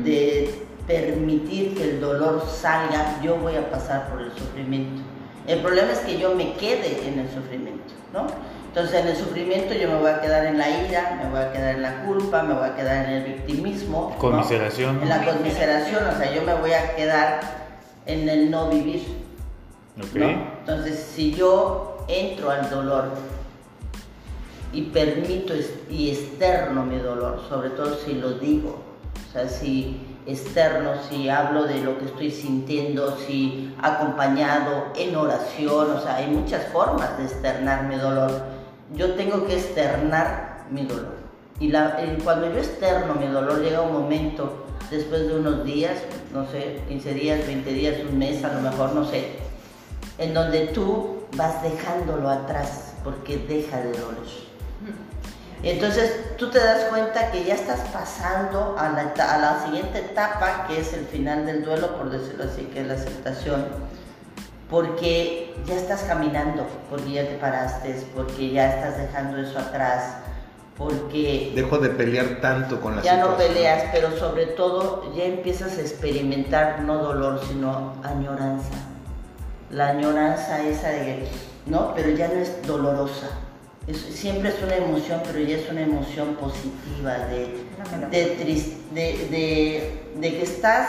de 0.04 0.63
permitir 0.88 1.76
que 1.76 1.84
el 1.92 2.02
dolor 2.02 2.46
salga, 2.50 3.22
yo 3.22 3.38
voy 3.38 3.56
a 3.56 3.70
pasar 3.70 4.10
por 4.10 4.22
el 4.22 4.32
sufrimiento. 4.32 5.02
El 5.48 5.60
problema 5.60 5.92
es 5.92 6.00
que 6.00 6.18
yo 6.18 6.36
me 6.36 6.54
quede 6.54 7.08
en 7.08 7.20
el 7.20 7.30
sufrimiento, 7.30 7.94
¿no? 8.14 8.28
Entonces 8.68 9.02
en 9.02 9.08
el 9.08 9.16
sufrimiento 9.16 9.74
yo 9.76 9.88
me 9.88 9.98
voy 9.98 10.10
a 10.10 10.20
quedar 10.20 10.46
en 10.46 10.58
la 10.58 10.68
ira, 10.68 11.20
me 11.22 11.30
voy 11.30 11.40
a 11.40 11.52
quedar 11.52 11.76
en 11.76 11.82
la 11.84 12.04
culpa, 12.06 12.42
me 12.42 12.54
voy 12.54 12.70
a 12.70 12.76
quedar 12.76 13.06
en 13.06 13.12
el 13.12 13.24
victimismo. 13.24 14.16
Conmiseración. 14.18 15.02
En 15.02 15.10
la 15.10 15.24
conmiseración, 15.24 16.04
o 16.08 16.18
sea, 16.18 16.34
yo 16.34 16.42
me 16.42 16.56
voy 16.56 16.72
a 16.72 16.96
quedar 16.96 17.42
en 18.06 18.28
el 18.28 18.50
no 18.50 18.70
vivir. 18.70 19.24
Entonces 19.96 21.12
si 21.14 21.34
yo 21.34 22.04
entro 22.08 22.50
al 22.50 22.70
dolor 22.70 23.10
y 24.72 24.82
permito 24.84 25.54
y 25.90 26.10
externo 26.10 26.84
mi 26.84 26.98
dolor, 26.98 27.44
sobre 27.48 27.70
todo 27.70 27.96
si 27.96 28.16
lo 28.16 28.32
digo, 28.40 28.82
o 29.30 29.32
sea, 29.32 29.48
si 29.48 30.13
externo, 30.26 30.92
si 31.10 31.30
hablo 31.30 31.64
de 31.64 31.82
lo 31.82 31.98
que 31.98 32.06
estoy 32.06 32.32
sintiendo, 32.32 33.18
si 33.18 33.74
acompañado 33.82 34.88
en 34.96 35.16
oración, 35.16 35.92
o 35.92 36.02
sea, 36.02 36.16
hay 36.16 36.28
muchas 36.28 36.66
formas 36.68 37.18
de 37.18 37.26
externar 37.26 37.84
mi 37.84 37.96
dolor. 37.96 38.32
Yo 38.96 39.14
tengo 39.16 39.46
que 39.46 39.56
externar 39.56 40.66
mi 40.70 40.86
dolor. 40.86 41.24
Y 41.60 41.72
cuando 42.24 42.52
yo 42.52 42.58
externo 42.58 43.16
mi 43.16 43.28
dolor 43.28 43.62
llega 43.62 43.82
un 43.82 43.94
momento, 43.94 44.66
después 44.90 45.28
de 45.28 45.36
unos 45.36 45.64
días, 45.64 45.98
no 46.34 46.46
sé, 46.50 46.82
15 46.88 47.14
días, 47.14 47.48
20 47.48 47.74
días, 47.74 47.96
un 48.10 48.18
mes, 48.18 48.44
a 48.44 48.54
lo 48.54 48.62
mejor, 48.62 48.94
no 48.94 49.06
sé, 49.06 49.32
en 50.18 50.34
donde 50.34 50.68
tú 50.68 51.24
vas 51.36 51.62
dejándolo 51.64 52.30
atrás 52.30 52.96
porque 53.04 53.38
deja 53.38 53.78
de 53.78 53.92
doler. 53.92 54.44
Entonces 55.64 56.36
tú 56.38 56.52
te 56.52 56.60
das 56.60 56.84
cuenta 56.90 57.32
que 57.32 57.46
ya 57.46 57.56
estás 57.56 57.80
pasando 57.94 58.76
a 58.78 58.90
la, 58.90 59.14
a 59.18 59.38
la 59.38 59.64
siguiente 59.64 60.00
etapa, 60.00 60.66
que 60.68 60.82
es 60.82 60.94
el 60.94 61.06
final 61.06 61.46
del 61.46 61.64
duelo, 61.64 61.96
por 61.98 62.10
decirlo 62.10 62.44
así, 62.44 62.64
que 62.64 62.82
es 62.82 62.88
la 62.88 62.96
aceptación, 62.96 63.66
porque 64.70 65.56
ya 65.66 65.76
estás 65.76 66.02
caminando, 66.02 66.68
porque 66.90 67.12
ya 67.12 67.26
te 67.26 67.36
paraste, 67.36 67.96
porque 68.14 68.52
ya 68.52 68.76
estás 68.76 68.98
dejando 68.98 69.38
eso 69.38 69.58
atrás, 69.58 70.18
porque 70.78 71.54
Dejo 71.56 71.78
de 71.78 71.90
pelear 71.90 72.42
tanto 72.42 72.82
con 72.82 72.98
la 72.98 73.02
ya 73.02 73.18
no 73.18 73.38
peleas, 73.38 73.84
pero 73.94 74.12
sobre 74.18 74.48
todo 74.48 75.14
ya 75.16 75.24
empiezas 75.24 75.78
a 75.78 75.82
experimentar 75.82 76.82
no 76.82 76.98
dolor, 76.98 77.40
sino 77.48 77.94
añoranza. 78.04 78.74
La 79.72 79.90
añoranza 79.90 80.62
esa 80.62 80.90
de, 80.90 81.28
¿no? 81.68 81.94
Pero 81.96 82.10
ya 82.10 82.28
no 82.28 82.34
es 82.34 82.68
dolorosa. 82.68 83.30
Es- 83.88 83.98
siempre 83.98 84.50
es 84.50 84.56
una 84.64 84.76
emoción, 84.76 85.22
pero 85.26 85.40
ya 85.40 85.58
es 85.58 85.70
una 85.70 85.82
emoción 85.82 86.36
positiva, 86.36 87.18
de, 87.28 87.58
de, 88.12 88.38
tris- 88.38 88.78
de, 88.94 89.28
de- 89.30 90.04
de 90.20 90.30
que 90.38 90.42
estás, 90.44 90.88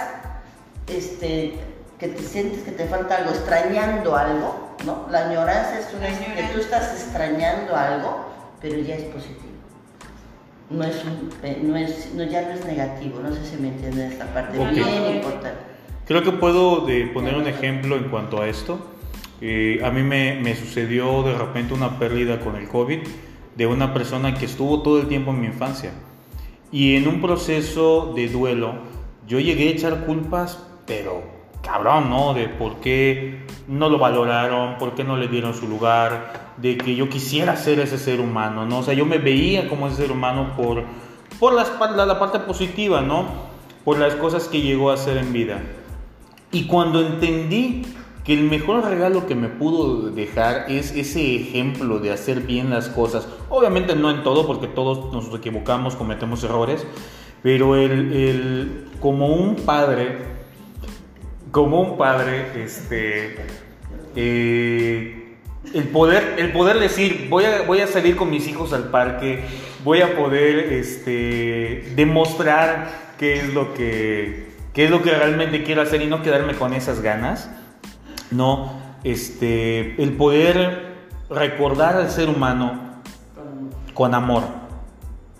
este, 0.87 1.55
que 1.99 2.09
te 2.09 2.23
sientes 2.23 2.63
que 2.63 2.71
te 2.73 2.87
falta 2.87 3.17
algo, 3.17 3.31
extrañando 3.31 4.17
algo, 4.17 4.77
¿no? 4.87 5.07
La 5.11 5.29
añoranza 5.29 5.79
es 5.79 5.87
una, 5.95 6.07
que 6.35 6.43
tú 6.53 6.61
estás 6.61 6.93
extrañando 6.93 7.75
algo, 7.75 8.27
pero 8.61 8.79
ya 8.79 8.95
es 8.97 9.05
positivo 9.05 9.41
no 10.71 10.83
es 10.83 11.05
un, 11.05 11.31
eh, 11.43 11.59
no 11.63 11.77
es, 11.77 12.13
no, 12.15 12.25
ya 12.25 12.41
no 12.43 12.53
es 12.53 12.65
negativo, 12.65 13.21
no 13.21 13.33
sé 13.35 13.45
si 13.45 13.57
me 13.59 13.69
entienden 13.69 14.11
esta 14.11 14.25
parte, 14.33 14.59
Ok. 14.59 14.71
bien 14.73 15.17
importante. 15.17 15.59
Creo 16.07 16.23
que 16.23 16.33
puedo 16.33 16.87
de, 16.87 17.05
poner 17.13 17.35
un 17.37 17.47
ejemplo 17.47 17.97
en 17.97 18.05
cuanto 18.09 18.41
a 18.41 18.49
esto. 18.49 18.79
Eh, 19.41 19.81
a 19.85 19.91
mí 19.91 20.03
me, 20.03 20.55
sucedió 20.57 21.23
de 21.23 21.37
repente 21.37 21.75
una 21.75 21.99
pérdida 21.99 22.41
con 22.41 22.57
el 22.57 22.69
COVID 22.69 23.01
de 23.57 23.67
una 23.67 23.93
persona 23.93 24.35
que 24.35 24.47
estuvo 24.47 24.83
todo 24.83 25.01
el 25.01 25.09
tiempo 25.09 25.31
en 25.31 25.41
mi 25.41 25.47
infancia. 25.47 25.93
Y 26.73 26.97
en 26.97 27.07
un 27.07 27.21
proceso 27.21 28.13
de 28.15 28.29
duelo, 28.29 28.75
yo 29.27 29.39
llegué 29.41 29.69
a 29.69 29.71
echar 29.73 30.07
culpas, 30.07 30.59
pero 30.87 31.23
cabrón, 31.63 32.11
¿no? 32.11 32.35
De 32.35 32.49
por 32.49 32.81
qué 32.81 33.45
no 33.69 33.89
lo 33.89 33.99
valoraron, 33.99 34.77
por 34.79 34.95
qué 34.95 35.05
no 35.05 35.17
le 35.17 35.29
dieron 35.29 35.55
su 35.55 35.69
lugar, 35.69 36.53
de 36.57 36.77
que 36.77 36.95
yo 36.95 37.09
quisiera 37.09 37.57
ser 37.57 37.79
ese 37.81 37.99
ser 37.99 38.21
humano, 38.21 38.67
¿no? 38.67 38.79
O 38.79 38.83
sea, 38.83 38.95
yo 38.95 39.07
me 39.07 39.19
veía 39.19 39.69
como 39.69 39.89
ese 39.89 39.97
ser 39.97 40.13
humano 40.13 40.53
por, 40.57 40.85
por 41.39 41.53
la, 41.55 42.07
la 42.07 42.19
parte 42.19 42.41
positiva, 42.41 43.01
¿no? 43.01 43.27
Por 43.85 43.99
las 43.99 44.15
cosas 44.15 44.49
que 44.49 44.61
llegó 44.61 44.91
a 44.91 44.95
hacer 44.95 45.17
en 45.17 45.33
vida. 45.33 45.61
Y 46.51 46.67
cuando 46.67 47.01
entendí 47.01 47.83
que 48.25 48.33
el 48.33 48.45
mejor 48.45 48.85
regalo 48.89 49.27
que 49.27 49.35
me 49.35 49.49
pudo 49.49 50.11
dejar 50.11 50.67
es 50.69 50.93
ese 50.93 51.37
ejemplo 51.37 51.99
de 51.99 52.11
hacer 52.11 52.41
bien 52.41 52.71
las 52.71 52.89
cosas, 52.89 53.29
obviamente 53.51 53.95
no 53.95 54.11
en 54.11 54.23
todo, 54.23 54.47
porque 54.47 54.67
todos 54.67 55.13
nos 55.13 55.33
equivocamos, 55.39 55.95
cometemos 55.95 56.43
errores, 56.43 56.87
pero 57.43 57.77
el, 57.77 58.13
el- 58.15 58.85
como 59.01 59.27
un 59.29 59.57
padre, 59.57 60.17
como 61.51 61.81
un 61.83 61.99
padre, 61.99 62.47
este, 62.65 63.37
eh, 64.17 65.37
el 65.75 65.85
poder, 65.85 66.37
el 66.39 66.53
poder 66.53 66.79
decir, 66.79 67.27
voy 67.29 67.45
a, 67.45 67.63
voy 67.63 67.81
a 67.81 67.87
salir 67.87 68.17
con 68.17 68.31
mis 68.31 68.49
hijos 68.49 68.73
al 68.73 68.85
parque, 68.91 69.45
voy 69.85 70.01
a 70.01 70.17
poder, 70.17 70.73
este, 70.73 71.93
demostrar 71.95 72.91
qué 73.19 73.35
es 73.41 73.53
lo 73.53 73.75
que, 73.75 74.47
qué 74.73 74.85
es 74.87 74.91
lo 74.91 75.03
que 75.03 75.11
realmente 75.11 75.63
quiero 75.65 75.83
hacer 75.83 76.01
y 76.03 76.07
no 76.07 76.23
quedarme 76.23 76.55
con 76.55 76.73
esas 76.73 77.01
ganas, 77.03 77.51
no, 78.35 78.73
este, 79.05 80.03
el 80.03 80.17
poder 80.17 80.95
recordar 81.31 81.97
al 81.97 82.11
ser 82.11 82.29
humano 82.29 82.81
con 83.95 84.15
amor. 84.15 84.43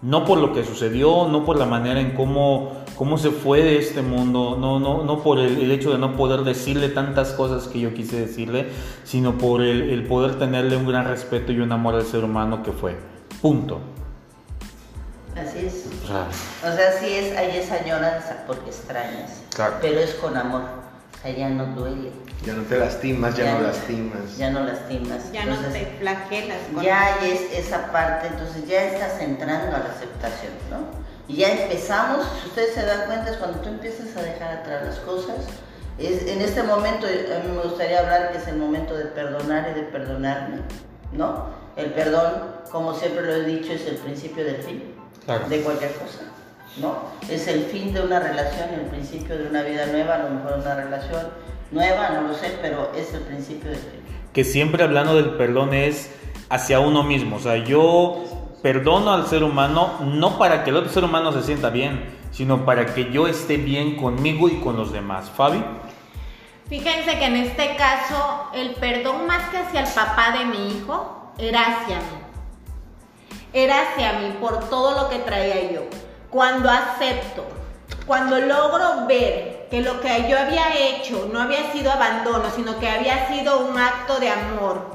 No 0.03 0.25
por 0.27 0.39
lo 0.39 0.53
que 0.53 0.65
sucedió, 0.65 1.29
no 1.29 1.45
por 1.47 1.57
la 1.57 1.65
manera 1.65 1.99
en 1.99 2.11
cómo, 2.13 2.85
cómo 2.97 3.17
se 3.17 3.31
fue 3.31 3.63
de 3.63 3.79
este 3.79 4.03
mundo, 4.03 4.57
no, 4.61 4.79
no, 4.79 5.03
no 5.03 5.23
por 5.23 5.39
el, 5.39 5.63
el 5.63 5.71
hecho 5.73 5.93
de 5.93 5.99
no 5.99 6.15
poder 6.15 6.41
decirle 6.41 6.91
tantas 6.91 7.33
cosas 7.33 7.69
que 7.69 7.81
yo 7.81 7.95
quise 7.95 8.21
decirle, 8.21 8.69
sino 9.05 9.39
por 9.39 9.63
el, 9.63 9.89
el 9.91 10.07
poder 10.07 10.39
tenerle 10.39 10.77
un 10.77 10.87
gran 10.87 11.07
respeto 11.07 11.53
y 11.53 11.61
un 11.61 11.73
amor 11.73 11.95
al 11.95 12.05
ser 12.05 12.23
humano 12.23 12.63
que 12.63 12.73
fue. 12.73 12.97
Punto. 13.41 13.81
Así 15.37 15.67
es. 15.67 15.87
O 16.05 16.07
sea, 16.07 16.27
O 16.71 16.77
sea, 16.77 16.93
sí 17.01 17.07
es, 17.07 17.37
hay 17.37 17.57
esa 17.57 17.77
añoranza 17.77 18.45
porque 18.47 18.69
extrañas, 18.71 19.43
Claro. 19.55 19.77
pero 19.81 19.99
es 20.01 20.15
con 20.17 20.37
amor. 20.37 20.63
O 20.63 21.23
sea, 21.23 21.35
ya 21.35 21.49
no 21.49 21.65
duele, 21.75 22.11
Ya 22.47 22.53
no 22.55 22.63
te 22.63 22.79
lastimas, 22.79 23.35
ya, 23.37 23.45
Ya 23.45 23.53
no 23.55 23.61
no- 23.61 23.67
lastimas. 23.69 24.37
ya 24.37 24.51
no 24.51 24.65
lastimas. 24.65 25.33
Ya 25.33 25.45
no 25.47 25.57
te 25.57 25.87
flagelas 25.99 26.59
con 26.75 26.83
ya 26.85 27.17
es 27.25 27.41
esa 27.53 27.91
parte, 27.91 28.27
entonces 28.27 28.67
ya 28.67 28.85
estás 28.85 29.21
entrando 29.21 29.75
a 29.77 29.79
la 29.79 29.87
aceptación, 29.87 30.53
¿no? 30.71 30.79
Y 31.27 31.37
ya 31.37 31.53
empezamos, 31.53 32.27
si 32.43 32.49
ustedes 32.49 32.75
se 32.75 32.85
dan 32.85 33.07
cuenta, 33.07 33.31
es 33.31 33.39
cuando 33.39 33.61
tú 33.61 33.71
empiezas 33.71 34.15
a 34.17 34.23
dejar 34.23 34.59
atrás 34.59 34.85
las 34.85 34.97
cosas. 34.99 35.37
Es, 35.99 36.27
en 36.27 36.43
este 36.43 36.63
momento, 36.65 37.07
a 37.07 37.45
mí 37.45 37.51
me 37.57 37.63
gustaría 37.63 38.01
hablar 38.01 38.33
que 38.33 38.39
es 38.39 38.49
el 38.49 38.57
momento 38.57 38.95
de 38.95 39.07
perdonar 39.07 39.71
y 39.71 39.75
de 39.81 39.87
perdonarme, 39.87 40.59
¿no? 41.13 41.47
El 41.77 41.93
perdón, 41.93 42.33
como 42.71 42.93
siempre 42.95 43.23
lo 43.25 43.35
he 43.37 43.45
dicho, 43.45 43.73
es 43.73 43.87
el 43.87 43.97
principio 43.97 44.45
del 44.45 44.57
fin 44.57 44.95
Claro. 45.25 45.49
de 45.49 45.63
cualquier 45.63 45.93
cosa, 45.93 46.25
¿no? 46.77 46.99
Es 47.31 47.47
el 47.49 47.65
fin 47.65 47.95
de 47.95 48.03
una 48.03 48.21
relación, 48.21 48.69
el 48.75 48.87
principio 48.87 49.39
de 49.39 49.47
una 49.47 49.63
vida 49.63 49.87
nueva, 49.87 50.17
a 50.17 50.19
lo 50.19 50.31
mejor 50.31 50.59
una 50.59 50.75
relación 50.75 51.29
nueva, 51.71 52.11
no 52.11 52.29
lo 52.29 52.35
sé, 52.35 52.59
pero 52.61 52.93
es 52.95 53.13
el 53.15 53.21
principio 53.23 53.71
del 53.71 53.79
fin. 53.79 54.01
que 54.33 54.45
siempre 54.45 54.83
hablando 54.83 55.15
del 55.15 55.37
perdón 55.37 55.75
es 55.75 56.11
hacia 56.49 56.81
uno 56.81 57.03
mismo. 57.03 57.37
O 57.37 57.41
sea, 57.41 57.57
yo 57.57 58.25
perdono 58.63 59.13
al 59.13 59.27
ser 59.27 59.45
humano 59.45 59.99
no 60.01 60.39
para 60.39 60.65
que 60.65 60.71
el 60.71 60.77
otro 60.77 60.91
ser 60.91 61.05
humano 61.05 61.33
se 61.33 61.43
sienta 61.43 61.71
bien, 61.71 62.05
sino 62.31 62.65
para 62.65 62.87
que 62.95 63.13
yo 63.13 63.27
esté 63.29 63.57
bien 63.57 63.97
conmigo 63.97 64.49
y 64.49 64.61
con 64.61 64.77
los 64.77 64.93
demás. 64.93 65.31
Fabi. 65.31 65.63
Fíjense 66.69 67.19
que 67.19 67.25
en 67.27 67.37
este 67.37 67.77
caso 67.77 68.49
el 68.55 68.71
perdón 68.75 69.27
más 69.27 69.51
que 69.51 69.59
hacia 69.59 69.81
el 69.81 69.93
papá 69.93 70.37
de 70.39 70.47
mi 70.47 70.69
hijo 70.73 71.33
era 71.39 71.61
hacia 71.61 71.97
mí. 71.97 72.19
Era 73.53 73.83
hacia 73.83 74.15
mí 74.15 74.35
por 74.41 74.69
todo 74.69 75.01
lo 75.03 75.11
que 75.11 75.19
traía 75.19 75.71
yo. 75.71 75.83
Cuando 76.31 76.69
acepto, 76.71 77.47
cuando 78.07 78.39
logro 78.39 79.07
ver 79.07 79.67
que 79.71 79.81
lo 79.81 80.01
que 80.01 80.29
yo 80.29 80.39
había 80.39 80.77
hecho 80.77 81.29
no 81.33 81.41
había 81.41 81.73
sido 81.73 81.91
abandono, 81.91 82.45
sino 82.55 82.79
que 82.79 82.89
había 82.89 83.29
sido 83.29 83.67
un 83.67 83.79
acto 83.79 84.19
de 84.21 84.31
amor, 84.31 84.95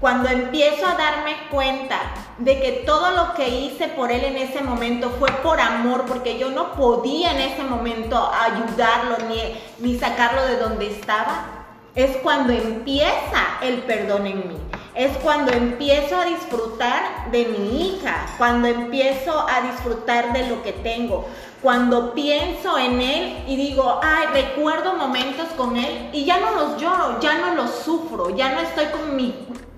cuando 0.00 0.28
empiezo 0.28 0.86
a 0.86 0.94
darme 0.94 1.34
cuenta 1.50 1.98
de 2.38 2.60
que 2.60 2.72
todo 2.84 3.10
lo 3.12 3.34
que 3.34 3.48
hice 3.48 3.88
por 3.88 4.12
él 4.12 4.24
en 4.24 4.36
ese 4.36 4.62
momento 4.62 5.10
fue 5.18 5.30
por 5.42 5.60
amor, 5.60 6.04
porque 6.06 6.38
yo 6.38 6.50
no 6.50 6.72
podía 6.72 7.32
en 7.32 7.40
ese 7.40 7.62
momento 7.62 8.30
ayudarlo 8.32 9.16
ni, 9.28 9.38
ni 9.78 9.98
sacarlo 9.98 10.44
de 10.46 10.58
donde 10.58 10.90
estaba, 10.90 11.46
es 11.94 12.16
cuando 12.18 12.52
empieza 12.52 13.58
el 13.62 13.78
perdón 13.82 14.26
en 14.26 14.48
mí. 14.48 14.56
Es 14.94 15.16
cuando 15.18 15.52
empiezo 15.52 16.16
a 16.16 16.24
disfrutar 16.24 17.30
de 17.30 17.46
mi 17.46 17.88
hija, 17.88 18.26
cuando 18.38 18.68
empiezo 18.68 19.46
a 19.48 19.60
disfrutar 19.62 20.32
de 20.32 20.48
lo 20.48 20.62
que 20.62 20.72
tengo, 20.72 21.26
cuando 21.64 22.12
pienso 22.12 22.76
en 22.76 23.00
él 23.00 23.42
y 23.48 23.56
digo, 23.56 23.98
ay, 24.02 24.26
recuerdo 24.34 24.96
momentos 24.96 25.48
con 25.56 25.78
él 25.78 26.10
y 26.12 26.26
ya 26.26 26.38
no 26.38 26.50
los 26.50 26.76
lloro, 26.76 27.18
ya 27.20 27.38
no 27.38 27.54
los 27.54 27.70
sufro, 27.76 28.36
ya 28.36 28.52
no 28.52 28.60
estoy 28.60 28.84
con 28.88 29.16
mi 29.16 29.34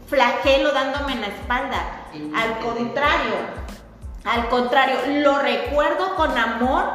flagelo 0.08 0.72
dándome 0.72 1.12
en 1.12 1.20
la 1.20 1.26
espalda. 1.28 2.08
Al 2.34 2.58
contrario, 2.58 3.34
al 4.24 4.48
contrario, 4.48 4.96
lo 5.22 5.38
recuerdo 5.38 6.16
con 6.16 6.36
amor 6.36 6.86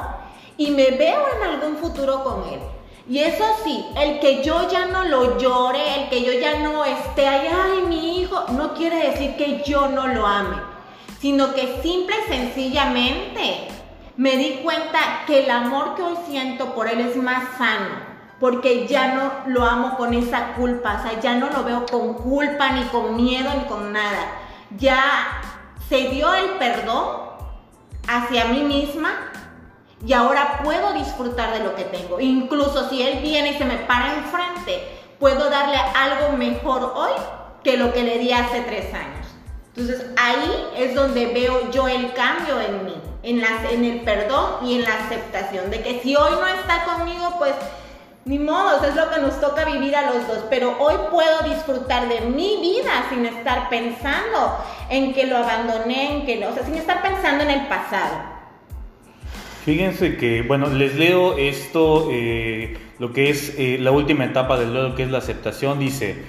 y 0.57 0.71
me 0.71 0.91
veo 0.91 1.23
en 1.37 1.49
algún 1.49 1.77
futuro 1.77 2.25
con 2.25 2.43
él. 2.49 2.59
Y 3.07 3.19
eso 3.19 3.45
sí, 3.63 3.85
el 3.95 4.19
que 4.19 4.43
yo 4.43 4.69
ya 4.69 4.87
no 4.87 5.05
lo 5.05 5.37
llore, 5.37 6.01
el 6.03 6.09
que 6.09 6.21
yo 6.21 6.33
ya 6.33 6.59
no 6.59 6.83
esté 6.83 7.29
ahí, 7.29 7.47
ay, 7.47 7.83
mi 7.87 8.19
hijo, 8.19 8.43
no 8.49 8.73
quiere 8.73 9.09
decir 9.09 9.37
que 9.37 9.63
yo 9.65 9.87
no 9.87 10.07
lo 10.07 10.27
ame, 10.27 10.57
sino 11.21 11.53
que 11.53 11.79
simple 11.81 12.13
y 12.27 12.29
sencillamente 12.29 13.71
me 14.17 14.37
di 14.37 14.59
cuenta 14.63 14.99
que 15.25 15.43
el 15.43 15.51
amor 15.51 15.95
que 15.95 16.03
hoy 16.03 16.17
siento 16.27 16.73
por 16.75 16.87
él 16.87 16.99
es 16.99 17.15
más 17.15 17.57
sano, 17.57 18.11
porque 18.39 18.87
ya 18.87 19.13
no 19.13 19.31
lo 19.47 19.65
amo 19.65 19.97
con 19.97 20.13
esa 20.13 20.53
culpa, 20.53 20.99
o 20.99 21.07
sea, 21.07 21.19
ya 21.19 21.35
no 21.35 21.49
lo 21.49 21.63
veo 21.63 21.85
con 21.85 22.15
culpa, 22.15 22.71
ni 22.71 22.83
con 22.85 23.15
miedo, 23.15 23.49
ni 23.55 23.65
con 23.65 23.93
nada. 23.93 24.25
Ya 24.77 25.41
se 25.87 26.09
dio 26.09 26.33
el 26.33 26.51
perdón 26.51 27.31
hacia 28.07 28.45
mí 28.45 28.61
misma 28.61 29.11
y 30.05 30.13
ahora 30.13 30.61
puedo 30.63 30.93
disfrutar 30.93 31.53
de 31.53 31.63
lo 31.63 31.75
que 31.75 31.83
tengo. 31.83 32.19
Incluso 32.19 32.89
si 32.89 33.01
él 33.01 33.19
viene 33.21 33.51
y 33.51 33.57
se 33.57 33.65
me 33.65 33.75
para 33.77 34.15
enfrente, 34.15 34.81
puedo 35.19 35.49
darle 35.49 35.77
algo 35.77 36.37
mejor 36.37 36.93
hoy 36.95 37.11
que 37.63 37.77
lo 37.77 37.93
que 37.93 38.03
le 38.03 38.17
di 38.17 38.31
hace 38.31 38.61
tres 38.61 38.93
años. 38.93 39.27
Entonces 39.75 40.07
ahí 40.17 40.65
es 40.75 40.95
donde 40.95 41.27
veo 41.27 41.69
yo 41.71 41.87
el 41.87 42.11
cambio 42.13 42.59
en 42.59 42.85
mí, 42.85 42.95
en, 43.23 43.85
el 43.85 44.01
perdón 44.01 44.65
y 44.65 44.75
en 44.75 44.83
la 44.83 44.93
aceptación 45.05 45.69
de 45.69 45.81
que 45.81 45.99
si 46.01 46.15
hoy 46.15 46.31
no 46.31 46.47
está 46.47 46.85
conmigo, 46.85 47.35
pues 47.37 47.53
Ni 48.23 48.37
modo, 48.37 48.85
es 48.85 48.95
lo 48.95 49.09
que 49.09 49.19
nos 49.19 49.41
toca 49.41 49.65
vivir 49.65 49.95
a 49.95 50.11
los 50.11 50.27
dos, 50.27 50.45
pero 50.47 50.75
hoy 50.77 50.93
puedo 51.09 51.41
disfrutar 51.41 52.07
de 52.07 52.21
mi 52.21 52.57
vida 52.61 53.07
sin 53.09 53.25
estar 53.25 53.67
pensando 53.67 54.57
en 54.91 55.11
que 55.13 55.25
lo 55.25 55.37
abandoné, 55.37 56.17
en 56.17 56.25
que 56.27 56.35
lo, 56.35 56.49
o 56.49 56.53
sea, 56.53 56.63
sin 56.63 56.75
estar 56.75 57.01
pensando 57.01 57.43
en 57.43 57.49
el 57.49 57.65
pasado. 57.65 58.17
Fíjense 59.65 60.17
que, 60.17 60.43
bueno, 60.43 60.67
les 60.67 60.95
leo 60.97 61.35
esto, 61.35 62.09
eh, 62.11 62.77
lo 62.99 63.11
que 63.11 63.31
es 63.31 63.55
eh, 63.57 63.77
la 63.79 63.89
última 63.89 64.25
etapa 64.25 64.59
del 64.59 64.71
duelo, 64.71 64.95
que 64.95 65.01
es 65.01 65.09
la 65.09 65.17
aceptación, 65.17 65.79
dice, 65.79 66.23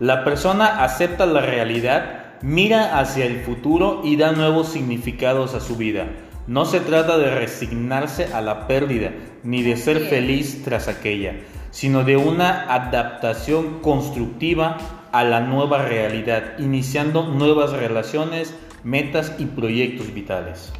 la 0.00 0.24
persona 0.24 0.84
acepta 0.84 1.24
la 1.24 1.40
realidad, 1.40 2.36
mira 2.42 2.98
hacia 2.98 3.24
el 3.24 3.40
futuro 3.40 4.02
y 4.04 4.16
da 4.16 4.32
nuevos 4.32 4.68
significados 4.68 5.54
a 5.54 5.60
su 5.60 5.76
vida. 5.76 6.08
No 6.48 6.64
se 6.64 6.80
trata 6.80 7.18
de 7.18 7.30
resignarse 7.30 8.32
a 8.32 8.40
la 8.40 8.66
pérdida, 8.66 9.12
ni 9.42 9.62
de 9.62 9.76
ser 9.76 10.00
feliz 10.08 10.64
tras 10.64 10.88
aquella, 10.88 11.34
sino 11.70 12.04
de 12.04 12.16
una 12.16 12.72
adaptación 12.72 13.80
constructiva 13.80 14.78
a 15.12 15.24
la 15.24 15.40
nueva 15.40 15.82
realidad, 15.82 16.58
iniciando 16.58 17.24
nuevas 17.26 17.72
relaciones, 17.72 18.54
metas 18.82 19.34
y 19.38 19.44
proyectos 19.44 20.14
vitales. 20.14 20.72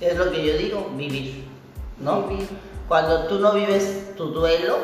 Es 0.00 0.16
lo 0.16 0.32
que 0.32 0.46
yo 0.46 0.56
digo, 0.56 0.90
vivir, 0.96 1.44
¿no? 2.00 2.24
Cuando 2.88 3.26
tú 3.26 3.38
no 3.38 3.52
vives 3.52 4.14
tu 4.16 4.28
duelo, 4.28 4.78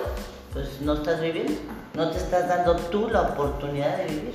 pues 0.53 0.79
no 0.83 0.93
estás 0.93 1.23
viviendo, 1.23 1.55
no 1.95 2.11
te 2.11 2.19
estás 2.19 2.49
dando 2.49 2.77
tú 2.77 3.09
la 3.09 3.23
oportunidad 3.23 3.97
de 3.97 4.05
vivir. 4.09 4.35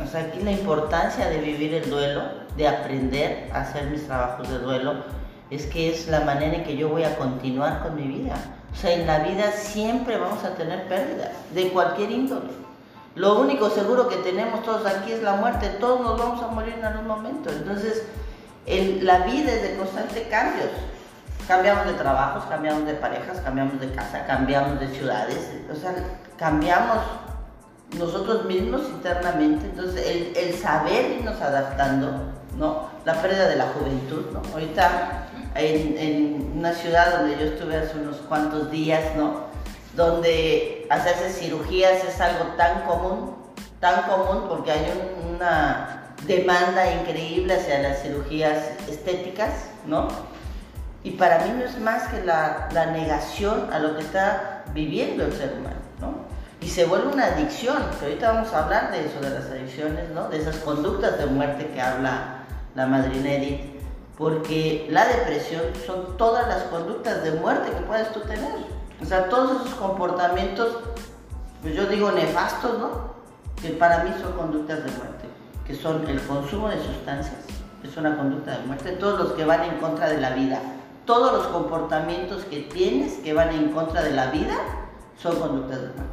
O 0.00 0.06
sea, 0.06 0.20
aquí 0.20 0.38
la 0.44 0.52
importancia 0.52 1.28
de 1.28 1.40
vivir 1.40 1.74
el 1.74 1.90
duelo, 1.90 2.45
de 2.56 2.68
aprender 2.68 3.50
a 3.52 3.60
hacer 3.60 3.84
mis 3.86 4.06
trabajos 4.06 4.48
de 4.48 4.58
duelo, 4.58 5.04
es 5.50 5.66
que 5.66 5.90
es 5.92 6.08
la 6.08 6.20
manera 6.20 6.56
en 6.56 6.64
que 6.64 6.76
yo 6.76 6.88
voy 6.88 7.04
a 7.04 7.16
continuar 7.16 7.82
con 7.82 7.94
mi 7.96 8.06
vida. 8.06 8.34
O 8.72 8.76
sea, 8.76 8.92
en 8.92 9.06
la 9.06 9.20
vida 9.20 9.52
siempre 9.52 10.18
vamos 10.18 10.44
a 10.44 10.54
tener 10.54 10.88
pérdidas, 10.88 11.30
de 11.54 11.68
cualquier 11.70 12.10
índole. 12.10 12.50
Lo 13.14 13.40
único 13.40 13.70
seguro 13.70 14.08
que 14.08 14.16
tenemos 14.16 14.62
todos 14.62 14.84
aquí 14.86 15.12
es 15.12 15.22
la 15.22 15.36
muerte, 15.36 15.68
todos 15.80 16.00
nos 16.00 16.18
vamos 16.18 16.42
a 16.42 16.48
morir 16.48 16.74
en 16.78 16.84
algún 16.84 17.06
momento. 17.06 17.50
Entonces, 17.50 18.02
la 18.66 19.20
vida 19.20 19.52
es 19.52 19.62
de 19.62 19.76
constantes 19.76 20.26
cambios. 20.28 20.68
Cambiamos 21.48 21.86
de 21.86 21.94
trabajos, 21.94 22.44
cambiamos 22.44 22.84
de 22.84 22.94
parejas, 22.94 23.40
cambiamos 23.40 23.80
de 23.80 23.90
casa, 23.92 24.26
cambiamos 24.26 24.80
de 24.80 24.88
ciudades, 24.88 25.52
o 25.70 25.76
sea, 25.76 25.94
cambiamos 26.36 26.98
nosotros 27.96 28.44
mismos 28.46 28.82
internamente. 28.88 29.64
Entonces, 29.66 30.06
el, 30.06 30.36
el 30.36 30.54
saber 30.54 31.18
irnos 31.18 31.40
adaptando, 31.40 32.20
¿no? 32.56 32.88
La 33.04 33.20
pérdida 33.20 33.48
de 33.48 33.56
la 33.56 33.66
juventud, 33.66 34.26
¿no? 34.32 34.42
Ahorita 34.52 35.28
en, 35.54 36.52
una 36.56 36.72
ciudad 36.72 37.18
donde 37.18 37.36
yo 37.38 37.52
estuve 37.52 37.76
hace 37.76 37.98
unos 37.98 38.16
cuantos 38.28 38.70
días, 38.70 39.14
¿no? 39.16 39.46
Donde 39.94 40.86
hacerse 40.90 41.30
cirugías 41.30 42.04
es 42.04 42.20
algo 42.20 42.44
tan 42.56 42.82
común, 42.82 43.34
tan 43.80 44.02
común 44.02 44.44
porque 44.48 44.72
hay 44.72 44.86
una 45.34 46.14
demanda 46.26 46.92
increíble 46.92 47.54
hacia 47.54 47.80
las 47.80 48.02
cirugías 48.02 48.58
estéticas, 48.88 49.66
¿no? 49.86 50.08
Y 51.04 51.12
para 51.12 51.38
mí 51.44 51.52
no 51.56 51.64
es 51.64 51.78
más 51.78 52.08
que 52.08 52.24
la, 52.24 52.68
la 52.72 52.86
negación 52.86 53.72
a 53.72 53.78
lo 53.78 53.96
que 53.96 54.02
está 54.02 54.64
viviendo 54.74 55.24
el 55.24 55.32
ser 55.32 55.52
humano, 55.52 55.76
¿no? 56.00 56.36
y 56.60 56.68
se 56.68 56.84
vuelve 56.84 57.08
una 57.12 57.26
adicción, 57.26 57.76
que 57.98 58.06
ahorita 58.06 58.32
vamos 58.32 58.52
a 58.52 58.64
hablar 58.64 58.90
de 58.90 59.06
eso, 59.06 59.20
de 59.20 59.30
las 59.30 59.44
adicciones, 59.46 60.10
¿no? 60.10 60.28
de 60.28 60.38
esas 60.38 60.56
conductas 60.56 61.18
de 61.18 61.26
muerte 61.26 61.68
que 61.72 61.80
habla 61.80 62.35
la 62.76 62.86
madrina 62.86 63.32
Edith, 63.32 63.60
porque 64.16 64.86
la 64.90 65.06
depresión 65.06 65.62
son 65.86 66.16
todas 66.16 66.46
las 66.46 66.64
conductas 66.64 67.24
de 67.24 67.32
muerte 67.32 67.70
que 67.70 67.82
puedes 67.82 68.12
tú 68.12 68.20
tener. 68.20 68.52
O 69.00 69.04
sea, 69.04 69.28
todos 69.28 69.62
esos 69.62 69.74
comportamientos, 69.74 70.78
pues 71.62 71.74
yo 71.74 71.86
digo 71.86 72.12
nefastos, 72.12 72.78
¿no? 72.78 73.16
Que 73.60 73.70
para 73.70 74.04
mí 74.04 74.10
son 74.22 74.32
conductas 74.32 74.84
de 74.84 74.90
muerte, 74.92 75.26
que 75.66 75.74
son 75.74 76.06
el 76.08 76.20
consumo 76.22 76.68
de 76.68 76.76
sustancias, 76.76 77.36
es 77.82 77.96
una 77.96 78.16
conducta 78.16 78.58
de 78.58 78.66
muerte, 78.66 78.92
todos 78.92 79.18
los 79.18 79.32
que 79.32 79.44
van 79.44 79.64
en 79.64 79.78
contra 79.78 80.08
de 80.08 80.20
la 80.20 80.30
vida, 80.30 80.60
todos 81.04 81.32
los 81.32 81.46
comportamientos 81.48 82.44
que 82.44 82.60
tienes 82.62 83.14
que 83.18 83.32
van 83.32 83.52
en 83.52 83.70
contra 83.70 84.02
de 84.02 84.12
la 84.12 84.30
vida 84.30 84.56
son 85.16 85.38
conductas 85.38 85.80
de 85.80 85.86
muerte. 85.88 86.04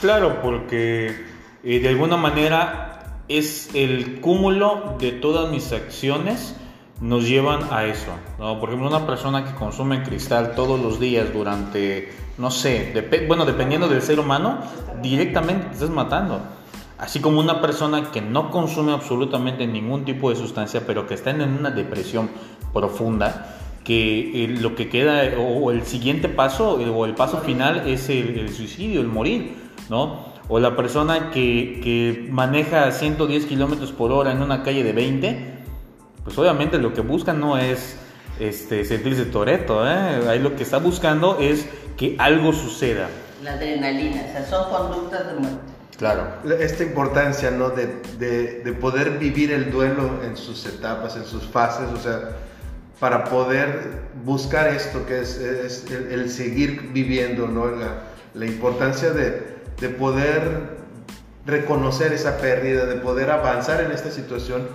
Claro, 0.00 0.40
porque 0.42 1.26
eh, 1.62 1.80
de 1.80 1.88
alguna 1.88 2.16
manera 2.16 3.01
es 3.28 3.70
el 3.74 4.20
cúmulo 4.20 4.96
de 4.98 5.12
todas 5.12 5.50
mis 5.50 5.72
acciones 5.72 6.56
nos 7.02 7.28
llevan 7.28 7.72
a 7.72 7.84
eso. 7.84 8.12
¿no? 8.38 8.58
Por 8.60 8.70
ejemplo, 8.70 8.88
una 8.88 9.06
persona 9.06 9.44
que 9.44 9.54
consume 9.54 10.02
cristal 10.02 10.54
todos 10.54 10.80
los 10.80 11.00
días 11.00 11.32
durante, 11.32 12.12
no 12.38 12.50
sé, 12.50 12.94
bueno, 13.26 13.44
dependiendo 13.44 13.88
del 13.88 14.02
ser 14.02 14.20
humano, 14.20 14.58
directamente 15.02 15.66
te 15.66 15.72
estás 15.74 15.90
matando. 15.90 16.40
Así 16.98 17.20
como 17.20 17.40
una 17.40 17.60
persona 17.60 18.12
que 18.12 18.22
no 18.22 18.52
consume 18.52 18.92
absolutamente 18.92 19.66
ningún 19.66 20.04
tipo 20.04 20.30
de 20.30 20.36
sustancia, 20.36 20.84
pero 20.86 21.08
que 21.08 21.14
está 21.14 21.30
en 21.30 21.42
una 21.42 21.72
depresión 21.72 22.30
profunda, 22.72 23.56
que 23.82 24.44
eh, 24.44 24.48
lo 24.48 24.76
que 24.76 24.88
queda, 24.88 25.36
o, 25.36 25.72
el 25.72 25.82
siguiente 25.84 26.28
paso, 26.28 26.74
o 26.74 27.04
el 27.04 27.14
paso 27.16 27.38
final 27.38 27.88
es 27.88 28.08
el, 28.08 28.38
el 28.38 28.54
suicidio, 28.54 29.00
el 29.00 29.08
morir, 29.08 29.56
¿no? 29.90 30.31
O 30.48 30.58
la 30.58 30.76
persona 30.76 31.30
que, 31.30 31.80
que 31.82 32.28
maneja 32.30 32.90
110 32.90 33.46
kilómetros 33.46 33.92
por 33.92 34.12
hora 34.12 34.32
en 34.32 34.42
una 34.42 34.62
calle 34.62 34.82
de 34.82 34.92
20, 34.92 35.52
pues 36.24 36.36
obviamente 36.38 36.78
lo 36.78 36.92
que 36.92 37.00
buscan 37.00 37.40
no 37.40 37.58
es 37.58 37.96
este, 38.38 38.84
sentirse 38.84 39.24
toreto, 39.26 39.86
¿eh? 39.86 40.28
ahí 40.28 40.38
lo 40.38 40.56
que 40.56 40.62
está 40.62 40.78
buscando 40.78 41.38
es 41.38 41.66
que 41.96 42.16
algo 42.18 42.52
suceda. 42.52 43.08
La 43.42 43.54
adrenalina, 43.54 44.24
o 44.28 44.32
sea, 44.32 44.46
son 44.46 44.70
conductas 44.70 45.26
de 45.26 45.34
muerte. 45.34 45.72
Claro. 45.98 46.26
Esta 46.58 46.82
importancia, 46.82 47.50
¿no? 47.50 47.70
De, 47.70 47.86
de, 48.18 48.72
poder 48.72 49.18
vivir 49.18 49.52
el 49.52 49.70
duelo 49.70 50.22
en 50.24 50.36
sus 50.36 50.66
etapas, 50.66 51.16
en 51.16 51.24
sus 51.24 51.44
fases, 51.44 51.88
o 51.92 51.96
sea, 51.96 52.36
para 52.98 53.24
poder 53.24 54.02
buscar 54.24 54.68
esto 54.68 55.06
que 55.06 55.20
es, 55.20 55.36
es 55.38 55.86
el, 55.90 56.28
seguir 56.30 56.90
viviendo, 56.92 57.46
¿no? 57.46 57.66
La, 57.66 58.02
la 58.34 58.46
importancia 58.46 59.10
de, 59.10 59.51
de 59.80 59.88
poder 59.88 60.82
reconocer 61.46 62.12
esa 62.12 62.38
pérdida, 62.38 62.86
de 62.86 62.96
poder 62.96 63.30
avanzar 63.30 63.80
en 63.82 63.92
esta 63.92 64.10
situación 64.10 64.68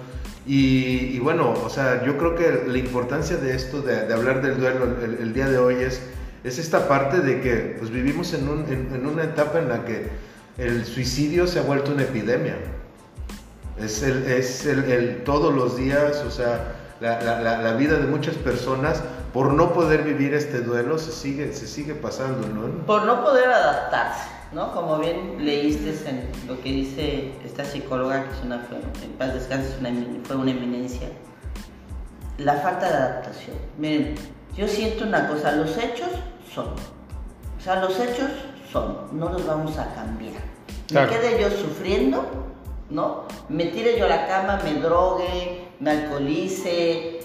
y, 0.50 1.20
bueno, 1.20 1.54
o 1.66 1.70
sea, 1.70 2.06
yo 2.06 2.18
creo 2.18 2.36
que 2.36 2.64
la 2.68 2.78
importancia 2.78 3.36
de 3.36 3.54
esto, 3.54 3.82
de, 3.82 4.14
hablar 4.14 4.42
del 4.42 4.58
duelo 4.58 4.86
el, 5.04 5.34
día 5.34 5.50
de 5.50 5.58
hoy 5.58 5.76
es, 5.76 6.02
es 6.46 6.58
esta 6.58 6.88
parte 6.88 7.20
de 7.20 7.42
que 7.42 7.76
pues, 7.78 7.92
vivimos 7.92 8.34
en, 8.34 8.48
un, 8.48 8.66
en, 8.70 9.06
una 9.06 9.26
etapa 9.26 9.60
en 9.60 9.68
la 9.68 9.84
que 9.84 10.10
el 10.58 10.86
suicidio 10.86 11.48
se 11.48 11.60
ha 11.60 11.64
vuelto 11.64 11.92
una 11.92 12.04
epidemia. 12.04 12.56
Es, 13.78 14.02
el, 14.04 14.26
es 14.26 14.66
el, 14.66 15.24
todos 15.26 15.54
los 15.54 15.76
días, 15.76 16.24
o 16.26 16.32
sea, 16.32 16.76
la, 17.02 17.22
la, 17.22 17.62
la, 17.62 17.74
vida 17.74 17.98
de 17.98 18.08
muchas 18.08 18.36
personas, 18.36 19.04
por 19.34 19.54
no 19.54 19.74
poder 19.74 20.04
vivir 20.04 20.34
este 20.34 20.62
duelo, 20.62 20.98
se 20.98 21.12
sigue, 21.12 21.54
se 21.54 21.68
sigue 21.68 21.94
pasando, 21.94 22.48
¿no? 22.48 22.86
Por 22.86 23.04
no 23.04 23.22
poder 23.22 23.50
adaptarse. 23.50 24.37
¿No? 24.52 24.72
Como 24.74 25.00
bien 25.00 25.46
leíste 25.46 25.90
en 26.10 26.30
lo 26.48 26.60
que 26.62 26.72
dice 26.72 27.32
esta 27.46 27.66
psicóloga, 27.66 28.24
que 28.24 28.32
es 28.32 28.44
una, 28.44 28.56
en 29.04 29.12
paz 29.14 29.34
descanse, 29.34 29.76
fue 30.24 30.36
una 30.36 30.52
eminencia, 30.52 31.10
la 32.38 32.54
falta 32.56 32.90
de 32.90 32.96
adaptación. 32.96 33.58
Miren, 33.78 34.16
yo 34.56 34.68
siento 34.68 35.06
una 35.06 35.28
cosa, 35.28 35.52
los 35.54 35.78
hechos 35.78 36.10
son, 36.54 36.68
o 36.68 37.62
sea, 37.62 37.82
los 37.82 38.00
hechos 38.00 38.32
son, 38.72 38.98
no 39.12 39.30
los 39.30 39.46
vamos 39.46 39.78
a 39.78 39.94
cambiar. 39.94 40.42
Me 40.92 41.06
quede 41.08 41.42
yo 41.42 41.50
sufriendo, 41.50 42.26
¿no? 42.90 43.24
Me 43.50 43.66
tire 43.66 44.00
yo 44.00 44.06
a 44.06 44.10
la 44.10 44.28
cama, 44.28 44.60
me 44.64 44.76
drogue, 44.76 45.68
me 45.80 45.92
alcoholice, 45.92 47.20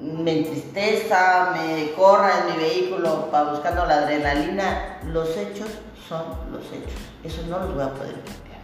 me 0.00 0.38
entristeza, 0.38 1.52
me 1.52 1.92
corra 1.92 2.40
en 2.40 2.56
mi 2.56 2.62
vehículo 2.62 3.30
para 3.30 3.50
buscando 3.50 3.86
la 3.86 3.98
adrenalina, 3.98 4.98
los 5.06 5.36
hechos 5.36 5.68
son 6.08 6.24
los 6.50 6.64
hechos. 6.66 6.98
Eso 7.22 7.42
no 7.48 7.58
los 7.58 7.74
voy 7.74 7.84
a 7.84 7.90
poder 7.90 8.14
cambiar. 8.14 8.60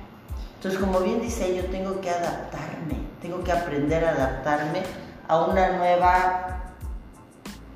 Entonces, 0.56 0.80
como 0.80 1.00
bien 1.00 1.20
dice, 1.20 1.54
yo 1.54 1.64
tengo 1.66 2.00
que 2.00 2.10
adaptarme, 2.10 2.96
tengo 3.20 3.44
que 3.44 3.52
aprender 3.52 4.04
a 4.04 4.10
adaptarme 4.10 4.82
a 5.28 5.44
una 5.44 5.76
nueva 5.76 6.56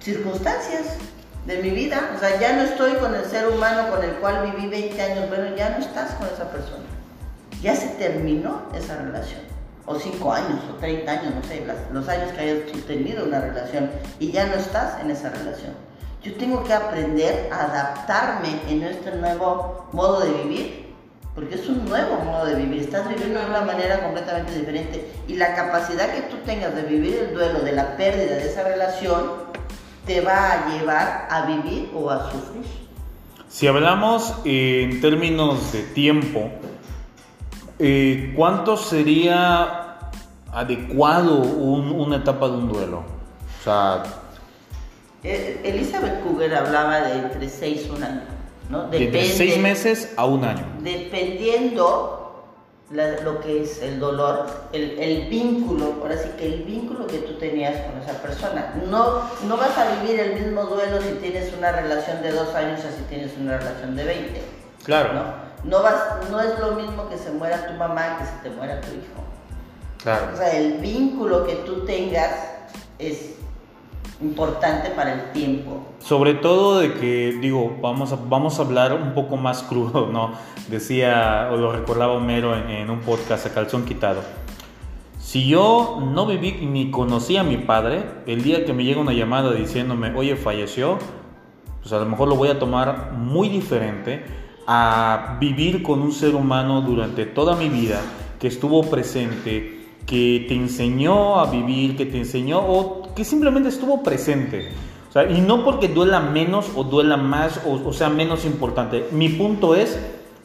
circunstancias 0.01 0.97
de 1.47 1.63
mi 1.63 1.71
vida. 1.71 2.13
O 2.17 2.19
sea, 2.19 2.41
ya 2.41 2.55
no 2.57 2.63
estoy 2.63 2.95
con 2.95 3.15
el 3.15 3.25
ser 3.27 3.49
humano 3.49 3.91
con 3.91 4.03
el 4.03 4.13
cual 4.17 4.51
viví 4.51 4.69
20 4.69 5.03
años, 5.03 5.29
bueno, 5.29 5.55
ya 5.55 5.71
no 5.71 5.79
estás 5.79 6.13
con 6.15 6.27
esa 6.27 6.51
persona. 6.51 6.85
Ya 7.63 7.77
se 7.77 7.89
terminó 7.89 8.63
esa 8.75 8.97
relación. 8.97 9.50
O 9.87 9.99
5 9.99 10.33
años, 10.33 10.61
o 10.71 10.75
30 10.79 11.11
años, 11.11 11.35
no 11.35 11.43
sé, 11.43 11.65
los 11.93 12.09
años 12.09 12.33
que 12.33 12.41
hayas 12.41 12.87
tenido 12.87 13.25
una 13.25 13.41
relación 13.41 13.91
y 14.19 14.31
ya 14.31 14.47
no 14.47 14.55
estás 14.55 15.01
en 15.01 15.11
esa 15.11 15.31
relación. 15.31 15.73
Yo 16.23 16.35
tengo 16.35 16.63
que 16.65 16.75
aprender 16.75 17.49
a 17.51 17.65
adaptarme 17.65 18.61
en 18.69 18.83
este 18.83 19.11
nuevo 19.13 19.89
modo 19.93 20.21
de 20.21 20.31
vivir, 20.43 20.95
porque 21.35 21.55
es 21.55 21.67
un 21.67 21.87
nuevo 21.87 22.17
modo 22.25 22.45
de 22.45 22.57
vivir, 22.57 22.83
estás 22.83 23.09
viviendo 23.09 23.41
de 23.41 23.47
una 23.47 23.63
manera 23.63 24.03
completamente 24.03 24.59
diferente 24.59 25.11
y 25.27 25.37
la 25.37 25.55
capacidad 25.55 26.13
que 26.13 26.23
tú 26.23 26.37
tengas 26.45 26.75
de 26.75 26.83
vivir 26.83 27.15
el 27.17 27.35
duelo 27.35 27.61
de 27.61 27.73
la 27.73 27.97
pérdida 27.97 28.37
de 28.37 28.47
esa 28.47 28.65
relación 28.65 29.51
te 30.05 30.21
va 30.21 30.53
a 30.53 30.69
llevar 30.71 31.29
a 31.31 31.47
vivir 31.47 31.91
o 31.95 32.11
a 32.11 32.31
sufrir. 32.31 32.65
Si 33.49 33.67
hablamos 33.67 34.35
en 34.45 35.01
términos 35.01 35.73
de 35.73 35.83
tiempo, 35.83 36.51
eh, 37.81 38.33
¿cuánto 38.37 38.77
sería 38.77 39.97
adecuado 40.53 41.37
un- 41.39 41.91
una 41.93 42.17
etapa 42.17 42.47
de 42.49 42.53
un 42.55 42.69
duelo? 42.69 42.99
O 42.99 43.65
sea, 43.65 44.03
Eh, 45.23 45.61
Elizabeth 45.65 46.23
Cougar 46.23 46.55
hablaba 46.55 47.01
de 47.03 47.13
entre 47.19 47.47
seis 47.51 47.85
y 47.87 47.91
un 47.91 48.03
año, 48.03 48.23
¿no? 48.71 48.85
de 48.89 48.99
Depende- 49.01 49.29
seis 49.35 49.59
meses 49.59 50.15
a 50.17 50.25
un 50.25 50.45
año. 50.45 50.65
Dependiendo 50.83 52.17
la- 52.91 53.21
lo 53.21 53.41
que 53.41 53.63
es 53.63 53.83
el 53.83 54.01
dolor, 54.01 54.47
el, 54.73 54.99
el 54.99 55.29
vínculo, 55.29 55.95
ahora 56.01 56.17
sí 56.17 56.29
que 56.39 56.47
el 56.47 56.63
vínculo 56.63 57.07
que 57.07 57.19
tú 57.19 57.35
tenías 57.35 57.75
con 57.87 58.01
esa 58.01 58.15
persona. 58.23 58.75
No, 58.91 59.21
no 59.47 59.57
vas 59.59 59.77
a 59.77 60.01
vivir 60.01 60.19
el 60.19 60.41
mismo 60.43 60.65
duelo 60.65 61.01
si 61.03 61.11
tienes 61.21 61.53
una 61.57 61.71
relación 61.71 62.23
de 62.23 62.33
dos 62.33 62.55
años 62.55 62.81
a 62.81 62.91
si 62.91 63.03
tienes 63.09 63.33
una 63.39 63.59
relación 63.59 63.95
de 63.97 64.05
20. 64.05 64.43
Claro, 64.85 65.13
¿no? 65.13 65.50
No, 65.65 65.83
vas, 65.83 66.31
no 66.31 66.41
es 66.41 66.59
lo 66.59 66.73
mismo 66.73 67.09
que 67.09 67.19
se 67.19 67.31
muera 67.31 67.67
tu 67.67 67.75
mamá 67.75 68.19
que 68.19 68.25
se 68.25 68.33
te 68.43 68.51
muera 68.57 68.81
tu 68.81 68.89
hijo. 68.89 69.23
claro. 70.03 70.29
O 70.33 70.37
sea, 70.37 70.57
el 70.57 70.79
vínculo 70.79 71.45
que 71.45 71.57
tú 71.57 71.85
tengas 71.85 72.31
es 72.99 73.37
importante 74.21 74.91
para 74.91 75.13
el 75.15 75.33
tiempo. 75.33 75.83
Sobre 75.99 76.35
todo 76.35 76.81
de 76.81 76.95
que, 76.95 77.39
digo, 77.41 77.77
vamos 77.81 78.13
a, 78.13 78.17
vamos 78.17 78.59
a 78.59 78.63
hablar 78.63 78.93
un 78.93 79.15
poco 79.15 79.37
más 79.37 79.63
crudo, 79.69 80.07
¿no? 80.07 80.33
Decía, 80.69 81.51
o 81.53 81.57
lo 81.57 81.73
recordaba 81.73 82.13
Homero 82.13 82.57
en, 82.57 82.71
en 82.71 82.91
un 82.91 83.01
podcast 83.01 83.47
a 83.47 83.55
calzón 83.55 83.85
quitado. 83.85 84.23
Si 85.19 85.47
yo 85.47 85.99
no 86.03 86.27
viví 86.27 86.67
ni 86.67 86.91
conocí 86.91 87.37
a 87.37 87.45
mi 87.45 87.57
padre, 87.59 88.05
el 88.27 88.43
día 88.43 88.65
que 88.65 88.73
me 88.73 88.85
llega 88.85 89.01
una 89.01 89.13
llamada 89.13 89.53
diciéndome, 89.53 90.13
oye, 90.17 90.35
falleció, 90.37 90.99
pues 91.81 91.93
a 91.93 91.99
lo 91.99 92.07
mejor 92.07 92.29
lo 92.29 92.37
voy 92.37 92.49
a 92.49 92.59
tomar 92.59 93.13
muy 93.13 93.49
diferente 93.49 94.25
a 94.67 95.37
vivir 95.41 95.83
con 95.83 96.01
un 96.01 96.13
ser 96.13 96.35
humano 96.35 96.81
durante 96.81 97.27
toda 97.27 97.57
mi 97.57 97.69
vida 97.69 98.01
que 98.39 98.49
estuvo 98.49 98.83
presente, 98.89 99.81
que 100.07 100.45
te 100.49 100.55
enseñó 100.55 101.41
a 101.41 101.51
vivir, 101.51 101.97
que 101.97 102.07
te 102.07 102.19
enseñó 102.19 102.61
o 102.61 103.15
que 103.15 103.25
simplemente 103.25 103.69
estuvo 103.69 104.03
presente. 104.03 104.69
Y 105.29 105.41
no 105.41 105.65
porque 105.65 105.89
duela 105.89 106.21
menos 106.21 106.71
o 106.77 106.85
duela 106.85 107.17
más 107.17 107.61
o, 107.67 107.73
o 107.89 107.93
sea 107.93 108.09
menos 108.09 108.45
importante. 108.45 109.07
Mi 109.13 109.29
punto 109.29 109.75
es 109.75 109.99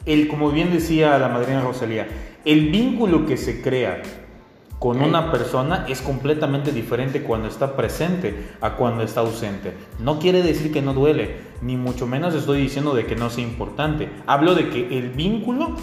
el, 0.06 0.28
como 0.28 0.50
bien 0.50 0.72
decía 0.72 1.18
la 1.18 1.28
madrina 1.28 1.60
Rosalía, 1.60 2.08
el 2.44 2.70
vínculo 2.70 3.26
que 3.26 3.36
se 3.36 3.62
crea 3.62 4.02
con 4.78 5.00
una 5.00 5.32
persona 5.32 5.86
es 5.88 6.02
completamente 6.02 6.70
diferente 6.70 7.22
cuando 7.22 7.48
está 7.48 7.76
presente 7.76 8.50
a 8.60 8.74
cuando 8.74 9.02
está 9.02 9.20
ausente. 9.20 9.74
No 9.98 10.18
quiere 10.18 10.42
decir 10.42 10.72
que 10.72 10.82
no 10.82 10.92
duele, 10.92 11.38
ni 11.62 11.76
mucho 11.76 12.06
menos 12.06 12.34
estoy 12.34 12.60
diciendo 12.60 12.94
de 12.94 13.06
que 13.06 13.16
no 13.16 13.30
sea 13.30 13.42
importante. 13.42 14.10
Hablo 14.26 14.54
de 14.54 14.68
que 14.68 14.98
el 14.98 15.10
vínculo 15.10 15.76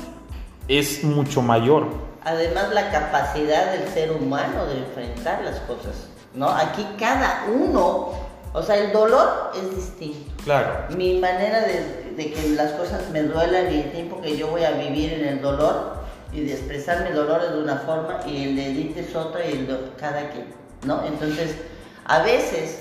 es 0.67 1.03
mucho 1.03 1.41
mayor. 1.41 1.87
Además, 2.23 2.71
la 2.73 2.91
capacidad 2.91 3.73
del 3.73 3.87
ser 3.89 4.11
humano 4.11 4.65
de 4.67 4.77
enfrentar 4.79 5.43
las 5.43 5.59
cosas, 5.61 6.07
¿no? 6.35 6.49
Aquí 6.49 6.85
cada 6.99 7.45
uno, 7.51 8.11
o 8.53 8.61
sea, 8.61 8.77
el 8.77 8.93
dolor 8.93 9.51
es 9.55 9.75
distinto. 9.75 10.31
Claro. 10.43 10.95
Mi 10.95 11.19
manera 11.19 11.61
de, 11.61 12.13
de 12.15 12.31
que 12.31 12.49
las 12.49 12.73
cosas 12.73 13.09
me 13.11 13.23
duelan 13.23 13.73
y 13.73 13.81
el 13.81 13.91
tiempo 13.91 14.21
que 14.21 14.37
yo 14.37 14.47
voy 14.47 14.63
a 14.63 14.71
vivir 14.71 15.13
en 15.13 15.27
el 15.27 15.41
dolor 15.41 16.02
y 16.33 16.41
de 16.41 16.53
expresar 16.53 17.07
mi 17.07 17.15
dolor 17.15 17.41
de 17.49 17.61
una 17.61 17.77
forma 17.77 18.19
y 18.25 18.43
el 18.43 18.55
de 18.55 18.71
Edith 18.71 18.97
es 18.97 19.15
otra 19.15 19.45
y 19.45 19.53
el 19.53 19.67
de 19.67 19.77
cada 19.97 20.29
quien, 20.31 20.47
¿no? 20.85 21.05
Entonces, 21.05 21.55
a 22.05 22.23
veces 22.23 22.79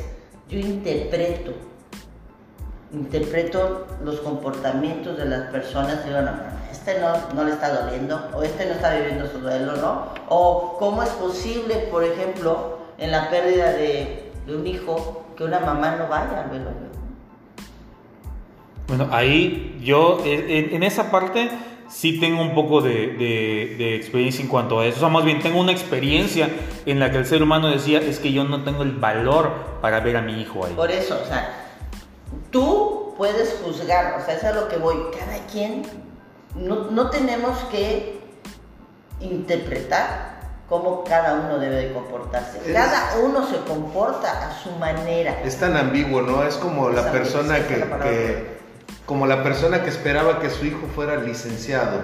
yo 0.49 0.59
interpreto, 0.59 1.53
interpreto 2.93 3.87
los 4.03 4.21
comportamientos 4.21 5.19
de 5.19 5.27
las 5.27 5.51
personas 5.51 6.01
y 6.05 6.09
digo, 6.09 6.23
no, 6.23 6.33
este 6.71 6.99
no, 6.99 7.13
no 7.35 7.45
le 7.45 7.53
está 7.53 7.83
doliendo, 7.83 8.29
o 8.35 8.43
este 8.43 8.67
no 8.67 8.73
está 8.73 8.95
viviendo 8.95 9.27
su 9.31 9.39
duelo, 9.39 9.77
¿no? 9.77 10.07
O 10.29 10.77
cómo 10.79 11.03
es 11.03 11.11
posible, 11.11 11.89
por 11.91 12.05
ejemplo, 12.05 12.79
en 12.99 13.13
la 13.13 13.29
pérdida 13.29 13.73
de, 13.73 14.31
un 14.49 14.67
hijo, 14.67 15.27
que 15.37 15.45
una 15.45 15.61
mamá 15.61 15.97
no 15.97 16.09
vaya 16.09 16.43
al 16.43 16.51
velorio. 16.51 16.93
Bueno, 18.89 19.09
ahí 19.11 19.81
yo 19.83 20.19
en 20.25 20.83
esa 20.83 21.11
parte 21.11 21.49
sí 21.93 22.19
tengo 22.19 22.41
un 22.43 22.55
poco 22.55 22.81
de, 22.81 23.09
de- 23.09 23.75
de 23.79 23.95
experiencia 23.97 24.43
en 24.43 24.49
cuanto 24.49 24.81
a 24.81 24.87
eso. 24.87 24.97
O 24.97 25.01
sea, 25.01 25.09
más 25.09 25.25
bien 25.25 25.41
tengo 25.41 25.61
una 25.61 25.73
experiencia 25.73 26.49
en 26.87 26.99
la 26.99 27.11
que 27.11 27.19
el 27.19 27.27
ser 27.27 27.43
humano 27.43 27.69
decía, 27.69 28.01
es 28.01 28.19
que 28.19 28.33
yo 28.33 28.45
no 28.45 28.65
tengo 28.65 28.83
el 28.83 28.93
valor 28.93 29.51
para 29.81 30.01
ver 30.01 30.17
a 30.17 30.23
mi 30.23 30.41
hijo 30.41 30.65
ahí. 30.65 30.73
Por 30.75 30.91
eso, 30.91 31.21
o 31.23 31.27
sea, 31.27 31.55
tú 32.51 33.15
puedes 33.17 33.61
juzgar, 33.63 34.17
o 34.21 34.25
sea, 34.25 34.35
eso 34.37 34.47
es 34.49 34.53
a 34.57 34.61
lo 34.61 34.69
que 34.69 34.77
voy. 34.79 34.97
Cada 35.19 35.37
quien, 35.47 35.83
no, 36.57 36.91
no 36.91 37.11
tenemos 37.11 37.59
que 37.71 38.21
interpretar 39.21 40.33
cómo 40.69 41.05
cada 41.05 41.35
uno 41.35 41.59
debe 41.59 41.77
de 41.77 41.93
comportarse. 41.93 42.59
Es- 42.67 42.73
Cada 42.73 43.19
uno 43.23 43.47
se 43.47 43.57
comporta 43.69 44.49
a 44.51 44.63
su 44.63 44.71
manera. 44.73 45.41
Es 45.45 45.59
tan 45.59 45.77
ambiguo, 45.77 46.23
¿no? 46.23 46.43
Es 46.45 46.57
como 46.57 46.89
la 46.91 47.13
persona 47.13 47.57
que- 47.67 48.62
como 49.13 49.27
la 49.27 49.43
persona 49.43 49.83
que 49.83 49.91
esperaba 49.91 50.41
que 50.41 50.49
su 50.49 50.65
hijo 50.65 50.89
fuera 50.95 51.17
licenciado 51.17 52.01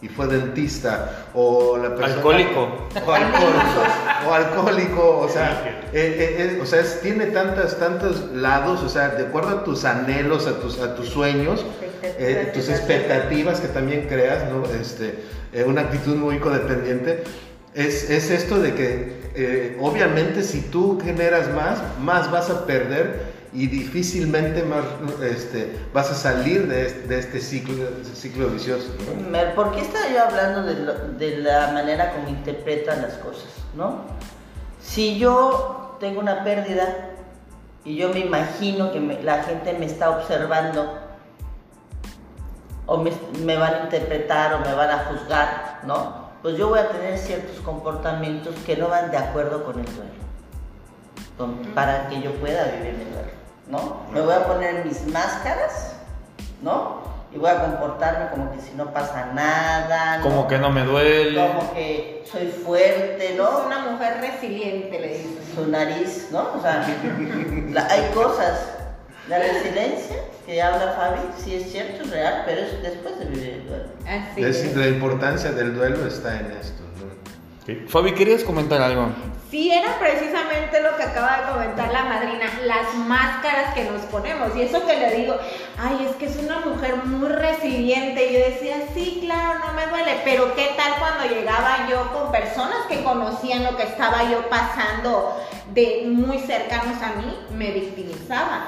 y 0.00 0.06
fue 0.06 0.28
dentista 0.28 1.24
o 1.34 1.76
la 1.76 1.88
persona 1.96 2.14
Alcohólico. 2.14 2.88
o 3.04 3.12
alcohólico 3.12 3.82
o 4.28 4.32
alcohólico, 4.32 5.18
o 5.18 5.28
sea, 5.28 5.64
eh, 5.92 5.92
eh, 5.92 6.36
eh, 6.38 6.60
o 6.62 6.66
sea, 6.66 6.78
es- 6.82 7.00
tiene 7.00 7.26
tantas 7.26 7.80
tantos 7.80 8.30
lados, 8.32 8.80
o 8.84 8.88
sea, 8.88 9.08
de 9.08 9.24
acuerdo 9.24 9.48
a 9.58 9.64
tus 9.64 9.84
anhelos, 9.84 10.46
a 10.46 10.60
tus 10.60 10.78
a 10.78 10.94
tus 10.94 11.08
sueños, 11.08 11.66
eh, 12.04 12.52
tus 12.54 12.68
expectativas 12.68 13.58
que 13.58 13.66
también 13.66 14.06
creas, 14.08 14.48
¿no? 14.52 14.64
Este, 14.80 15.18
eh, 15.52 15.64
una 15.66 15.80
actitud 15.80 16.14
muy 16.14 16.38
codependiente. 16.38 17.24
Es, 17.74 18.08
es 18.08 18.30
esto 18.30 18.60
de 18.60 18.74
que 18.74 19.20
eh, 19.34 19.76
obviamente 19.80 20.44
si 20.44 20.60
tú 20.60 21.00
generas 21.04 21.52
más, 21.52 21.78
más 22.00 22.30
vas 22.30 22.50
a 22.50 22.66
perder 22.66 23.31
y 23.54 23.66
difícilmente 23.66 24.62
más 24.62 24.84
este, 25.22 25.78
vas 25.92 26.10
a 26.10 26.14
salir 26.14 26.68
de, 26.68 26.86
este- 27.18 27.40
ciclo, 27.40 27.74
ciclo 28.14 28.48
vicioso. 28.48 28.94
¿no? 29.30 29.54
¿Por 29.54 29.74
qué 29.74 29.82
estaba 29.82 30.08
yo 30.10 30.22
hablando 30.22 30.62
de, 30.62 31.36
la 31.38 31.72
manera 31.72 32.12
como 32.12 32.28
interpretan 32.28 33.02
las 33.02 33.14
cosas, 33.14 33.50
no? 33.76 34.00
Si 34.80 35.18
yo 35.18 35.96
tengo 36.00 36.20
una 36.20 36.44
pérdida 36.44 37.10
y 37.84 37.96
yo 37.96 38.08
me 38.08 38.20
imagino 38.20 38.90
que 38.90 39.00
la 39.22 39.42
gente 39.42 39.74
me 39.74 39.86
está 39.86 40.10
observando 40.10 40.98
o 42.86 42.98
me, 42.98 43.56
van 43.56 43.74
a 43.74 43.80
interpretar 43.84 44.54
o 44.54 44.60
me 44.60 44.72
van 44.74 44.90
a 44.90 44.98
juzgar, 45.04 45.80
¿no? 45.86 46.22
Pues 46.42 46.56
yo 46.56 46.68
voy 46.68 46.80
a 46.80 46.88
tener 46.88 47.18
ciertos 47.18 47.60
comportamientos 47.60 48.54
que 48.66 48.76
no 48.76 48.88
van 48.88 49.10
de 49.10 49.18
acuerdo 49.18 49.64
con 49.64 49.78
el 49.78 49.86
duelo, 49.86 50.12
para 51.74 52.08
que 52.08 52.20
yo 52.20 52.32
pueda 52.34 52.64
vivir 52.64 52.94
mi 52.94 53.04
duelo, 53.04 53.41
¿no? 53.68 54.02
Me 54.12 54.20
voy 54.20 54.34
a 54.34 54.46
poner 54.46 54.84
mis 54.84 55.06
máscaras, 55.06 55.94
¿no? 56.62 57.00
Y 57.34 57.38
voy 57.38 57.48
a 57.50 57.60
comportarme 57.62 58.28
como 58.30 58.52
que 58.52 58.60
si 58.60 58.74
no 58.74 58.92
pasa 58.92 59.30
nada, 59.34 60.18
¿no? 60.18 60.24
Como 60.24 60.46
que 60.48 60.58
no 60.58 60.70
me 60.70 60.84
duele. 60.84 61.46
Como 61.48 61.72
que 61.72 62.24
soy 62.30 62.48
fuerte, 62.48 63.32
Es 63.32 63.36
¿no? 63.38 63.64
una 63.66 63.78
mujer 63.90 64.18
resiliente, 64.20 65.00
le 65.00 65.08
dicen. 65.08 65.38
Su 65.54 65.66
nariz, 65.68 66.28
¿no? 66.30 66.50
O 66.58 66.60
sea, 66.60 66.86
la- 67.70 67.86
hay 67.86 68.10
cosas. 68.12 68.60
La 69.28 69.38
resiliencia 69.38 70.16
que 70.44 70.60
habla 70.60 70.92
Fabi, 70.94 71.20
sí 71.42 71.54
es 71.54 71.70
cierto, 71.70 72.02
es 72.02 72.10
real, 72.10 72.42
pero 72.44 72.60
es 72.62 72.82
después 72.82 73.18
de 73.18 73.24
vivir 73.26 73.48
el 73.54 73.68
duelo. 73.68 73.84
Así 74.06 74.44
Es- 74.44 74.56
es. 74.64 74.76
la 74.76 74.88
importancia 74.88 75.52
del 75.52 75.74
duelo 75.74 76.06
está 76.06 76.38
en 76.40 76.50
esto. 76.60 76.81
Fabi, 77.86 78.12
¿querías 78.12 78.42
comentar 78.42 78.82
algo? 78.82 79.06
Sí, 79.48 79.70
era 79.70 79.96
precisamente 80.00 80.82
lo 80.82 80.96
que 80.96 81.04
acaba 81.04 81.36
de 81.36 81.52
comentar 81.52 81.92
la 81.92 82.02
madrina, 82.04 82.46
las 82.64 82.92
máscaras 82.94 83.72
que 83.74 83.84
nos 83.84 84.00
ponemos. 84.06 84.56
Y 84.56 84.62
eso 84.62 84.84
que 84.84 84.96
le 84.96 85.14
digo, 85.14 85.36
ay, 85.78 86.08
es 86.10 86.16
que 86.16 86.26
es 86.26 86.36
una 86.38 86.58
mujer 86.58 86.96
muy 87.04 87.28
resiliente. 87.28 88.30
Y 88.30 88.32
yo 88.32 88.38
decía, 88.40 88.76
sí, 88.94 89.20
claro, 89.22 89.60
no 89.60 89.74
me 89.74 89.86
duele. 89.86 90.22
Pero 90.24 90.56
¿qué 90.56 90.74
tal 90.76 90.94
cuando 90.98 91.32
llegaba 91.32 91.86
yo 91.88 92.12
con 92.12 92.32
personas 92.32 92.78
que 92.88 93.04
conocían 93.04 93.62
lo 93.62 93.76
que 93.76 93.84
estaba 93.84 94.28
yo 94.28 94.48
pasando 94.48 95.40
de 95.72 96.02
muy 96.06 96.40
cercanos 96.40 97.00
a 97.00 97.12
mí? 97.12 97.46
Me 97.56 97.70
victimizaban. 97.70 98.62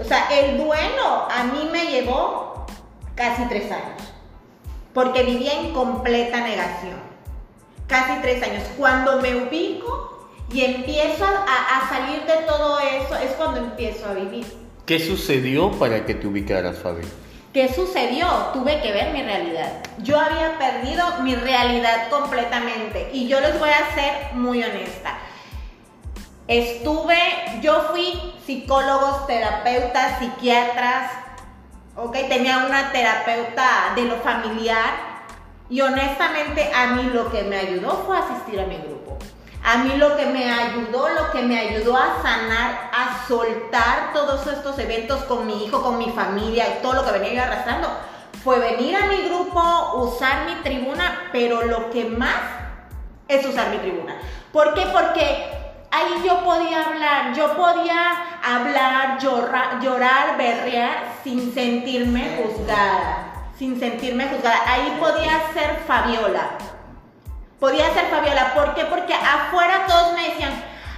O 0.00 0.02
sea, 0.02 0.26
el 0.36 0.58
duelo 0.58 1.28
a 1.30 1.44
mí 1.44 1.68
me 1.70 1.86
llevó 1.86 2.66
casi 3.14 3.44
tres 3.44 3.70
años. 3.70 4.02
Porque 4.92 5.22
vivía 5.22 5.60
en 5.60 5.72
completa 5.72 6.40
negación 6.40 7.05
casi 7.86 8.20
tres 8.22 8.42
años. 8.42 8.62
Cuando 8.76 9.20
me 9.20 9.36
ubico 9.36 10.28
y 10.52 10.64
empiezo 10.64 11.24
a, 11.24 11.78
a 11.78 11.88
salir 11.88 12.22
de 12.24 12.46
todo 12.46 12.78
eso, 12.80 13.16
es 13.16 13.30
cuando 13.32 13.60
empiezo 13.60 14.06
a 14.06 14.14
vivir. 14.14 14.46
¿Qué 14.84 15.00
sucedió 15.00 15.72
para 15.72 16.04
que 16.04 16.14
te 16.14 16.26
ubicaras, 16.26 16.78
Fabi? 16.78 17.02
¿Qué 17.52 17.72
sucedió? 17.72 18.28
Tuve 18.52 18.80
que 18.82 18.92
ver 18.92 19.12
mi 19.12 19.22
realidad. 19.22 19.82
Yo 19.98 20.20
había 20.20 20.58
perdido 20.58 21.04
mi 21.22 21.34
realidad 21.34 22.08
completamente 22.10 23.08
y 23.12 23.28
yo 23.28 23.40
les 23.40 23.58
voy 23.58 23.70
a 23.70 23.94
ser 23.94 24.34
muy 24.34 24.62
honesta. 24.62 25.18
Estuve, 26.48 27.16
yo 27.62 27.88
fui 27.90 28.12
psicólogos, 28.44 29.26
terapeutas, 29.26 30.18
psiquiatras, 30.18 31.10
¿ok? 31.96 32.14
Tenía 32.28 32.58
una 32.58 32.92
terapeuta 32.92 33.94
de 33.96 34.02
lo 34.02 34.16
familiar 34.16 35.05
y 35.68 35.80
honestamente 35.80 36.70
a 36.74 36.88
mí 36.88 37.10
lo 37.12 37.30
que 37.30 37.42
me 37.42 37.56
ayudó 37.56 38.04
fue 38.06 38.16
asistir 38.18 38.60
a 38.60 38.66
mi 38.66 38.76
grupo. 38.76 39.18
A 39.64 39.78
mí 39.78 39.94
lo 39.96 40.16
que 40.16 40.26
me 40.26 40.48
ayudó, 40.48 41.08
lo 41.08 41.30
que 41.32 41.42
me 41.42 41.58
ayudó 41.58 41.96
a 41.96 42.22
sanar, 42.22 42.90
a 42.92 43.26
soltar 43.26 44.12
todos 44.12 44.46
estos 44.46 44.78
eventos 44.78 45.24
con 45.24 45.44
mi 45.44 45.64
hijo, 45.64 45.82
con 45.82 45.98
mi 45.98 46.10
familia 46.10 46.66
y 46.68 46.82
todo 46.82 46.94
lo 46.94 47.04
que 47.04 47.18
venía 47.18 47.32
yo 47.34 47.42
arrastrando, 47.42 47.88
fue 48.44 48.60
venir 48.60 48.94
a 48.94 49.06
mi 49.06 49.22
grupo, 49.22 49.60
usar 49.96 50.46
mi 50.46 50.54
tribuna, 50.62 51.30
pero 51.32 51.62
lo 51.64 51.90
que 51.90 52.04
más 52.04 52.36
es 53.26 53.44
usar 53.44 53.70
mi 53.70 53.78
tribuna. 53.78 54.16
¿Por 54.52 54.72
qué? 54.74 54.86
Porque 54.92 55.48
ahí 55.90 56.22
yo 56.24 56.44
podía 56.44 56.84
hablar, 56.84 57.34
yo 57.34 57.56
podía 57.56 58.12
hablar, 58.44 59.18
llorar, 59.18 59.80
llorar 59.80 60.38
berrear 60.38 61.12
sin 61.24 61.52
sentirme 61.52 62.36
juzgada, 62.36 63.25
sin 63.58 63.78
sentirme 63.78 64.28
juzgada. 64.28 64.60
Ahí 64.66 64.96
podía 65.00 65.52
ser 65.52 65.82
Fabiola. 65.86 66.50
Podía 67.58 67.92
ser 67.94 68.06
Fabiola. 68.06 68.54
¿Por 68.54 68.74
qué? 68.74 68.84
Porque 68.84 69.14
afuera 69.14 69.86
todos 69.86 70.12
me 70.14 70.28
decían, 70.28 70.52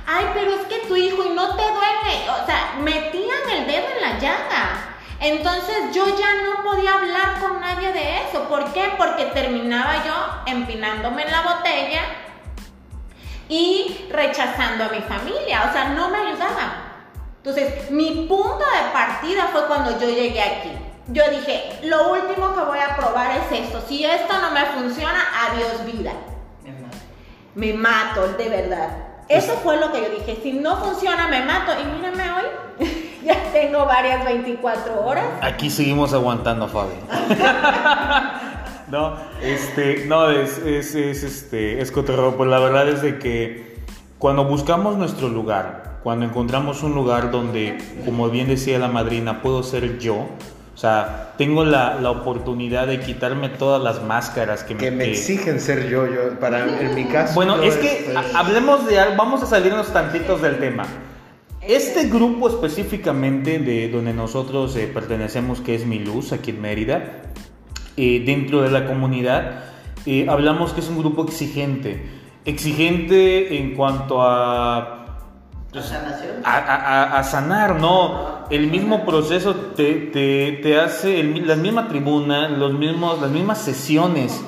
ay, 0.06 0.26
pero 0.34 0.52
es 0.52 0.66
que 0.66 0.86
tu 0.86 0.96
hijo 0.96 1.24
y 1.24 1.30
no 1.30 1.54
te 1.56 1.62
duele. 1.62 2.30
O 2.42 2.46
sea, 2.46 2.74
metían 2.80 3.50
el 3.50 3.66
dedo 3.66 3.86
en 3.96 4.00
la 4.00 4.18
llaga. 4.18 4.94
Entonces 5.20 5.76
yo 5.92 6.06
ya 6.16 6.42
no 6.44 6.62
podía 6.62 6.94
hablar 6.94 7.40
con 7.40 7.60
nadie 7.60 7.92
de 7.92 8.22
eso. 8.22 8.48
¿Por 8.48 8.72
qué? 8.72 8.92
Porque 8.96 9.26
terminaba 9.26 10.04
yo 10.04 10.52
empinándome 10.52 11.22
en 11.22 11.32
la 11.32 11.42
botella 11.42 12.02
y 13.48 14.06
rechazando 14.10 14.84
a 14.84 14.88
mi 14.88 15.00
familia. 15.00 15.66
O 15.68 15.72
sea, 15.72 15.90
no 15.90 16.08
me 16.08 16.18
ayudaba. 16.18 16.84
Entonces, 17.38 17.90
mi 17.90 18.26
punto 18.28 18.58
de 18.58 18.92
partida 18.92 19.48
fue 19.52 19.66
cuando 19.66 19.98
yo 19.98 20.08
llegué 20.08 20.42
aquí. 20.42 20.87
Yo 21.10 21.22
dije, 21.30 21.80
lo 21.84 22.12
último 22.12 22.54
que 22.54 22.60
voy 22.64 22.78
a 22.78 22.94
probar 22.96 23.30
es 23.38 23.60
esto. 23.60 23.82
Si 23.88 24.04
esto 24.04 24.34
no 24.40 24.50
me 24.50 24.66
funciona, 24.66 25.24
adiós 25.48 25.84
vida. 25.86 26.12
Me 27.54 27.72
mato, 27.72 28.28
de 28.36 28.48
verdad. 28.50 28.90
Eso 29.26 29.54
fue 29.62 29.80
lo 29.80 29.90
que 29.90 30.02
yo 30.02 30.10
dije. 30.10 30.38
Si 30.42 30.52
no 30.52 30.76
funciona, 30.76 31.28
me 31.28 31.44
mato. 31.44 31.72
Y 31.80 31.84
mírame 31.96 32.24
hoy. 32.30 32.86
ya 33.24 33.42
tengo 33.52 33.86
varias 33.86 34.22
24 34.24 35.00
horas. 35.02 35.24
Aquí 35.40 35.70
seguimos 35.70 36.12
aguantando, 36.12 36.68
Fabi. 36.68 36.94
no, 38.88 39.16
este, 39.42 40.04
no, 40.06 40.30
es, 40.30 40.58
es, 40.58 40.94
es, 40.94 41.22
este, 41.22 41.80
es 41.80 41.90
cotorreo. 41.90 42.36
Pues 42.36 42.50
la 42.50 42.58
verdad 42.58 42.86
es 42.86 43.00
de 43.00 43.18
que 43.18 43.78
cuando 44.18 44.44
buscamos 44.44 44.98
nuestro 44.98 45.28
lugar, 45.30 46.00
cuando 46.02 46.26
encontramos 46.26 46.82
un 46.82 46.94
lugar 46.94 47.30
donde, 47.30 47.78
como 48.04 48.28
bien 48.28 48.48
decía 48.48 48.78
la 48.78 48.88
madrina, 48.88 49.40
puedo 49.40 49.62
ser 49.62 49.98
yo, 49.98 50.26
o 50.78 50.80
sea, 50.80 51.32
tengo 51.36 51.64
la, 51.64 51.96
la 52.00 52.12
oportunidad 52.12 52.86
de 52.86 53.00
quitarme 53.00 53.48
todas 53.48 53.82
las 53.82 54.00
máscaras 54.04 54.62
que, 54.62 54.76
Que 54.76 54.92
me 54.92 55.06
que- 55.06 55.10
exigen 55.10 55.58
ser 55.58 55.88
yo, 55.88 56.06
yo 56.06 56.38
para 56.38 56.64
en 56.80 56.94
mi 56.94 57.04
caso. 57.06 57.34
Bueno, 57.34 57.60
es 57.60 57.74
que 57.78 58.14
ha- 58.14 58.38
hablemos 58.38 58.86
de 58.86 59.00
algo, 59.00 59.16
vamos 59.16 59.42
a 59.42 59.46
salirnos 59.46 59.92
tantitos 59.92 60.40
del 60.40 60.58
tema. 60.60 60.84
Este 61.60 62.04
grupo 62.08 62.48
específicamente 62.48 63.58
de 63.58 63.88
donde 63.88 64.14
nosotros 64.14 64.76
eh, 64.76 64.88
pertenecemos, 64.94 65.60
que 65.60 65.74
es 65.74 65.84
Mi 65.84 65.98
Luz, 65.98 66.30
aquí 66.32 66.52
en 66.52 66.62
Mérida, 66.62 67.22
eh, 67.96 68.22
dentro 68.24 68.62
de 68.62 68.70
la 68.70 68.86
comunidad, 68.86 69.64
eh, 70.06 70.26
hablamos 70.28 70.72
que 70.74 70.80
es 70.80 70.88
un 70.88 70.98
grupo 70.98 71.24
exigente. 71.24 72.06
Exigente 72.44 73.58
en 73.58 73.74
cuanto 73.74 74.22
a 74.22 74.97
A, 76.44 76.56
a- 76.56 76.76
a- 77.14 77.18
a 77.18 77.22
sanar, 77.24 77.78
¿no? 77.80 78.46
El 78.50 78.68
mismo 78.68 79.04
proceso 79.04 79.54
te, 79.76 79.94
te- 80.12 80.60
te 80.62 80.80
hace 80.80 81.20
el 81.20 81.46
la 81.46 81.56
misma 81.56 81.88
tribuna, 81.88 82.48
los 82.48 82.72
mismos, 82.72 83.20
las 83.20 83.30
mismas 83.30 83.58
sesiones, 83.58 84.42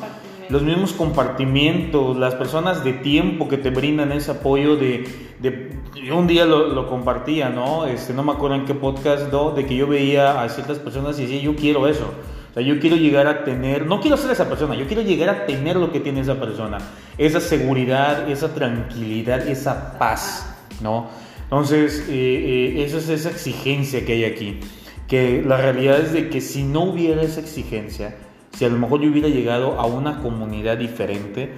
los 0.48 0.62
mismos 0.62 0.92
compartimientos, 0.94 2.16
las 2.16 2.34
personas 2.34 2.82
de 2.84 2.94
tiempo 2.94 3.48
que 3.48 3.58
te 3.58 3.70
brindan 3.70 4.12
ese 4.12 4.30
apoyo 4.32 4.76
de... 4.76 5.30
de- 5.40 5.78
un 6.14 6.26
día 6.26 6.46
lo, 6.46 6.68
lo 6.68 6.88
compartía, 6.88 7.50
¿no? 7.50 7.84
Este, 7.84 8.14
no 8.14 8.22
me 8.22 8.32
acuerdo 8.32 8.56
en 8.56 8.64
qué 8.64 8.74
podcast, 8.74 9.30
¿no? 9.30 9.50
De 9.50 9.66
que 9.66 9.76
yo 9.76 9.86
veía 9.86 10.40
a 10.40 10.48
ciertas 10.48 10.78
personas 10.78 11.18
y 11.18 11.22
decía, 11.26 11.40
yo 11.42 11.54
quiero 11.56 11.86
eso. 11.86 12.10
O 12.50 12.54
sea, 12.54 12.62
yo 12.62 12.80
quiero 12.80 12.96
llegar 12.96 13.26
a 13.26 13.44
tener, 13.44 13.86
no 13.86 14.00
quiero 14.00 14.16
ser 14.16 14.30
esa 14.30 14.48
persona, 14.48 14.74
yo 14.74 14.86
quiero 14.86 15.02
llegar 15.02 15.28
a 15.28 15.46
tener 15.46 15.76
lo 15.76 15.92
que 15.92 16.00
tiene 16.00 16.20
esa 16.20 16.34
persona. 16.34 16.78
Esa 17.18 17.40
seguridad, 17.40 18.28
esa 18.30 18.54
tranquilidad, 18.54 19.46
esa 19.46 19.98
paz, 19.98 20.49
¿no? 20.80 21.08
Entonces, 21.44 22.06
eh, 22.08 22.74
eh, 22.76 22.84
eso 22.84 22.98
es 22.98 23.08
esa 23.08 23.30
exigencia 23.30 24.04
que 24.04 24.12
hay 24.12 24.24
aquí. 24.24 24.60
Que 25.08 25.42
la 25.42 25.56
realidad 25.56 26.00
es 26.00 26.12
de 26.12 26.28
que 26.28 26.40
si 26.40 26.62
no 26.62 26.84
hubiera 26.84 27.22
esa 27.22 27.40
exigencia, 27.40 28.16
si 28.56 28.64
a 28.64 28.68
lo 28.68 28.78
mejor 28.78 29.00
yo 29.00 29.10
hubiera 29.10 29.28
llegado 29.28 29.80
a 29.80 29.86
una 29.86 30.20
comunidad 30.20 30.78
diferente, 30.78 31.52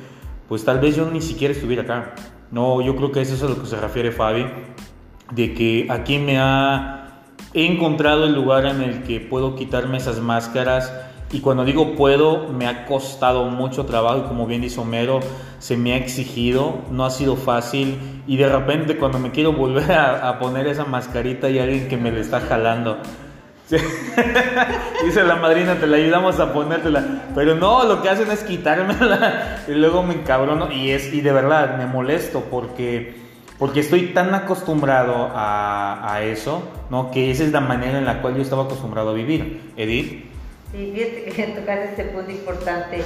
pues 0.49 0.65
tal 0.65 0.81
vez 0.81 0.97
yo 0.97 1.11
ni 1.11 1.21
siquiera 1.21 1.53
estuviera 1.53 1.83
acá. 1.83 2.15
No, 2.51 2.81
yo 2.81 2.97
creo 2.97 3.13
que 3.13 3.21
eso 3.21 3.35
es 3.35 3.43
a 3.43 3.49
lo 3.49 3.61
que 3.61 3.67
se 3.67 3.77
refiere 3.77 4.13
Fabi, 4.13 4.47
de 5.33 5.55
que 5.55 5.87
aquí 5.91 6.19
me 6.19 6.39
ha 6.39 7.23
encontrado 7.55 8.25
el 8.25 8.35
lugar 8.35 8.67
en 8.67 8.81
el 8.81 9.03
que 9.03 9.21
puedo 9.21 9.57
quitarme 9.57 9.99
esas 9.99 10.21
máscaras 10.21 10.93
y 11.33 11.41
cuando 11.41 11.65
digo 11.65 11.95
puedo 11.95 12.49
me 12.49 12.67
ha 12.67 12.87
costado 12.87 13.47
mucho 13.47 13.87
trabajo 13.87 14.19
y 14.19 14.29
como 14.29 14.47
bien 14.47 14.61
dice 14.61 14.81
Homero 14.81 15.21
se 15.59 15.77
me 15.77 15.95
ha 15.95 15.97
exigido 15.97 16.77
no 16.91 17.05
ha 17.05 17.11
sido 17.11 17.37
fácil 17.37 17.99
y 18.27 18.37
de 18.37 18.49
repente 18.49 18.97
cuando 18.97 19.19
me 19.19 19.31
quiero 19.31 19.53
volver 19.53 19.93
a, 19.93 20.39
poner 20.39 20.67
esa 20.67 20.85
mascarita 20.85 21.49
hay 21.49 21.59
alguien 21.59 21.89
que 21.89 21.97
me 21.97 22.11
le 22.13 22.21
está 22.21 22.41
jalando. 22.41 22.99
Dice 25.05 25.25
la 25.25 25.37
madrina, 25.37 25.77
te 25.77 25.87
la 25.87 25.97
ayudamos 25.97 26.39
a 26.39 26.53
ponértela. 26.53 27.05
Pero 27.35 27.55
no, 27.55 27.85
lo 27.85 28.03
que 28.03 28.11
hacen 28.11 28.31
es 28.31 28.45
quitármela 28.45 29.65
y 29.69 29.73
luego 29.73 30.03
me 30.03 30.15
encabrono. 30.15 30.71
Y, 30.71 30.91
es, 30.91 31.13
y 31.13 31.21
de 31.21 31.33
verdad 31.33 31.79
me 31.79 31.87
molesto 31.87 32.45
porque, 32.51 33.15
porque 33.59 33.81
estoy 33.81 34.09
tan 34.09 34.35
acostumbrado 34.35 35.31
a, 35.35 36.15
a 36.15 36.23
eso, 36.23 36.63
¿no? 36.91 37.11
Que 37.11 37.31
esa 37.31 37.45
es 37.45 37.53
la 37.53 37.61
manera 37.61 37.99
en 37.99 38.05
la 38.05 38.21
cual 38.21 38.37
yo 38.37 38.43
estaba 38.43 38.65
acostumbrado 38.65 39.11
a 39.11 39.15
vivir. 39.15 39.73
Edith. 39.77 40.32
Sí, 40.73 40.91
fíjate 40.95 41.25
que 41.25 41.61
tocaste 41.61 41.85
este 41.85 42.05
punto 42.07 42.31
importante. 42.31 43.05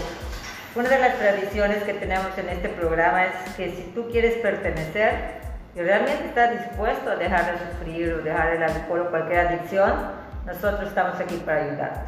Una 0.77 0.89
de 0.89 0.99
las 1.01 1.19
tradiciones 1.19 1.83
que 1.83 1.95
tenemos 1.95 2.37
en 2.39 2.49
este 2.49 2.69
programa 2.69 3.25
es 3.25 3.55
que 3.57 3.71
si 3.71 3.83
tú 3.93 4.09
quieres 4.09 4.35
pertenecer 4.35 5.41
y 5.75 5.81
realmente 5.81 6.27
estás 6.27 6.53
dispuesto 6.53 7.11
a 7.11 7.17
dejar 7.17 7.53
de 7.53 7.59
sufrir 7.59 8.13
o 8.13 8.19
dejar 8.19 8.55
el 8.55 8.63
alcohol 8.63 9.01
o 9.01 9.11
cualquier 9.11 9.49
adicción, 9.49 10.13
nosotros 10.47 10.89
estamos 10.89 11.19
aquí 11.19 11.37
para 11.45 11.65
ayudarte. 11.65 12.01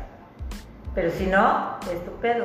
Pero 0.95 1.11
si 1.11 1.27
no, 1.27 1.79
es 1.93 2.05
tu 2.05 2.13
pedo. 2.21 2.45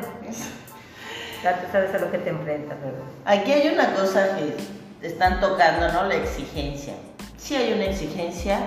Ya 1.44 1.60
tú 1.60 1.68
sabes 1.72 1.94
a 1.94 2.00
lo 2.00 2.10
que 2.10 2.18
te 2.18 2.30
enfrentas 2.32 2.78
luego. 2.82 3.04
Aquí 3.26 3.52
hay 3.52 3.74
una 3.74 3.94
cosa 3.94 4.38
que 4.38 5.06
están 5.06 5.40
tocando, 5.40 5.92
¿no? 5.92 6.06
La 6.06 6.16
exigencia. 6.16 6.94
Sí 7.38 7.56
hay 7.56 7.74
una 7.74 7.86
exigencia 7.86 8.60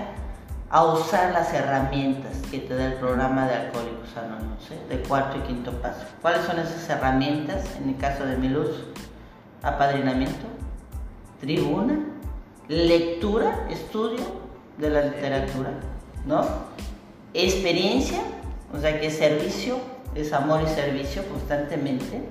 a 0.71 0.85
usar 0.85 1.33
las 1.33 1.53
herramientas 1.53 2.33
que 2.51 2.59
te 2.59 2.75
da 2.75 2.87
el 2.87 2.95
programa 2.95 3.47
de 3.47 3.55
Alcohólicos 3.55 4.17
Anónimos, 4.17 4.71
¿eh? 4.71 4.95
de 4.95 5.01
cuarto 5.03 5.39
y 5.39 5.41
quinto 5.43 5.73
paso. 5.81 6.01
¿Cuáles 6.21 6.45
son 6.45 6.59
esas 6.59 6.89
herramientas? 6.89 7.77
En 7.81 7.91
el 7.91 7.97
caso 7.97 8.25
de 8.27 8.37
mi 8.37 8.49
luz, 8.49 8.71
apadrinamiento, 9.63 10.47
tribuna, 11.41 11.99
lectura, 12.69 13.67
estudio 13.71 14.25
de 14.79 14.91
la 14.91 15.03
literatura, 15.03 15.71
¿no? 16.27 16.45
Experiencia, 17.33 18.21
o 18.75 18.81
sea 18.81 18.99
que 19.01 19.07
es 19.07 19.19
servicio, 19.19 19.79
es 20.15 20.33
amor 20.33 20.63
y 20.63 20.69
servicio 20.69 21.23
constantemente. 21.29 22.23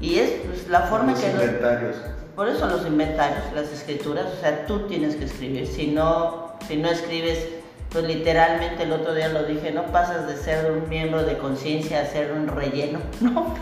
Y 0.00 0.18
es 0.18 0.30
pues, 0.46 0.68
la 0.68 0.82
forma 0.82 1.12
los 1.12 1.20
que... 1.20 1.32
nos- 1.32 1.42
inventarios. 1.42 1.96
por 2.34 2.48
eso 2.48 2.66
los 2.66 2.86
inventarios, 2.86 3.44
las 3.54 3.70
escrituras, 3.70 4.26
o 4.36 4.40
sea, 4.40 4.66
tú 4.66 4.86
tienes 4.86 5.14
que 5.16 5.24
escribir. 5.24 5.66
Si 5.66 5.88
no, 5.88 6.43
si 6.66 6.76
no 6.76 6.90
escribes, 6.90 7.46
pues 7.90 8.04
literalmente 8.04 8.82
el 8.82 8.92
otro 8.92 9.14
día 9.14 9.28
lo 9.28 9.44
dije, 9.44 9.70
no 9.70 9.84
pasas 9.86 10.26
de 10.26 10.36
ser 10.36 10.70
un 10.72 10.88
miembro 10.88 11.24
de 11.24 11.38
conciencia 11.38 12.00
a 12.00 12.06
ser 12.06 12.32
un 12.32 12.48
relleno, 12.48 13.00
¿no? 13.20 13.54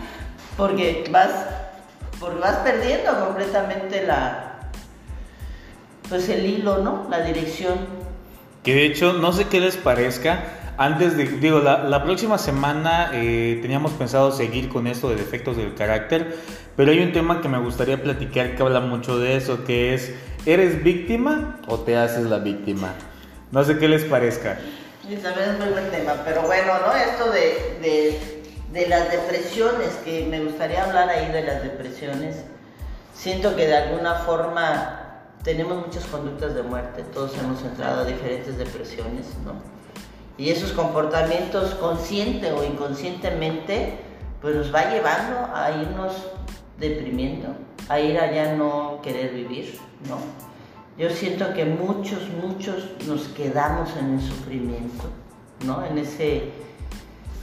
Porque 0.57 1.03
vas, 1.11 1.31
porque 2.19 2.39
vas 2.39 2.57
perdiendo 2.57 3.25
completamente 3.25 4.05
la, 4.05 4.69
pues 6.09 6.29
el 6.29 6.45
hilo, 6.45 6.79
¿no? 6.79 7.07
La 7.09 7.21
dirección. 7.21 7.77
Que 8.63 8.75
de 8.75 8.85
hecho, 8.85 9.13
no 9.13 9.33
sé 9.33 9.47
qué 9.47 9.59
les 9.59 9.77
parezca. 9.77 10.43
Antes 10.77 11.15
de, 11.15 11.25
digo, 11.25 11.59
la, 11.59 11.83
la 11.83 12.03
próxima 12.03 12.39
semana 12.39 13.11
eh, 13.13 13.59
teníamos 13.61 13.91
pensado 13.91 14.31
seguir 14.31 14.69
con 14.69 14.87
esto 14.87 15.09
de 15.09 15.17
defectos 15.17 15.57
del 15.57 15.75
carácter, 15.75 16.35
pero 16.75 16.91
hay 16.91 16.99
un 16.99 17.11
tema 17.11 17.41
que 17.41 17.49
me 17.49 17.59
gustaría 17.59 18.01
platicar 18.01 18.55
que 18.55 18.63
habla 18.63 18.79
mucho 18.79 19.19
de 19.19 19.37
eso, 19.37 19.63
que 19.65 19.93
es, 19.93 20.15
¿eres 20.45 20.83
víctima 20.83 21.59
o 21.67 21.79
te 21.79 21.97
haces 21.97 22.25
la 22.25 22.39
víctima? 22.39 22.93
No 23.51 23.63
sé 23.63 23.77
qué 23.77 23.87
les 23.87 24.03
parezca. 24.03 24.57
También 25.21 25.49
es 25.49 25.59
muy 25.59 25.69
buen 25.69 25.91
tema, 25.91 26.13
pero 26.25 26.43
bueno, 26.43 26.73
¿no? 26.85 26.95
Esto 26.95 27.31
de, 27.31 27.77
de, 27.81 28.43
de 28.71 28.87
las 28.87 29.11
depresiones, 29.11 29.89
que 30.05 30.25
me 30.25 30.43
gustaría 30.43 30.83
hablar 30.83 31.09
ahí 31.09 31.31
de 31.31 31.43
las 31.43 31.61
depresiones. 31.61 32.37
Siento 33.13 33.55
que 33.55 33.67
de 33.67 33.75
alguna 33.75 34.15
forma 34.15 34.99
tenemos 35.43 35.85
muchas 35.85 36.05
conductas 36.05 36.55
de 36.55 36.63
muerte, 36.63 37.03
todos 37.13 37.37
hemos 37.37 37.61
entrado 37.61 38.01
a 38.01 38.05
diferentes 38.05 38.57
depresiones, 38.57 39.27
¿no? 39.45 39.53
Y 40.37 40.49
esos 40.49 40.71
comportamientos 40.71 41.75
consciente 41.75 42.51
o 42.53 42.63
inconscientemente, 42.63 43.99
pues 44.41 44.55
nos 44.55 44.73
va 44.73 44.89
llevando 44.89 45.53
a 45.53 45.69
irnos 45.71 46.13
deprimiendo, 46.79 47.49
a 47.89 47.99
ir 47.99 48.17
allá 48.19 48.55
no 48.55 48.99
querer 49.01 49.33
vivir, 49.33 49.79
¿no? 50.07 50.17
Yo 50.97 51.09
siento 51.09 51.53
que 51.53 51.65
muchos, 51.65 52.29
muchos 52.41 52.89
nos 53.07 53.23
quedamos 53.29 53.89
en 53.97 54.13
el 54.13 54.21
sufrimiento, 54.21 55.05
¿no? 55.65 55.83
En 55.85 55.97
ese 55.97 56.51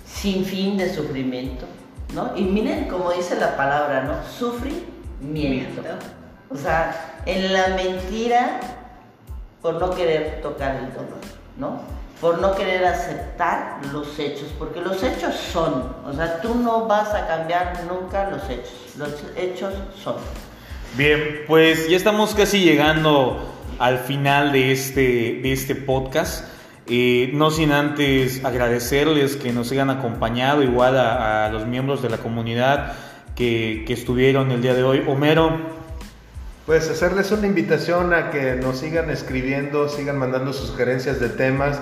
sinfín 0.06 0.76
de 0.76 0.92
sufrimiento, 0.92 1.66
¿no? 2.14 2.36
Y 2.36 2.42
miren 2.42 2.88
como 2.88 3.10
dice 3.12 3.36
la 3.36 3.56
palabra, 3.56 4.04
¿no? 4.04 4.14
Sufrimiento. 4.24 5.82
O 6.48 6.56
sea, 6.56 7.22
en 7.26 7.52
la 7.52 7.68
mentira 7.68 8.60
por 9.60 9.74
no 9.74 9.90
querer 9.90 10.40
tocar 10.42 10.76
el 10.76 10.92
dolor, 10.92 11.20
¿no? 11.56 11.80
Por 12.20 12.38
no 12.38 12.54
querer 12.54 12.84
aceptar 12.84 13.80
los 13.92 14.18
hechos, 14.18 14.48
porque 14.58 14.80
los 14.80 15.02
hechos 15.02 15.34
son, 15.34 15.94
o 16.04 16.12
sea, 16.12 16.40
tú 16.42 16.54
no 16.54 16.86
vas 16.86 17.14
a 17.14 17.26
cambiar 17.26 17.84
nunca 17.88 18.28
los 18.28 18.42
hechos, 18.50 18.94
los 18.98 19.10
hechos 19.36 19.72
son. 20.02 20.16
Bien, 20.98 21.44
pues 21.46 21.88
ya 21.88 21.96
estamos 21.96 22.34
casi 22.34 22.60
llegando 22.60 23.50
al 23.78 23.98
final 23.98 24.52
de 24.52 24.72
este, 24.72 25.40
de 25.42 25.52
este 25.52 25.74
podcast. 25.74 26.44
Eh, 26.86 27.30
no 27.32 27.50
sin 27.50 27.70
antes 27.70 28.44
agradecerles 28.44 29.36
que 29.36 29.52
nos 29.52 29.70
hayan 29.70 29.90
acompañado, 29.90 30.62
igual 30.62 30.98
a, 30.98 31.48
los 31.50 31.66
miembros 31.66 32.02
de 32.02 32.10
la 32.10 32.18
comunidad 32.18 32.92
que, 33.36 33.84
que 33.86 33.92
estuvieron 33.92 34.50
el 34.50 34.60
día 34.60 34.74
de 34.74 34.82
hoy. 34.82 35.04
Homero. 35.06 35.56
Pues 36.66 36.90
hacerles 36.90 37.30
una 37.32 37.46
invitación 37.46 38.12
a 38.12 38.30
que 38.30 38.56
nos 38.56 38.78
sigan 38.78 39.08
escribiendo, 39.10 39.88
sigan 39.88 40.18
mandando 40.18 40.52
sugerencias 40.52 41.20
de 41.20 41.28
temas. 41.28 41.80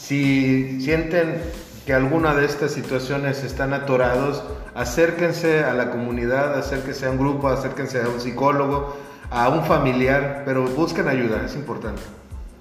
Si 0.00 0.80
sienten 0.80 1.40
que 1.86 1.92
alguna 1.92 2.34
de 2.34 2.46
estas 2.46 2.72
situaciones 2.72 3.44
están 3.44 3.72
atorados, 3.74 4.42
acérquense 4.74 5.62
a 5.62 5.72
la 5.74 5.90
comunidad, 5.90 6.58
acérquense 6.58 7.06
a 7.06 7.10
un 7.10 7.18
grupo, 7.18 7.48
acérquense 7.48 8.02
a 8.02 8.08
un 8.08 8.18
psicólogo, 8.18 8.96
a 9.30 9.48
un 9.50 9.62
familiar, 9.64 10.42
pero 10.44 10.64
busquen 10.64 11.06
ayuda, 11.06 11.44
es 11.44 11.54
importante. 11.54 12.02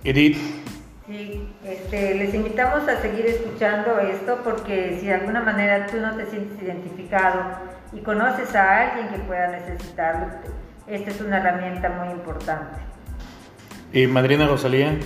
Edith. 0.04 0.38
Sí, 1.08 1.50
este, 1.66 2.14
les 2.16 2.34
invitamos 2.36 2.88
a 2.88 3.02
seguir 3.02 3.26
escuchando 3.26 3.98
esto 4.00 4.42
porque 4.44 4.98
si 5.00 5.08
de 5.08 5.16
alguna 5.16 5.42
manera 5.42 5.88
tú 5.88 5.98
no 5.98 6.16
te 6.16 6.28
sientes 6.28 6.62
identificado 6.62 7.42
y 7.94 8.00
conoces 8.02 8.54
a 8.54 8.92
alguien 8.92 9.08
que 9.10 9.20
pueda 9.20 9.48
necesitarlo, 9.48 10.28
esta 10.88 11.10
es 11.10 11.22
una 11.22 11.38
herramienta 11.38 11.90
muy 11.90 12.14
importante. 12.14 12.80
Eh, 13.92 14.08
Madrina 14.08 14.46
Rosalía. 14.46 15.00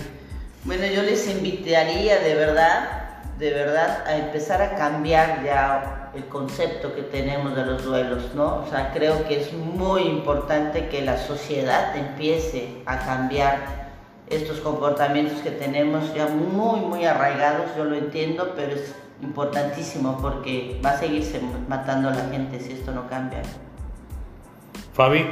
Bueno, 0.64 0.86
yo 0.86 1.02
les 1.02 1.28
invitaría 1.28 2.18
de 2.20 2.34
verdad 2.34 3.04
de 3.38 3.50
verdad 3.50 4.04
a 4.06 4.16
empezar 4.16 4.62
a 4.62 4.76
cambiar 4.76 5.42
ya 5.44 6.10
el 6.14 6.24
concepto 6.26 6.94
que 6.94 7.02
tenemos 7.02 7.56
de 7.56 7.66
los 7.66 7.84
duelos, 7.84 8.34
¿no? 8.34 8.62
O 8.62 8.66
sea, 8.70 8.92
creo 8.92 9.26
que 9.26 9.40
es 9.40 9.52
muy 9.52 10.02
importante 10.02 10.88
que 10.88 11.02
la 11.02 11.18
sociedad 11.18 11.96
empiece 11.96 12.82
a 12.86 12.98
cambiar 13.00 13.84
estos 14.28 14.60
comportamientos 14.60 15.40
que 15.40 15.50
tenemos 15.50 16.14
ya 16.14 16.28
muy, 16.28 16.80
muy 16.80 17.04
arraigados, 17.04 17.76
yo 17.76 17.84
lo 17.84 17.96
entiendo, 17.96 18.52
pero 18.54 18.74
es 18.74 18.94
importantísimo 19.20 20.18
porque 20.20 20.80
va 20.84 20.90
a 20.90 20.98
seguirse 20.98 21.40
matando 21.68 22.08
a 22.08 22.14
la 22.14 22.28
gente 22.30 22.60
si 22.60 22.72
esto 22.72 22.92
no 22.92 23.08
cambia. 23.08 23.42
Fabi. 24.92 25.26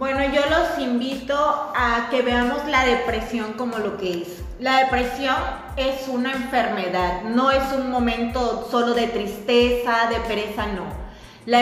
Bueno, 0.00 0.24
yo 0.32 0.40
los 0.48 0.78
invito 0.78 1.36
a 1.76 2.08
que 2.10 2.22
veamos 2.22 2.64
la 2.68 2.86
depresión 2.86 3.52
como 3.52 3.76
lo 3.76 3.98
que 3.98 4.22
es. 4.22 4.28
La 4.58 4.78
depresión 4.78 5.36
es 5.76 6.08
una 6.08 6.32
enfermedad, 6.32 7.20
no 7.24 7.50
es 7.50 7.70
un 7.74 7.90
momento 7.90 8.66
solo 8.70 8.94
de 8.94 9.08
tristeza, 9.08 10.06
de 10.08 10.16
pereza, 10.20 10.68
no. 10.68 10.84
La, 11.44 11.60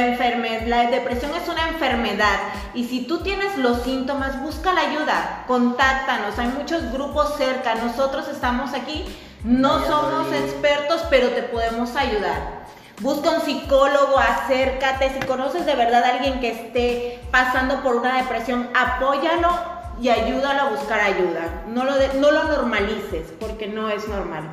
la 0.66 0.88
depresión 0.88 1.32
es 1.34 1.48
una 1.48 1.66
enfermedad 1.66 2.38
y 2.74 2.84
si 2.84 3.08
tú 3.08 3.24
tienes 3.24 3.58
los 3.58 3.82
síntomas, 3.82 4.40
busca 4.40 4.72
la 4.72 4.82
ayuda, 4.82 5.42
contáctanos, 5.48 6.38
hay 6.38 6.46
muchos 6.46 6.92
grupos 6.92 7.36
cerca, 7.38 7.74
nosotros 7.74 8.28
estamos 8.28 8.72
aquí, 8.72 9.04
no 9.42 9.84
somos 9.84 10.32
expertos, 10.32 11.04
pero 11.10 11.30
te 11.30 11.42
podemos 11.42 11.96
ayudar. 11.96 12.57
Busca 13.00 13.30
un 13.30 13.42
psicólogo, 13.42 14.18
acércate. 14.18 15.12
Si 15.14 15.26
conoces 15.26 15.64
de 15.66 15.76
verdad 15.76 16.02
a 16.02 16.16
alguien 16.16 16.40
que 16.40 16.50
esté 16.50 17.20
pasando 17.30 17.80
por 17.82 17.94
una 17.94 18.20
depresión, 18.22 18.68
apóyalo 18.74 19.50
y 20.02 20.08
ayúdalo 20.08 20.62
a 20.62 20.70
buscar 20.70 21.00
ayuda. 21.00 21.64
No 21.68 21.84
lo, 21.84 21.92
no 22.20 22.32
lo 22.32 22.44
normalices 22.44 23.32
porque 23.38 23.68
no 23.68 23.88
es 23.88 24.08
normal. 24.08 24.44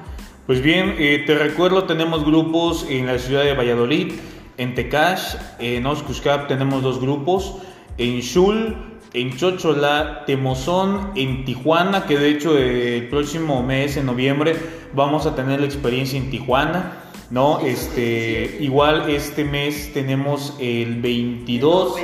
Pues 0.46 0.62
bien, 0.62 0.96
eh, 1.00 1.24
te 1.26 1.34
recuerdo, 1.34 1.86
tenemos 1.86 2.24
grupos 2.24 2.86
en 2.88 3.08
la 3.08 3.18
ciudad 3.18 3.44
de 3.44 3.56
Valladolid, 3.56 4.14
en 4.58 4.76
Tecash, 4.76 5.36
en 5.58 5.86
Oscuscap 5.88 6.48
tenemos 6.48 6.84
dos 6.84 7.02
grupos, 7.02 7.56
en 7.98 8.20
Shul, 8.20 8.76
en 9.14 9.36
Chochola, 9.36 10.24
Temozón, 10.28 11.14
en 11.16 11.46
Tijuana, 11.46 12.06
que 12.06 12.20
de 12.20 12.30
hecho 12.30 12.58
el 12.60 13.08
próximo 13.10 13.64
mes, 13.64 13.98
en 13.98 14.06
noviembre, 14.06 14.56
vamos 14.94 15.26
a 15.26 15.34
tener 15.34 15.62
la 15.62 15.66
experiencia 15.66 16.20
en 16.20 16.30
Tijuana. 16.30 17.05
¿No? 17.30 17.60
Este, 17.60 18.58
igual 18.60 19.10
este 19.10 19.44
mes 19.44 19.92
tenemos 19.94 20.56
el 20.60 21.02
22, 21.02 21.96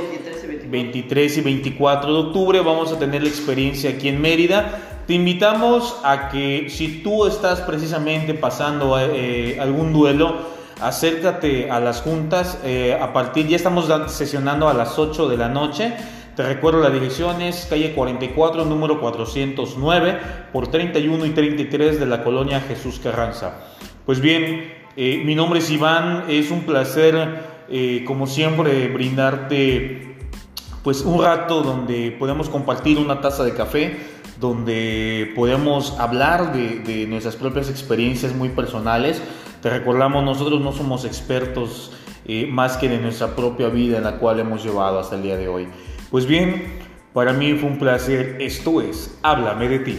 23 0.68 1.38
y 1.38 1.40
24 1.40 2.12
de 2.12 2.20
octubre, 2.28 2.60
vamos 2.60 2.92
a 2.92 2.98
tener 2.98 3.22
la 3.22 3.28
experiencia 3.28 3.90
aquí 3.90 4.08
en 4.08 4.20
Mérida. 4.20 4.78
Te 5.06 5.14
invitamos 5.14 5.96
a 6.04 6.28
que 6.28 6.66
si 6.70 7.02
tú 7.02 7.26
estás 7.26 7.60
precisamente 7.60 8.34
pasando 8.34 8.98
eh, 9.00 9.58
algún 9.60 9.92
duelo, 9.92 10.36
acércate 10.80 11.70
a 11.70 11.80
las 11.80 12.02
juntas. 12.02 12.58
Eh, 12.64 12.96
a 13.00 13.12
partir, 13.12 13.48
ya 13.48 13.56
estamos 13.56 13.88
sesionando 14.08 14.68
a 14.68 14.74
las 14.74 14.98
8 14.98 15.28
de 15.28 15.36
la 15.36 15.48
noche. 15.48 15.92
Te 16.36 16.44
recuerdo 16.44 16.80
la 16.80 16.90
dirección 16.90 17.42
es 17.42 17.66
calle 17.68 17.92
44, 17.94 18.64
número 18.64 19.00
409, 19.00 20.18
por 20.52 20.68
31 20.68 21.26
y 21.26 21.30
33 21.30 22.00
de 22.00 22.06
la 22.06 22.24
colonia 22.24 22.60
Jesús 22.60 22.98
Carranza. 23.00 23.58
Pues 24.06 24.20
bien, 24.20 24.81
eh, 24.96 25.22
mi 25.24 25.34
nombre 25.34 25.60
es 25.60 25.70
Iván, 25.70 26.24
es 26.28 26.50
un 26.50 26.62
placer, 26.62 27.44
eh, 27.70 28.04
como 28.06 28.26
siempre, 28.26 28.88
brindarte 28.88 30.12
pues 30.82 31.02
un 31.02 31.22
rato 31.22 31.62
donde 31.62 32.10
podemos 32.18 32.48
compartir 32.48 32.98
una 32.98 33.20
taza 33.20 33.44
de 33.44 33.54
café, 33.54 33.96
donde 34.40 35.32
podemos 35.34 35.98
hablar 35.98 36.52
de, 36.52 37.06
nuestras 37.06 37.36
propias 37.36 37.70
experiencias 37.70 38.34
muy 38.34 38.48
personales. 38.48 39.22
Te 39.62 39.70
recordamos, 39.70 40.24
nosotros 40.24 40.60
no 40.60 40.72
somos 40.72 41.04
expertos 41.04 41.92
eh, 42.26 42.46
más 42.50 42.76
que 42.76 42.88
de 42.88 42.98
nuestra 42.98 43.36
propia 43.36 43.68
vida 43.68 43.98
en 43.98 44.04
la 44.04 44.18
cual 44.18 44.40
hemos 44.40 44.64
llevado 44.64 44.98
hasta 44.98 45.14
el 45.14 45.22
día 45.22 45.36
de 45.36 45.48
hoy. 45.48 45.68
Pues 46.10 46.26
bien, 46.26 46.80
para 47.12 47.32
mí 47.32 47.54
fue 47.54 47.70
un 47.70 47.78
placer. 47.78 48.36
Esto 48.40 48.82
es, 48.82 49.18
háblame 49.22 49.68
de 49.68 49.78
ti. 49.78 49.98